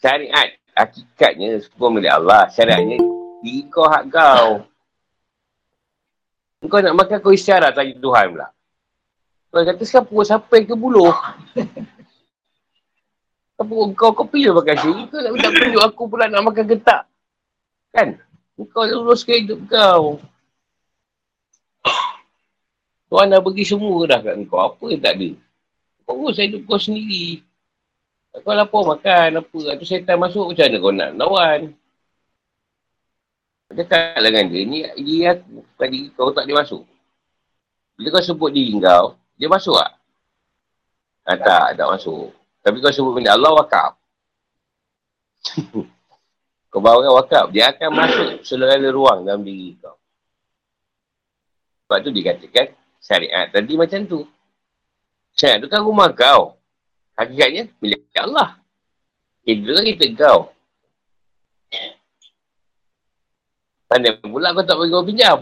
Syariat, 0.00 0.48
hakikatnya 0.72 1.60
semua 1.60 1.92
milik 1.92 2.08
Allah. 2.08 2.48
Syariatnya, 2.48 3.04
diri 3.44 3.68
kau 3.68 3.84
hak 3.84 4.08
kau. 4.08 4.64
Kau 6.64 6.80
nak 6.80 6.96
makan 6.96 7.18
kau 7.20 7.34
isyarat 7.34 7.76
lagi 7.76 7.94
Tuhan 8.00 8.26
pula. 8.32 8.48
Kau 9.52 9.62
kata 9.62 9.82
sekarang 9.84 10.06
pukul 10.08 10.26
sampai 10.26 10.60
ke 10.66 10.74
buluh. 10.74 11.14
Kau, 13.54 13.86
kau, 13.94 14.10
kau 14.10 14.26
pilih 14.26 14.50
makan 14.50 14.76
sini. 14.82 15.02
Kau 15.06 15.22
nak 15.22 15.30
minta 15.30 15.46
tunjuk 15.46 15.78
aku 15.78 16.02
pula 16.10 16.26
nak 16.26 16.42
makan 16.42 16.66
getak. 16.66 17.06
Kan? 17.94 18.18
Kau 18.74 18.82
luruskan 18.82 19.46
hidup 19.46 19.62
kau. 19.70 20.18
Tuhan 23.06 23.30
dah 23.30 23.38
bagi 23.38 23.62
semua 23.62 24.10
dah 24.10 24.18
kat 24.18 24.34
kau. 24.50 24.58
Apa 24.58 24.84
yang 24.90 24.98
tak 24.98 25.14
ada? 25.22 25.30
Kau 26.02 26.18
urus 26.18 26.42
hidup 26.42 26.66
kau 26.66 26.82
sendiri. 26.82 27.46
Kau 28.34 28.50
lapar 28.50 28.82
makan 28.82 29.38
apa. 29.38 29.58
Atau 29.70 29.86
setan 29.86 30.18
masuk 30.18 30.50
macam 30.50 30.66
mana 30.66 30.76
kau 30.82 30.90
nak 30.90 31.10
lawan. 31.14 31.60
Cakap 33.74 34.22
lah 34.22 34.30
dengan 34.30 34.54
dia, 34.54 34.62
ni 34.94 35.26
aku, 35.26 35.66
bukan 35.74 35.88
diri 35.90 36.06
kau 36.14 36.30
tak 36.30 36.46
dia 36.46 36.54
masuk. 36.54 36.86
Bila 37.98 38.06
kau 38.14 38.22
sebut 38.22 38.50
diri 38.54 38.78
kau, 38.78 39.18
dia 39.34 39.50
masuk 39.50 39.74
tak? 39.74 39.92
Ah, 41.26 41.38
tak, 41.40 41.66
tak 41.74 41.86
masuk. 41.90 42.30
Tapi 42.62 42.78
kau 42.78 42.94
sebut 42.94 43.18
benda 43.18 43.34
Allah 43.34 43.50
wakaf. 43.50 43.98
kau 46.70 46.78
bawa 46.78 47.02
kan 47.02 47.12
wakaf, 47.18 47.44
dia 47.50 47.74
akan 47.74 47.90
masuk 47.90 48.30
seluruh 48.46 48.94
ruang 48.94 49.26
dalam 49.26 49.42
diri 49.42 49.74
kau. 49.82 49.98
Sebab 51.84 51.98
tu 51.98 52.10
dikatakan 52.14 52.78
syariat 53.02 53.50
tadi 53.50 53.74
macam 53.74 54.00
tu. 54.06 54.22
Syariat 55.34 55.58
tu 55.58 55.68
kan 55.68 55.82
rumah 55.82 56.14
kau. 56.14 56.54
Hakikatnya 57.18 57.74
milik 57.82 58.06
Allah. 58.14 58.62
Kita 59.42 59.82
kita 59.82 60.04
kau. 60.14 60.53
Pandai 63.94 64.18
pula 64.18 64.50
kau 64.50 64.66
tak 64.66 64.74
bagi 64.74 64.90
kau 64.90 65.06
pinjam. 65.06 65.38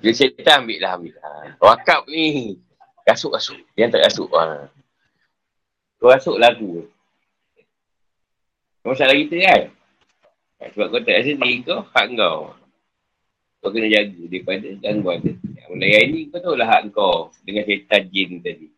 Dia 0.00 0.16
syaitan 0.16 0.64
ambil 0.64 0.80
lah, 0.80 0.92
ambil 0.96 1.12
lah. 1.20 1.52
Wakab 1.60 2.08
ni. 2.08 2.56
Kasut-kasut. 3.04 3.60
Yang 3.76 4.00
tak 4.00 4.08
kasut. 4.08 4.32
Ha. 4.32 4.72
Kau 6.00 6.08
kasut 6.08 6.40
lagu. 6.40 6.88
Masalah 8.80 9.12
kita 9.12 9.36
kan? 9.44 9.62
Sebab 10.72 10.88
kau 10.88 11.04
tak 11.04 11.20
rasa 11.20 11.36
diri 11.36 11.60
kau, 11.60 11.84
hak 11.84 12.06
kau. 12.16 12.56
Kau 13.60 13.68
kena 13.68 13.92
jaga 13.92 14.22
daripada 14.32 14.68
gangguan 14.80 15.20
dia. 15.20 15.36
Mulai 15.68 15.90
hari 16.00 16.08
ni 16.08 16.20
kau 16.32 16.40
tahu 16.40 16.56
lah 16.56 16.68
hak 16.80 16.96
kau 16.96 17.28
dengan 17.44 17.68
syaitan 17.68 18.08
jin 18.08 18.40
tadi. 18.40 18.72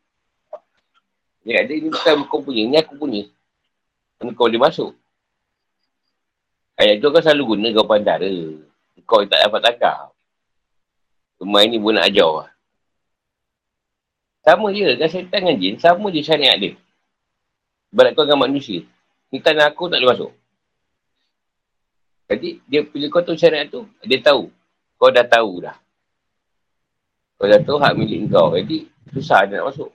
Dia 1.47 1.63
kata 1.63 1.71
ni 1.71 1.87
bukan 1.87 2.17
kau 2.27 2.43
punya, 2.43 2.67
ni 2.67 2.75
aku 2.83 2.99
punya. 2.99 3.31
Kau 4.35 4.51
dia 4.51 4.59
masuk. 4.59 4.91
Ayat 6.79 7.03
tu 7.03 7.11
kau 7.11 7.19
selalu 7.19 7.59
guna 7.59 7.75
kau 7.75 7.91
pandara. 7.91 8.31
Kau 9.03 9.27
tak 9.27 9.43
dapat 9.43 9.61
takar. 9.67 9.99
Rumah 11.43 11.61
ini 11.67 11.83
pun 11.83 11.99
nak 11.99 12.07
ajar 12.07 12.31
lah. 12.31 12.49
Sama 14.47 14.71
je. 14.71 14.95
Dan 14.95 15.11
syaitan 15.11 15.43
dengan 15.43 15.59
jin, 15.59 15.75
sama 15.83 16.07
je 16.15 16.23
syariat 16.23 16.55
dia. 16.55 16.79
Berat 17.91 18.15
kau 18.15 18.23
dengan 18.23 18.47
manusia. 18.47 18.87
Ni 19.35 19.43
tanah 19.43 19.75
aku 19.75 19.91
tak 19.91 19.99
boleh 19.99 20.15
masuk. 20.15 20.33
Jadi, 22.31 22.63
dia 22.69 22.87
pilih 22.87 23.11
kau 23.11 23.27
tu 23.27 23.35
syariat 23.35 23.67
tu, 23.67 23.83
dia 24.07 24.23
tahu. 24.23 24.53
Kau 25.01 25.11
dah 25.11 25.27
tahu 25.27 25.65
dah. 25.67 25.77
Kau 27.41 27.49
dah 27.49 27.59
tahu 27.59 27.79
hak 27.83 27.97
milik 27.99 28.31
kau. 28.31 28.55
Jadi, 28.55 28.87
susah 29.11 29.51
dia 29.51 29.59
nak 29.59 29.75
masuk. 29.75 29.91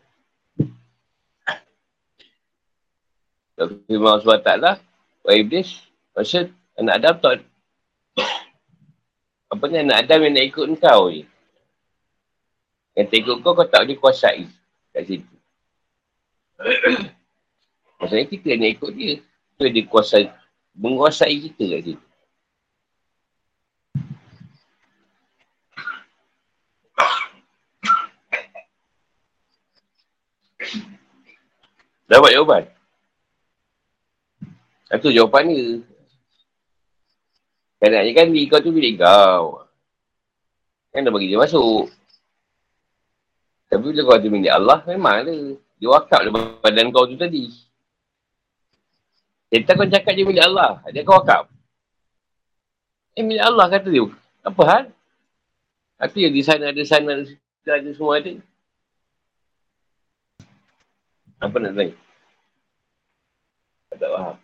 Kalau 3.53 3.69
firman 3.85 4.17
Allah 4.17 4.25
SWT, 4.25 4.51
Wahai 5.23 5.39
Iblis, 5.45 5.69
maksud 6.17 6.51
Anak 6.73 6.97
Adam 6.97 7.21
tak 7.21 7.45
apa 9.53 9.63
ni 9.69 9.85
anak 9.85 10.09
Adam 10.09 10.25
yang 10.25 10.33
nak 10.33 10.49
ikut 10.49 10.65
kau 10.81 11.13
ni. 11.13 11.29
Yang 12.97 13.13
tak 13.13 13.21
ikut 13.21 13.45
kau, 13.45 13.53
kau 13.53 13.69
tak 13.69 13.85
boleh 13.85 14.01
kuasai 14.01 14.49
kat 14.89 15.05
situ. 15.05 15.29
Maksudnya 18.01 18.25
kita 18.25 18.57
nak 18.57 18.73
ikut 18.73 18.89
dia. 18.97 19.21
Tu 19.61 19.69
dia 19.69 19.85
kuasai, 19.85 20.33
menguasai 20.73 21.37
kita 21.45 21.77
kat 21.77 21.93
situ. 21.93 22.01
Dapat 32.09 32.33
jawapan? 32.33 32.65
Itu 34.89 35.13
jawapan 35.13 35.53
dia. 35.53 35.92
Kadang-kadang 37.83 38.15
kan 38.15 38.27
diri 38.31 38.47
kau 38.47 38.63
tu 38.63 38.71
milik 38.71 38.95
kau. 38.95 39.59
Kan 40.95 41.03
dah 41.03 41.11
bagi 41.11 41.27
dia 41.27 41.35
masuk. 41.35 41.91
Tapi 43.67 43.83
bila 43.91 44.07
kau 44.07 44.15
ada 44.15 44.27
milik 44.31 44.55
Allah, 44.55 44.79
memang 44.87 45.19
ada. 45.19 45.35
Dia 45.83 45.91
wakaf 45.91 46.23
dalam 46.23 46.63
badan 46.63 46.95
kau 46.95 47.03
tu 47.11 47.19
tadi. 47.19 47.51
Kita 49.51 49.75
kau 49.75 49.83
cakap 49.83 50.15
dia 50.15 50.23
milik 50.23 50.47
Allah. 50.47 50.79
Dia 50.95 51.03
kau 51.03 51.19
wakaf. 51.19 51.51
Eh, 53.19 53.23
milik 53.27 53.43
Allah 53.43 53.67
kata 53.67 53.91
dia. 53.91 54.07
Apa 54.47 54.61
hal? 54.63 54.83
Apa 55.99 56.15
yang 56.15 56.31
di 56.31 56.39
sana 56.39 56.71
ada 56.71 56.83
sana 56.87 57.19
ada, 57.19 57.27
ada 57.67 57.89
semua 57.91 58.15
ada. 58.15 58.31
Apa 61.43 61.55
nak 61.59 61.75
tanya? 61.75 61.95
Tak 63.91 64.07
faham. 64.07 64.35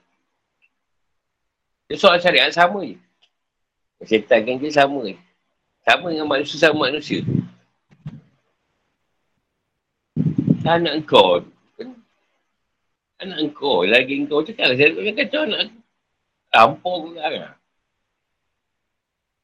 Dia 1.88 1.96
soal 1.96 2.20
syariat 2.20 2.52
sama 2.52 2.84
je. 2.84 3.00
Syaitan 4.04 4.48
kan 4.48 4.56
dia 4.60 4.72
sama. 4.72 5.04
Sama 5.84 6.08
dengan 6.12 6.28
manusia 6.28 6.56
sama 6.56 6.88
manusia. 6.88 7.20
Anak 10.64 11.10
kau 11.10 11.42
Anak 13.20 13.52
kau 13.52 13.84
lagi 13.84 14.24
kau 14.30 14.46
cakap 14.46 14.72
lah. 14.72 14.76
Saya 14.80 14.96
tak 14.96 15.16
kacau 15.18 15.44
anak 15.44 15.60
aku. 15.68 15.78
Tampur 16.50 16.96
pula 17.10 17.24
kan. 17.28 17.54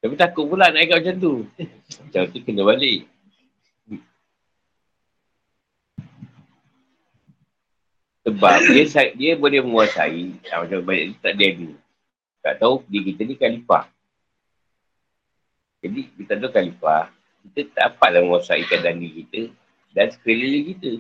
Tapi 0.06 0.14
takut 0.16 0.46
pula 0.46 0.70
nak 0.70 0.86
ikut 0.86 0.98
macam 1.02 1.16
tu. 1.18 1.34
Macam 2.06 2.22
tu 2.30 2.40
kena 2.46 2.62
balik. 2.64 3.10
Sebab 8.26 8.58
dia, 8.74 8.86
dia 9.14 9.32
boleh 9.38 9.62
menguasai 9.62 10.34
ah, 10.50 10.66
macam 10.66 10.82
banyak 10.82 11.14
tak 11.22 11.38
dia 11.38 11.54
ni. 11.54 11.78
Tak 12.42 12.58
tahu 12.58 12.82
dia 12.90 13.02
kita 13.06 13.22
ni 13.22 13.38
khalifah. 13.38 13.86
Jadi 15.86 16.02
kita 16.18 16.42
tahu 16.42 16.50
khalifah, 16.50 17.14
kita 17.46 17.70
tak 17.78 17.94
dapatlah 17.94 18.26
menguasai 18.26 18.66
keadaan 18.66 18.98
diri 18.98 19.22
kita 19.22 19.42
dan 19.94 20.10
sekeliling 20.10 20.74
kita. 20.74 20.92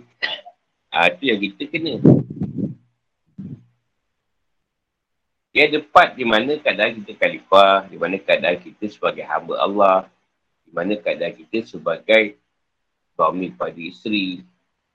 Ha, 0.93 1.09
itu 1.09 1.23
yang 1.33 1.41
kita 1.41 1.63
kena. 1.73 1.93
Dia 5.49 5.73
ada 5.73 5.79
part 5.89 6.13
di 6.13 6.21
mana 6.21 6.53
keadaan 6.61 7.01
kita 7.01 7.17
khalifah, 7.17 7.89
di 7.89 7.97
mana 7.97 8.21
keadaan 8.21 8.61
kita 8.61 8.85
sebagai 8.85 9.25
hamba 9.25 9.57
Allah, 9.57 10.05
di 10.61 10.69
mana 10.69 10.93
keadaan 11.01 11.33
kita 11.33 11.65
sebagai 11.65 12.37
suami 13.17 13.49
pada 13.57 13.81
isteri, 13.81 14.45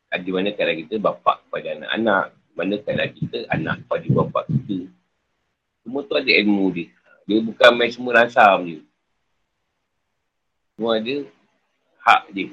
di 0.07 0.31
mana 0.31 0.55
keadaan 0.55 0.87
kita 0.87 1.03
bapa 1.03 1.43
kepada 1.43 1.83
anak-anak, 1.83 2.25
mana 2.55 2.75
keadaan 2.79 3.11
kita 3.11 3.39
anak 3.51 3.83
kepada 3.83 4.07
bapa 4.23 4.41
kita. 4.47 4.87
Semua 5.83 6.07
tu 6.07 6.15
ada 6.15 6.31
ilmu 6.31 6.71
dia. 6.79 6.95
Dia 7.27 7.43
bukan 7.43 7.71
main 7.75 7.91
semua 7.91 8.23
rasam 8.23 8.71
je. 8.71 8.90
Semua 10.81 10.97
ada 10.97 11.17
hak 12.09 12.23
dia. 12.33 12.49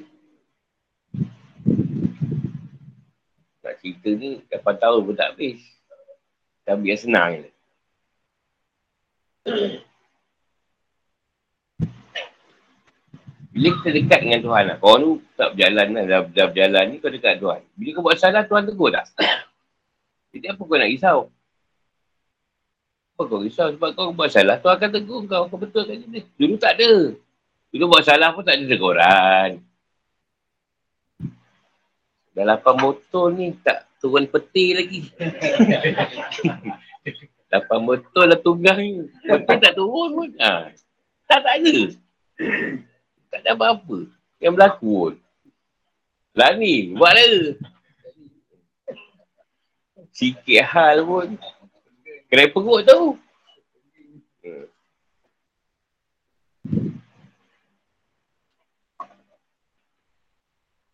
Nak 3.64 3.74
cerita 3.80 4.08
ni, 4.12 4.44
8 4.52 4.68
tahun 4.68 5.00
pun 5.00 5.16
tak 5.16 5.32
habis. 5.32 5.64
Tapi 6.68 6.92
yang 6.92 7.00
senang 7.00 7.40
je. 7.40 7.48
Bila 13.48 13.68
kita 13.80 13.96
dekat 13.96 14.20
dengan 14.20 14.40
Tuhan 14.44 14.64
lah. 14.68 14.76
Kau 14.76 15.00
tu 15.00 15.24
tak 15.32 15.56
berjalan 15.56 15.86
lah. 15.96 16.04
Dah, 16.04 16.20
dah 16.28 16.46
berjalan 16.52 16.84
ni 16.84 17.00
kau 17.00 17.08
dekat 17.08 17.40
Tuhan. 17.40 17.64
Bila 17.80 17.88
kau 17.96 18.04
buat 18.04 18.20
salah, 18.20 18.44
Tuhan 18.44 18.68
tegur 18.68 18.92
tak? 18.92 19.08
Jadi 20.36 20.52
apa 20.52 20.60
kau 20.60 20.76
nak 20.76 20.92
risau? 20.92 21.32
Apa 23.16 23.22
kau 23.24 23.40
risau? 23.40 23.72
Sebab 23.72 23.96
kau 23.96 24.12
buat 24.12 24.28
salah, 24.28 24.60
Tuhan 24.60 24.76
akan 24.76 24.90
tegur 24.92 25.24
kau. 25.24 25.48
Kau 25.48 25.56
betul 25.56 25.88
kat 25.88 26.04
sini. 26.04 26.28
Dulu 26.36 26.60
tak 26.60 26.76
ada. 26.76 27.24
Dulu 27.68 27.84
buat 27.92 28.04
salah 28.04 28.32
pun 28.32 28.44
tak 28.44 28.56
ada 28.56 28.64
teguran. 28.64 29.50
Dah 32.32 32.44
lapan 32.54 32.74
motor 32.80 33.34
ni 33.34 33.52
tak 33.60 33.84
turun 34.00 34.24
peti 34.30 34.72
lagi. 34.72 35.00
lapan 37.52 37.80
motor 37.84 38.24
lah 38.24 38.38
tunggang 38.40 38.78
ni. 38.80 39.04
Peti 39.26 39.54
tak 39.60 39.76
turun 39.76 40.08
pun. 40.16 40.30
Ha. 40.40 40.72
Tak, 41.28 41.40
tak 41.44 41.54
ada. 41.60 41.76
Tak 43.28 43.40
ada 43.44 43.50
apa-apa. 43.52 43.98
Yang 44.40 44.52
berlaku 44.56 44.88
pun. 44.88 45.14
Lah 46.38 46.54
ni, 46.56 46.96
buat 46.96 47.12
lah. 47.12 47.58
Sikit 50.14 50.64
hal 50.72 51.04
pun. 51.04 51.36
Kena 52.32 52.48
perut 52.48 52.80
tu. 52.86 53.18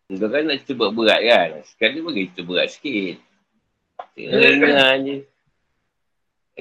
Kau 0.05 0.29
kan 0.29 0.45
nak 0.45 0.61
cerita 0.61 0.93
berat 0.93 1.21
kan? 1.25 1.65
Sekali 1.65 1.97
bagi 2.05 2.29
cerita 2.29 2.45
berat 2.45 2.69
sikit. 2.69 3.17
Tengah 4.13 4.93
je. 5.01 5.15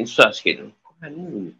Insya 0.01 0.33
sikit 0.33 0.65
tu. 0.65 0.69
Mana 0.97 1.53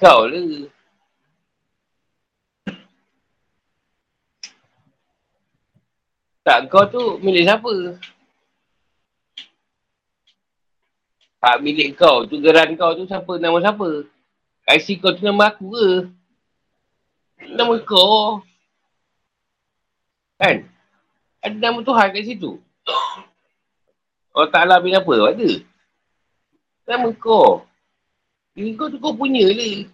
Kau 0.00 0.24
lah. 0.24 0.72
Tak, 6.44 6.68
kau 6.72 6.84
tu 6.88 7.20
milik 7.24 7.48
siapa? 7.48 8.00
Tak 11.44 11.60
milik 11.60 12.00
kau 12.00 12.24
tu, 12.24 12.40
geran 12.40 12.72
kau 12.72 12.96
tu 12.96 13.04
siapa? 13.04 13.36
Nama 13.36 13.60
siapa? 13.60 14.08
IC 14.64 14.96
kau 14.96 15.12
tu 15.12 15.20
nama 15.20 15.52
aku 15.52 15.76
ke? 15.76 15.88
Nama 17.52 17.76
kau. 17.84 18.40
Kan? 20.40 20.64
Ada 21.44 21.56
nama 21.60 21.84
Tuhan 21.84 22.16
kat 22.16 22.24
situ. 22.24 22.56
Oh 24.32 24.48
Ta'ala 24.48 24.80
bin 24.80 24.96
apa? 24.96 25.36
Ada. 25.36 25.60
Nama 26.88 27.12
kau. 27.12 27.68
Diri 28.56 28.72
kau 28.72 28.88
tu 28.88 28.96
kau 28.96 29.12
punya 29.12 29.44
lah. 29.44 29.84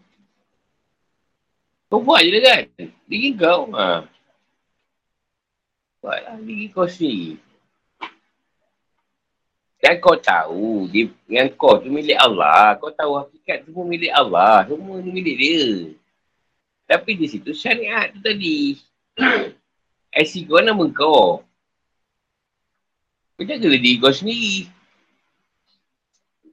Kau 1.91 1.99
buat 1.99 2.23
je 2.23 2.31
lah 2.31 2.43
kan? 2.47 2.63
Diri 3.11 3.35
kau. 3.35 3.75
Ha. 3.75 4.07
Buatlah 5.99 6.39
diri 6.47 6.71
kau 6.71 6.87
sendiri. 6.87 7.43
Dan 9.91 9.99
kau 9.99 10.15
tahu, 10.15 10.87
dia, 10.87 11.11
dengan 11.27 11.51
kau 11.59 11.83
tu 11.83 11.91
milik 11.91 12.15
Allah. 12.15 12.79
Kau 12.79 12.95
tahu 12.95 13.19
hakikat 13.19 13.67
semua 13.67 13.83
milik 13.83 14.15
Allah. 14.15 14.63
Semua 14.71 15.03
milik 15.03 15.35
dia. 15.35 15.67
Tapi 16.87 17.19
di 17.19 17.27
situ 17.27 17.51
syariat 17.51 18.07
tu 18.15 18.23
tadi. 18.23 18.79
IC 20.23 20.47
kau 20.47 20.63
nama 20.63 20.87
kau. 20.95 21.43
Kau 23.35 23.43
jaga 23.43 23.67
diri 23.67 23.99
kau 23.99 24.15
sendiri. 24.15 24.71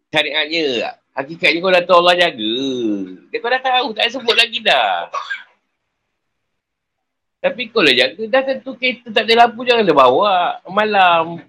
Syariatnya, 0.10 0.98
Hakikatnya 1.14 1.62
kau 1.62 1.70
dah 1.78 1.84
tahu 1.86 1.98
Allah 2.02 2.18
jaga. 2.18 2.58
Dia 3.30 3.38
kau 3.38 3.54
dah 3.54 3.62
tahu, 3.62 3.88
tak 3.94 4.18
sebut 4.18 4.34
lagi 4.34 4.66
dah. 4.66 5.14
Tapi 7.38 7.70
kau 7.70 7.86
lah 7.86 7.94
jaga, 7.94 8.22
dah 8.34 8.42
tentu 8.50 8.74
kereta 8.74 9.14
tak 9.14 9.30
ada 9.30 9.46
lampu 9.46 9.62
janganlah 9.62 9.94
bawa 9.94 10.34
malam. 10.74 11.46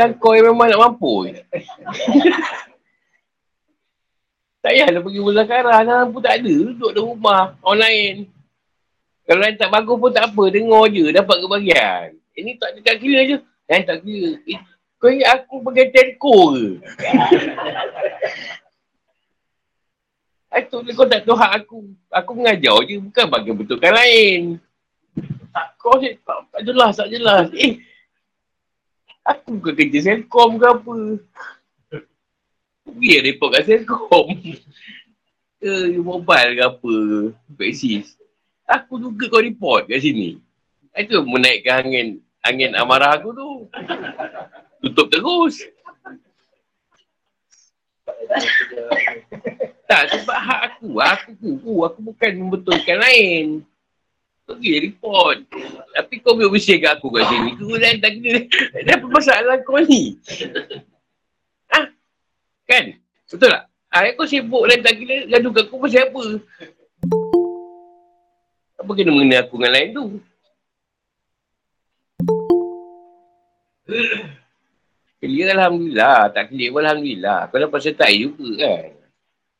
Dan 0.00 0.16
kau 0.16 0.32
yang 0.32 0.56
memang 0.56 0.72
nak 0.72 0.80
mampu. 0.80 1.28
tak 4.64 4.72
payahlah 4.72 5.04
pergi 5.04 5.20
muzakarah, 5.20 5.84
lampu 5.84 6.24
tak 6.24 6.40
ada, 6.40 6.48
duduk 6.48 6.96
dalam 6.96 7.12
rumah, 7.12 7.52
online. 7.60 8.32
Kalau 9.28 9.44
lain 9.44 9.60
tak 9.60 9.68
bagus 9.68 10.00
pun 10.00 10.08
tak 10.08 10.32
apa, 10.32 10.44
dengar 10.48 10.88
je, 10.88 11.04
dapat 11.12 11.36
kebahagiaan. 11.36 12.16
Ini 12.32 12.56
tak 12.56 12.80
dekat 12.80 12.96
kira 12.96 13.20
je. 13.28 13.36
Lain 13.68 13.84
tak 13.84 14.00
kira. 14.08 14.40
Kau 14.96 15.12
ingat 15.12 15.44
aku 15.44 15.60
pergi 15.68 15.92
telco 15.92 16.36
ke? 16.56 16.80
Itu 20.60 20.80
kau 20.96 21.08
tak 21.08 21.28
tahu 21.28 21.36
hak 21.36 21.52
aku. 21.60 21.92
Aku 22.08 22.30
mengajar 22.40 22.80
je. 22.88 22.96
Bukan 23.04 23.26
bagi 23.28 23.52
betulkan 23.52 23.92
lain. 23.92 24.56
Kau 25.76 26.00
je 26.00 26.16
tak, 26.24 26.40
tak 26.52 26.62
jelas, 26.64 26.96
tak 26.96 27.08
jelas. 27.12 27.52
Eh. 27.52 27.80
Aku 29.30 29.62
bukan 29.62 29.74
kerja 29.78 29.98
Selcom 30.02 30.58
ke 30.58 30.66
apa. 30.66 30.94
Pergi 32.82 33.16
report 33.22 33.50
kat 33.54 33.64
Selcom. 33.70 34.26
Ke 35.60 35.92
mobile 36.00 36.56
ke 36.56 36.62
apa. 36.64 36.94
Backsis. 37.52 38.16
Aku 38.64 38.96
juga 38.96 39.28
kau 39.28 39.44
report 39.44 39.86
kat 39.86 40.02
sini. 40.02 40.40
Itu 40.96 41.22
menaikkan 41.22 41.86
angin 41.86 42.08
angin 42.42 42.72
amarah 42.74 43.20
aku 43.20 43.30
tu. 43.36 43.50
Tutup 44.82 45.06
terus. 45.12 45.62
tak, 49.84 50.10
sebab 50.16 50.38
hak 50.38 50.60
aku. 50.74 50.88
Aku 50.96 51.30
kuku. 51.38 51.74
Aku 51.86 51.98
bukan 52.02 52.30
membetulkan 52.34 52.98
lain. 52.98 53.46
Pergi 54.50 54.90
report. 54.90 55.46
Tapi 55.94 56.14
kau 56.26 56.34
boleh 56.34 56.50
bersih 56.50 56.82
kat 56.82 56.98
aku 56.98 57.06
kat 57.14 57.22
sini. 57.30 57.54
Kau 57.54 57.78
dah 57.78 57.94
tak 58.02 58.10
kena. 58.18 58.40
Apa 58.98 59.06
masalah 59.06 59.56
kau 59.62 59.78
ni? 59.78 60.18
Ha? 61.70 61.86
Kan? 62.66 62.98
Betul 63.30 63.46
tak? 63.54 63.70
Ha, 63.94 64.10
kau 64.18 64.26
sibuk 64.26 64.66
dan 64.66 64.82
tak 64.82 64.98
kena 64.98 65.30
gaduh 65.30 65.54
kat 65.54 65.64
aku 65.70 65.78
pasal 65.78 66.10
apa? 66.10 66.24
Apa 68.82 68.90
kena 68.98 69.10
mengenai 69.14 69.38
aku 69.38 69.54
dengan 69.54 69.70
lain 69.70 69.88
tu? 69.94 70.06
Clear 75.22 75.48
Alhamdulillah. 75.54 76.34
Tak 76.34 76.50
clear 76.50 76.74
pun 76.74 76.82
Alhamdulillah. 76.82 77.46
Kau 77.54 77.62
dapat 77.62 77.78
sertai 77.86 78.18
juga 78.18 78.50
kan. 78.66 78.98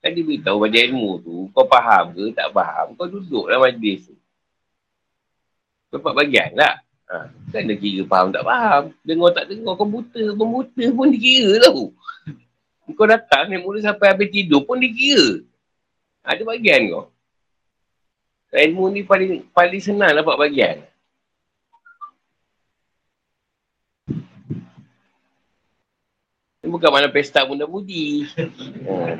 Kan 0.03 0.19
dia 0.19 0.27
beritahu 0.27 0.67
pada 0.67 0.79
ilmu 0.83 1.11
tu. 1.23 1.37
Kau 1.55 1.67
faham 1.71 2.11
ke 2.11 2.35
tak 2.35 2.51
faham. 2.51 2.99
Kau 2.99 3.07
duduk 3.07 3.47
dalam 3.47 3.71
majlis 3.71 4.11
tu. 4.11 4.19
Dapat 5.91 6.13
bagian 6.15 6.55
tak? 6.55 6.75
Ha. 7.11 7.27
Kan 7.51 7.67
dia 7.67 7.75
kira 7.75 8.07
faham 8.07 8.31
tak 8.31 8.47
faham. 8.47 8.95
Dengar 9.03 9.35
tak 9.35 9.51
dengar. 9.51 9.75
Kau 9.75 9.87
buta 9.87 10.23
pun 10.39 10.49
buta 10.63 10.85
pun 10.95 11.11
dikira 11.11 11.59
tau. 11.59 11.91
Kau 12.99 13.07
datang 13.07 13.51
ni 13.51 13.59
mula 13.59 13.83
sampai 13.83 14.15
habis 14.15 14.31
tidur 14.31 14.63
pun 14.63 14.79
dikira. 14.79 15.43
Ada 16.23 16.47
bagian 16.47 16.81
kau. 16.95 17.05
Ilmu 18.51 18.85
ni 18.91 19.03
paling 19.07 19.47
paling 19.51 19.83
senang 19.83 20.15
dapat 20.15 20.37
bagian. 20.39 20.77
Ini 26.61 26.69
bukan 26.69 26.91
mana 26.93 27.09
pesta 27.09 27.47
muda 27.47 27.65
budi. 27.65 28.27
Hmm. 28.29 29.17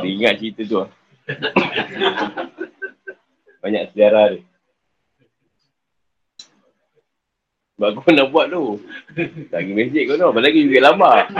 Dia 0.00 0.08
ingat 0.08 0.34
cerita 0.40 0.62
tu. 0.64 0.80
Banyak 3.60 3.92
sejarah 3.92 4.26
dia. 4.32 4.42
Sebab 7.80 7.96
kau 7.96 8.12
nak 8.12 8.28
buat 8.28 8.52
tu. 8.52 8.76
Lagi 9.48 9.72
mesej 9.72 10.04
kau 10.04 10.20
tu. 10.20 10.28
Apa 10.28 10.40
lagi 10.44 10.68
juga 10.68 10.92
lambat. 10.92 11.32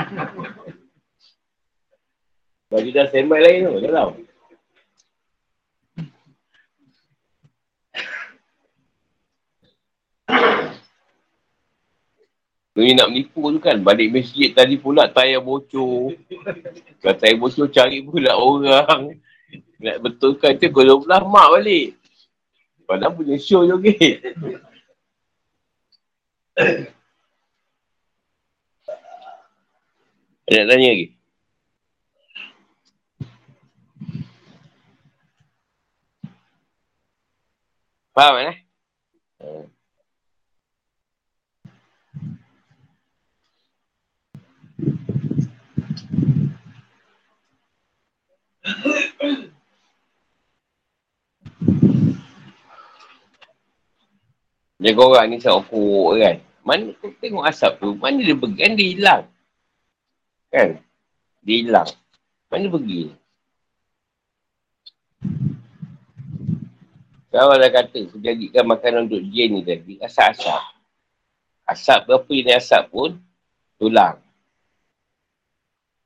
Baju 2.73 2.89
dah 2.97 3.05
standby 3.13 3.41
lain 3.45 3.69
tu. 3.69 3.77
Dalam. 3.85 4.09
Ni 12.81 12.97
nak 12.97 13.13
menipu 13.13 13.53
tu 13.53 13.61
kan. 13.61 13.77
Balik 13.85 14.09
masjid 14.09 14.49
tadi 14.57 14.81
pula 14.81 15.13
tayar 15.13 15.45
bocor. 15.45 16.17
Kalau 17.05 17.17
tayar 17.21 17.37
bocor 17.37 17.69
cari 17.69 18.01
pula 18.01 18.33
orang. 18.33 19.13
Nak 19.77 19.97
betulkan 20.01 20.57
tu 20.57 20.73
kau 20.73 21.05
belah 21.05 21.21
mak 21.21 21.53
balik. 21.53 22.00
Padahal 22.91 23.15
punya 23.15 23.39
show 23.39 23.63
je 23.63 23.71
okey. 23.71 24.19
Nak 30.51 30.67
tanya 30.67 30.91
lagi? 30.91 31.15
Faham 38.11 38.37
eh? 38.43 38.59
Hmm. 39.39 39.71
Jaga 54.81 55.03
orang 55.05 55.29
ni 55.29 55.37
ukur 55.45 56.17
kan. 56.17 56.37
Mana 56.65 56.93
kau 56.97 57.13
tengok 57.21 57.45
asap 57.45 57.73
tu, 57.81 57.93
mana 58.01 58.21
dia 58.21 58.33
pergi? 58.33 58.61
Kan 58.65 58.73
dia 58.77 58.89
hilang. 58.97 59.23
Kan? 60.49 60.69
Dia 61.45 61.57
hilang. 61.61 61.89
Mana 62.49 62.67
pergi? 62.73 63.03
Kalau 67.31 67.55
dah 67.55 67.71
kata, 67.71 68.11
aku 68.11 68.19
jadikan 68.19 68.65
makanan 68.67 69.07
untuk 69.07 69.23
jin 69.31 69.55
ni 69.55 69.63
tadi, 69.63 70.03
asap-asap. 70.03 70.65
Asap 71.63 72.01
berapa 72.11 72.33
ini 72.35 72.51
asap 72.59 72.91
pun, 72.91 73.11
tulang. 73.79 74.19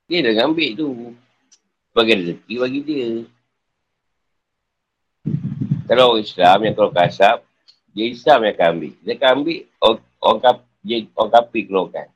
Dia 0.05 0.21
dah 0.21 0.45
ambil 0.45 0.71
tu. 0.77 0.87
Bagi 1.95 2.13
rezeki 2.13 2.53
bagi 2.59 2.79
dia. 2.85 3.07
Kalau 5.89 6.19
Islam 6.21 6.57
yang 6.61 6.75
kalau 6.77 6.91
kasap, 6.93 7.41
dia 7.95 8.11
Islam 8.11 8.43
yang 8.43 8.53
akan 8.59 8.67
ambil. 8.75 8.93
Dia 8.99 9.13
akan 9.15 9.29
ambil 9.39 9.57
orang, 9.79 10.03
orang, 10.19 10.57
dia, 10.83 10.97
orang 11.15 11.31
kapi 11.31 11.59
keluarkan. 11.63 12.07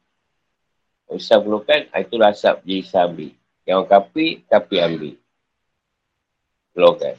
Orang 1.08 1.20
Islam 1.24 1.40
keluarkan, 1.48 1.80
ah, 1.96 2.00
itu 2.04 2.16
asap 2.20 2.56
dia 2.68 2.78
Islam 2.84 3.06
ambil. 3.16 3.32
Yang 3.64 3.78
orang 3.80 3.90
kapi, 3.96 4.26
kapi 4.52 4.76
ambil. 4.84 5.14
Keluarkan. 6.76 7.16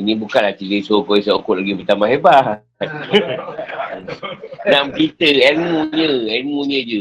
Ini 0.00 0.12
bukanlah 0.16 0.54
cerita 0.56 0.86
suruh 0.86 1.02
kau 1.02 1.18
isap 1.18 1.42
ukur 1.42 1.58
lagi 1.58 1.76
bertambah 1.76 2.08
hebat. 2.08 2.62
Nak 4.70 4.96
kita 4.96 5.28
ilmunya, 5.28 6.06
ilmunya 6.40 6.78
je. 6.86 6.98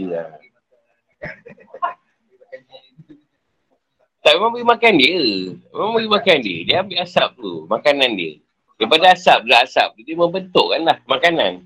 Tak 4.30 4.38
memang 4.38 4.54
bagi 4.54 4.70
makan 4.70 4.94
dia. 5.02 5.26
Memang 5.74 5.94
bagi 5.98 6.12
makan 6.14 6.38
dia. 6.46 6.58
Dia 6.62 6.76
ambil 6.86 7.02
asap 7.02 7.30
tu, 7.42 7.66
makanan 7.66 8.14
dia. 8.14 8.38
Daripada 8.78 9.18
asap, 9.18 9.40
dah 9.50 9.66
asap. 9.66 9.90
Dia 10.06 10.14
membentuk 10.14 10.70
kan 10.70 10.86
lah 10.86 11.02
makanan. 11.10 11.66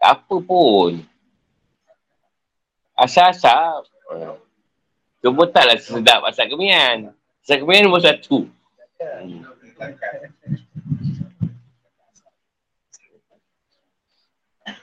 Apa 0.00 0.36
pun. 0.40 1.04
Asap-asap. 2.96 3.92
Cuma 5.20 5.44
taklah 5.52 5.76
sedap 5.84 6.24
asap 6.32 6.56
kemian. 6.56 7.12
Asap 7.44 7.60
kemian 7.60 7.92
nombor 7.92 8.00
satu. 8.00 8.48
Hmm. 8.96 9.44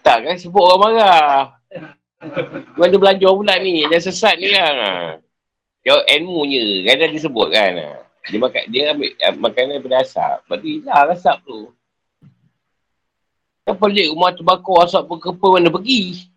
Tak 0.06 0.18
kan 0.30 0.38
sebut 0.38 0.62
orang 0.62 0.94
marah. 0.94 1.58
Mana 2.78 2.96
belajar 3.02 3.34
pula 3.34 3.58
ni. 3.58 3.82
Dia 3.90 3.98
sesat 3.98 4.38
ni 4.38 4.54
lah. 4.54 5.18
Dia 5.90 6.22
ilmunya. 6.22 6.86
Kan 6.86 7.02
dah 7.02 7.10
disebut 7.10 7.48
kan. 7.50 7.72
Dia, 8.30 8.38
makan, 8.38 8.64
dia 8.70 8.94
ambil 8.94 9.10
uh, 9.10 9.34
makanan 9.42 9.82
daripada 9.82 10.06
asap. 10.06 10.38
Tu 10.62 10.78
hilang 10.78 11.10
asap 11.10 11.38
tu. 11.42 11.74
Kan 13.66 13.74
pelik 13.74 14.14
rumah 14.14 14.30
terbakar 14.30 14.86
asap 14.86 15.10
berkepa 15.10 15.58
mana 15.58 15.74
pergi. 15.74 16.30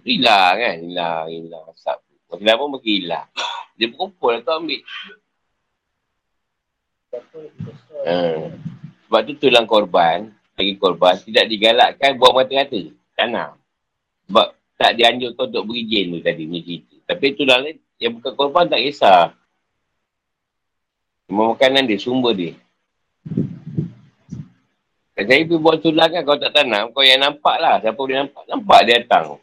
Hilang 0.00 0.56
kan. 0.56 0.76
Hilang, 0.80 1.24
hilang 1.28 1.64
asap. 1.68 2.00
Makin 2.32 2.44
lama 2.48 2.64
makin 2.80 2.92
hilang. 2.96 3.28
Dia 3.76 3.92
berkumpul 3.92 4.28
lah 4.32 4.40
tu 4.40 4.52
ambil. 4.56 4.80
Hmm. 8.08 8.56
Sebab 9.04 9.20
tu 9.28 9.32
tulang 9.36 9.68
korban, 9.68 10.32
lagi 10.56 10.74
korban, 10.80 11.12
tidak 11.20 11.44
digalakkan 11.52 12.16
buat 12.16 12.32
mata-mata. 12.32 12.80
Tanam. 13.12 13.60
Sebab 14.32 14.46
tak 14.80 14.96
dianjurkan 14.96 15.44
untuk 15.52 15.64
beri 15.68 15.84
jen 15.84 16.16
tu 16.16 16.24
tadi, 16.24 16.48
ni 16.48 16.64
cerita. 16.64 16.95
Tapi 17.06 17.38
tulang 17.38 17.62
ni, 17.62 17.78
yang 18.02 18.18
bukan 18.18 18.32
korban 18.34 18.66
tak 18.66 18.82
kisah. 18.82 19.32
Cuma 21.26 21.54
makanan 21.54 21.86
dia, 21.86 21.98
sumber 21.98 22.34
dia. 22.34 22.52
Kalau 25.16 25.32
saya 25.32 25.48
pergi 25.48 25.62
buat 25.64 25.76
tulang 25.80 26.10
kan, 26.12 26.22
kau 26.28 26.36
tak 26.36 26.52
tanam, 26.52 26.92
kau 26.92 27.00
yang 27.00 27.24
nampak 27.24 27.56
lah. 27.56 27.80
Siapa 27.80 27.96
boleh 27.96 28.20
nampak? 28.20 28.42
Nampak 28.52 28.80
dia 28.84 29.00
datang. 29.00 29.40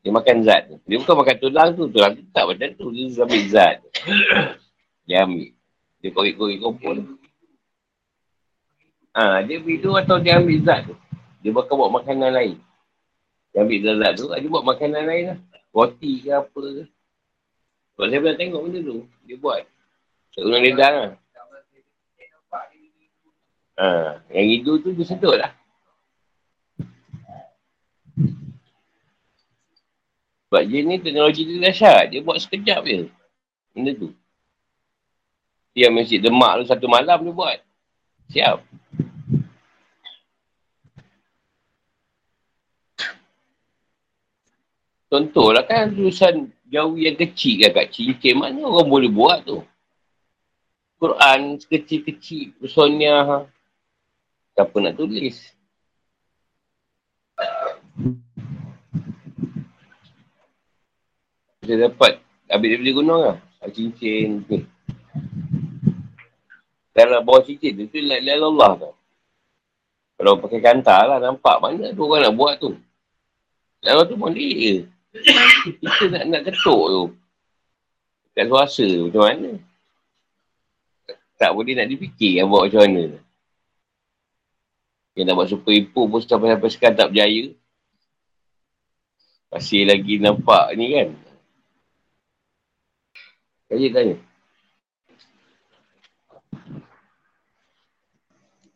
Dia 0.00 0.10
makan 0.14 0.36
zat 0.46 0.60
tu. 0.70 0.76
Dia 0.86 0.96
bukan 1.02 1.16
makan 1.20 1.36
tulang 1.42 1.68
tu, 1.74 1.84
tulang 1.90 2.12
tu 2.14 2.22
tak 2.32 2.44
macam 2.46 2.68
tu. 2.78 2.86
Dia 2.94 3.24
ambil 3.26 3.44
zat. 3.50 3.76
Dia 5.10 5.26
ambil. 5.26 5.50
Dia 6.00 6.08
korek-korek 6.14 6.58
kumpul. 6.62 6.96
Ha, 9.10 9.42
dia 9.42 9.58
tu 9.58 9.90
atau 9.98 10.16
dia 10.22 10.38
ambil 10.38 10.62
zat 10.62 10.86
tu. 10.86 10.94
Dia 11.42 11.50
bakal 11.50 11.74
buat 11.76 11.90
makanan 11.90 12.30
lain. 12.30 12.56
Dia 13.50 13.66
ambil 13.66 13.78
zat-zat 13.82 14.12
tu, 14.16 14.26
dia 14.30 14.48
buat 14.48 14.64
makanan 14.64 15.02
lain 15.02 15.24
lah. 15.34 15.38
Roti 15.70 16.12
ke 16.22 16.30
apa. 16.34 16.60
Sebab 17.94 18.06
saya 18.10 18.20
pernah 18.20 18.38
tengok 18.38 18.60
benda 18.66 18.80
tu. 18.82 18.98
Dia 19.26 19.36
buat. 19.38 19.62
Seorang 20.34 20.62
lidah 20.62 20.90
lah. 20.90 21.10
Ha, 23.80 23.86
yang 24.36 24.46
hidup 24.60 24.84
tu 24.84 24.92
dia 24.92 25.06
sedut 25.08 25.40
lah. 25.40 25.56
Sebab 30.50 30.62
dia 30.66 30.80
ni 30.82 30.98
teknologi 30.98 31.46
dia 31.46 31.70
dahsyat. 31.70 32.10
Dia 32.10 32.20
buat 32.26 32.42
sekejap 32.42 32.82
je. 32.82 33.06
Benda 33.70 33.92
tu. 33.94 34.10
Dia 35.70 35.86
masjid 35.88 36.18
demak 36.18 36.60
tu 36.60 36.64
satu 36.66 36.90
malam 36.90 37.22
dia 37.22 37.32
buat. 37.32 37.58
Siap. 38.34 38.58
Contohlah 45.10 45.66
kan 45.66 45.90
tulisan 45.90 46.54
jauh 46.70 46.94
yang 46.94 47.18
kecil 47.18 47.66
kan 47.66 47.82
kat 47.82 47.90
cincin. 47.90 48.38
Mana 48.38 48.62
orang 48.62 48.86
boleh 48.86 49.10
buat 49.10 49.42
tu? 49.42 49.58
Quran 51.02 51.58
sekecil-kecil. 51.58 52.54
Sonia. 52.70 53.42
Siapa 54.54 54.76
nak 54.78 54.94
tulis? 54.94 55.34
Saya 61.66 61.90
dapat 61.90 62.22
ambil 62.46 62.68
daripada 62.70 62.90
gunung 62.94 63.20
lah. 63.26 63.36
Cincin 63.74 64.46
ni. 64.46 64.62
Dalam 66.94 67.26
bawah 67.26 67.42
cincin 67.42 67.82
tu, 67.82 67.90
tu 67.90 67.98
la 68.06 68.22
Allah 68.22 68.70
tu. 68.78 68.90
Kalau 70.20 70.38
pakai 70.38 70.60
kantar 70.62 71.08
lah, 71.08 71.18
nampak 71.18 71.58
mana 71.58 71.90
tu 71.90 72.04
orang 72.06 72.28
nak 72.28 72.34
buat 72.38 72.54
tu. 72.62 72.78
Lalu 73.80 74.02
tu 74.06 74.14
pun 74.20 74.30
dia. 74.36 74.84
Kita 75.10 76.04
nak, 76.06 76.24
nak 76.30 76.42
ketuk 76.46 76.84
tu. 76.86 77.04
Kat 78.30 78.46
suasa 78.46 78.86
tu 78.86 79.10
macam 79.10 79.22
mana. 79.26 79.50
Tak 81.34 81.50
boleh 81.56 81.74
nak 81.74 81.90
dipikir 81.90 82.38
yang 82.38 82.46
buat 82.46 82.70
macam 82.70 82.86
mana. 82.86 83.04
Yang 85.18 85.24
nak 85.26 85.34
buat 85.34 85.48
superimpose 85.50 86.10
pun 86.10 86.20
sampai-sampai 86.22 86.70
sekarang 86.70 86.98
tak 86.98 87.08
berjaya. 87.10 87.50
Masih 89.50 89.82
lagi 89.82 90.22
nampak 90.22 90.78
ni 90.78 90.86
kan. 90.94 91.08
Tanya, 93.66 93.88
tanya. 93.90 94.16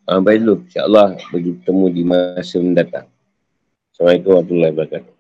Ah, 0.05 0.21
baik 0.21 0.43
dulu. 0.43 0.67
InsyaAllah 0.67 1.17
bertemu 1.31 1.87
di 1.95 2.03
masa 2.03 2.57
mendatang. 2.59 3.09
Assalamualaikum 3.95 4.31
warahmatullahi 4.35 4.73
wabarakatuh. 4.75 5.14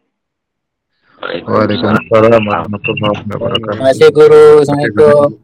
Waalaikumsalam 1.24 2.42
warahmatullahi 2.44 3.18
wabarakatuh. 3.32 3.74
Terima 3.74 3.88
kasih 3.90 4.08
guru. 4.12 4.44
Assalamualaikum. 4.60 5.40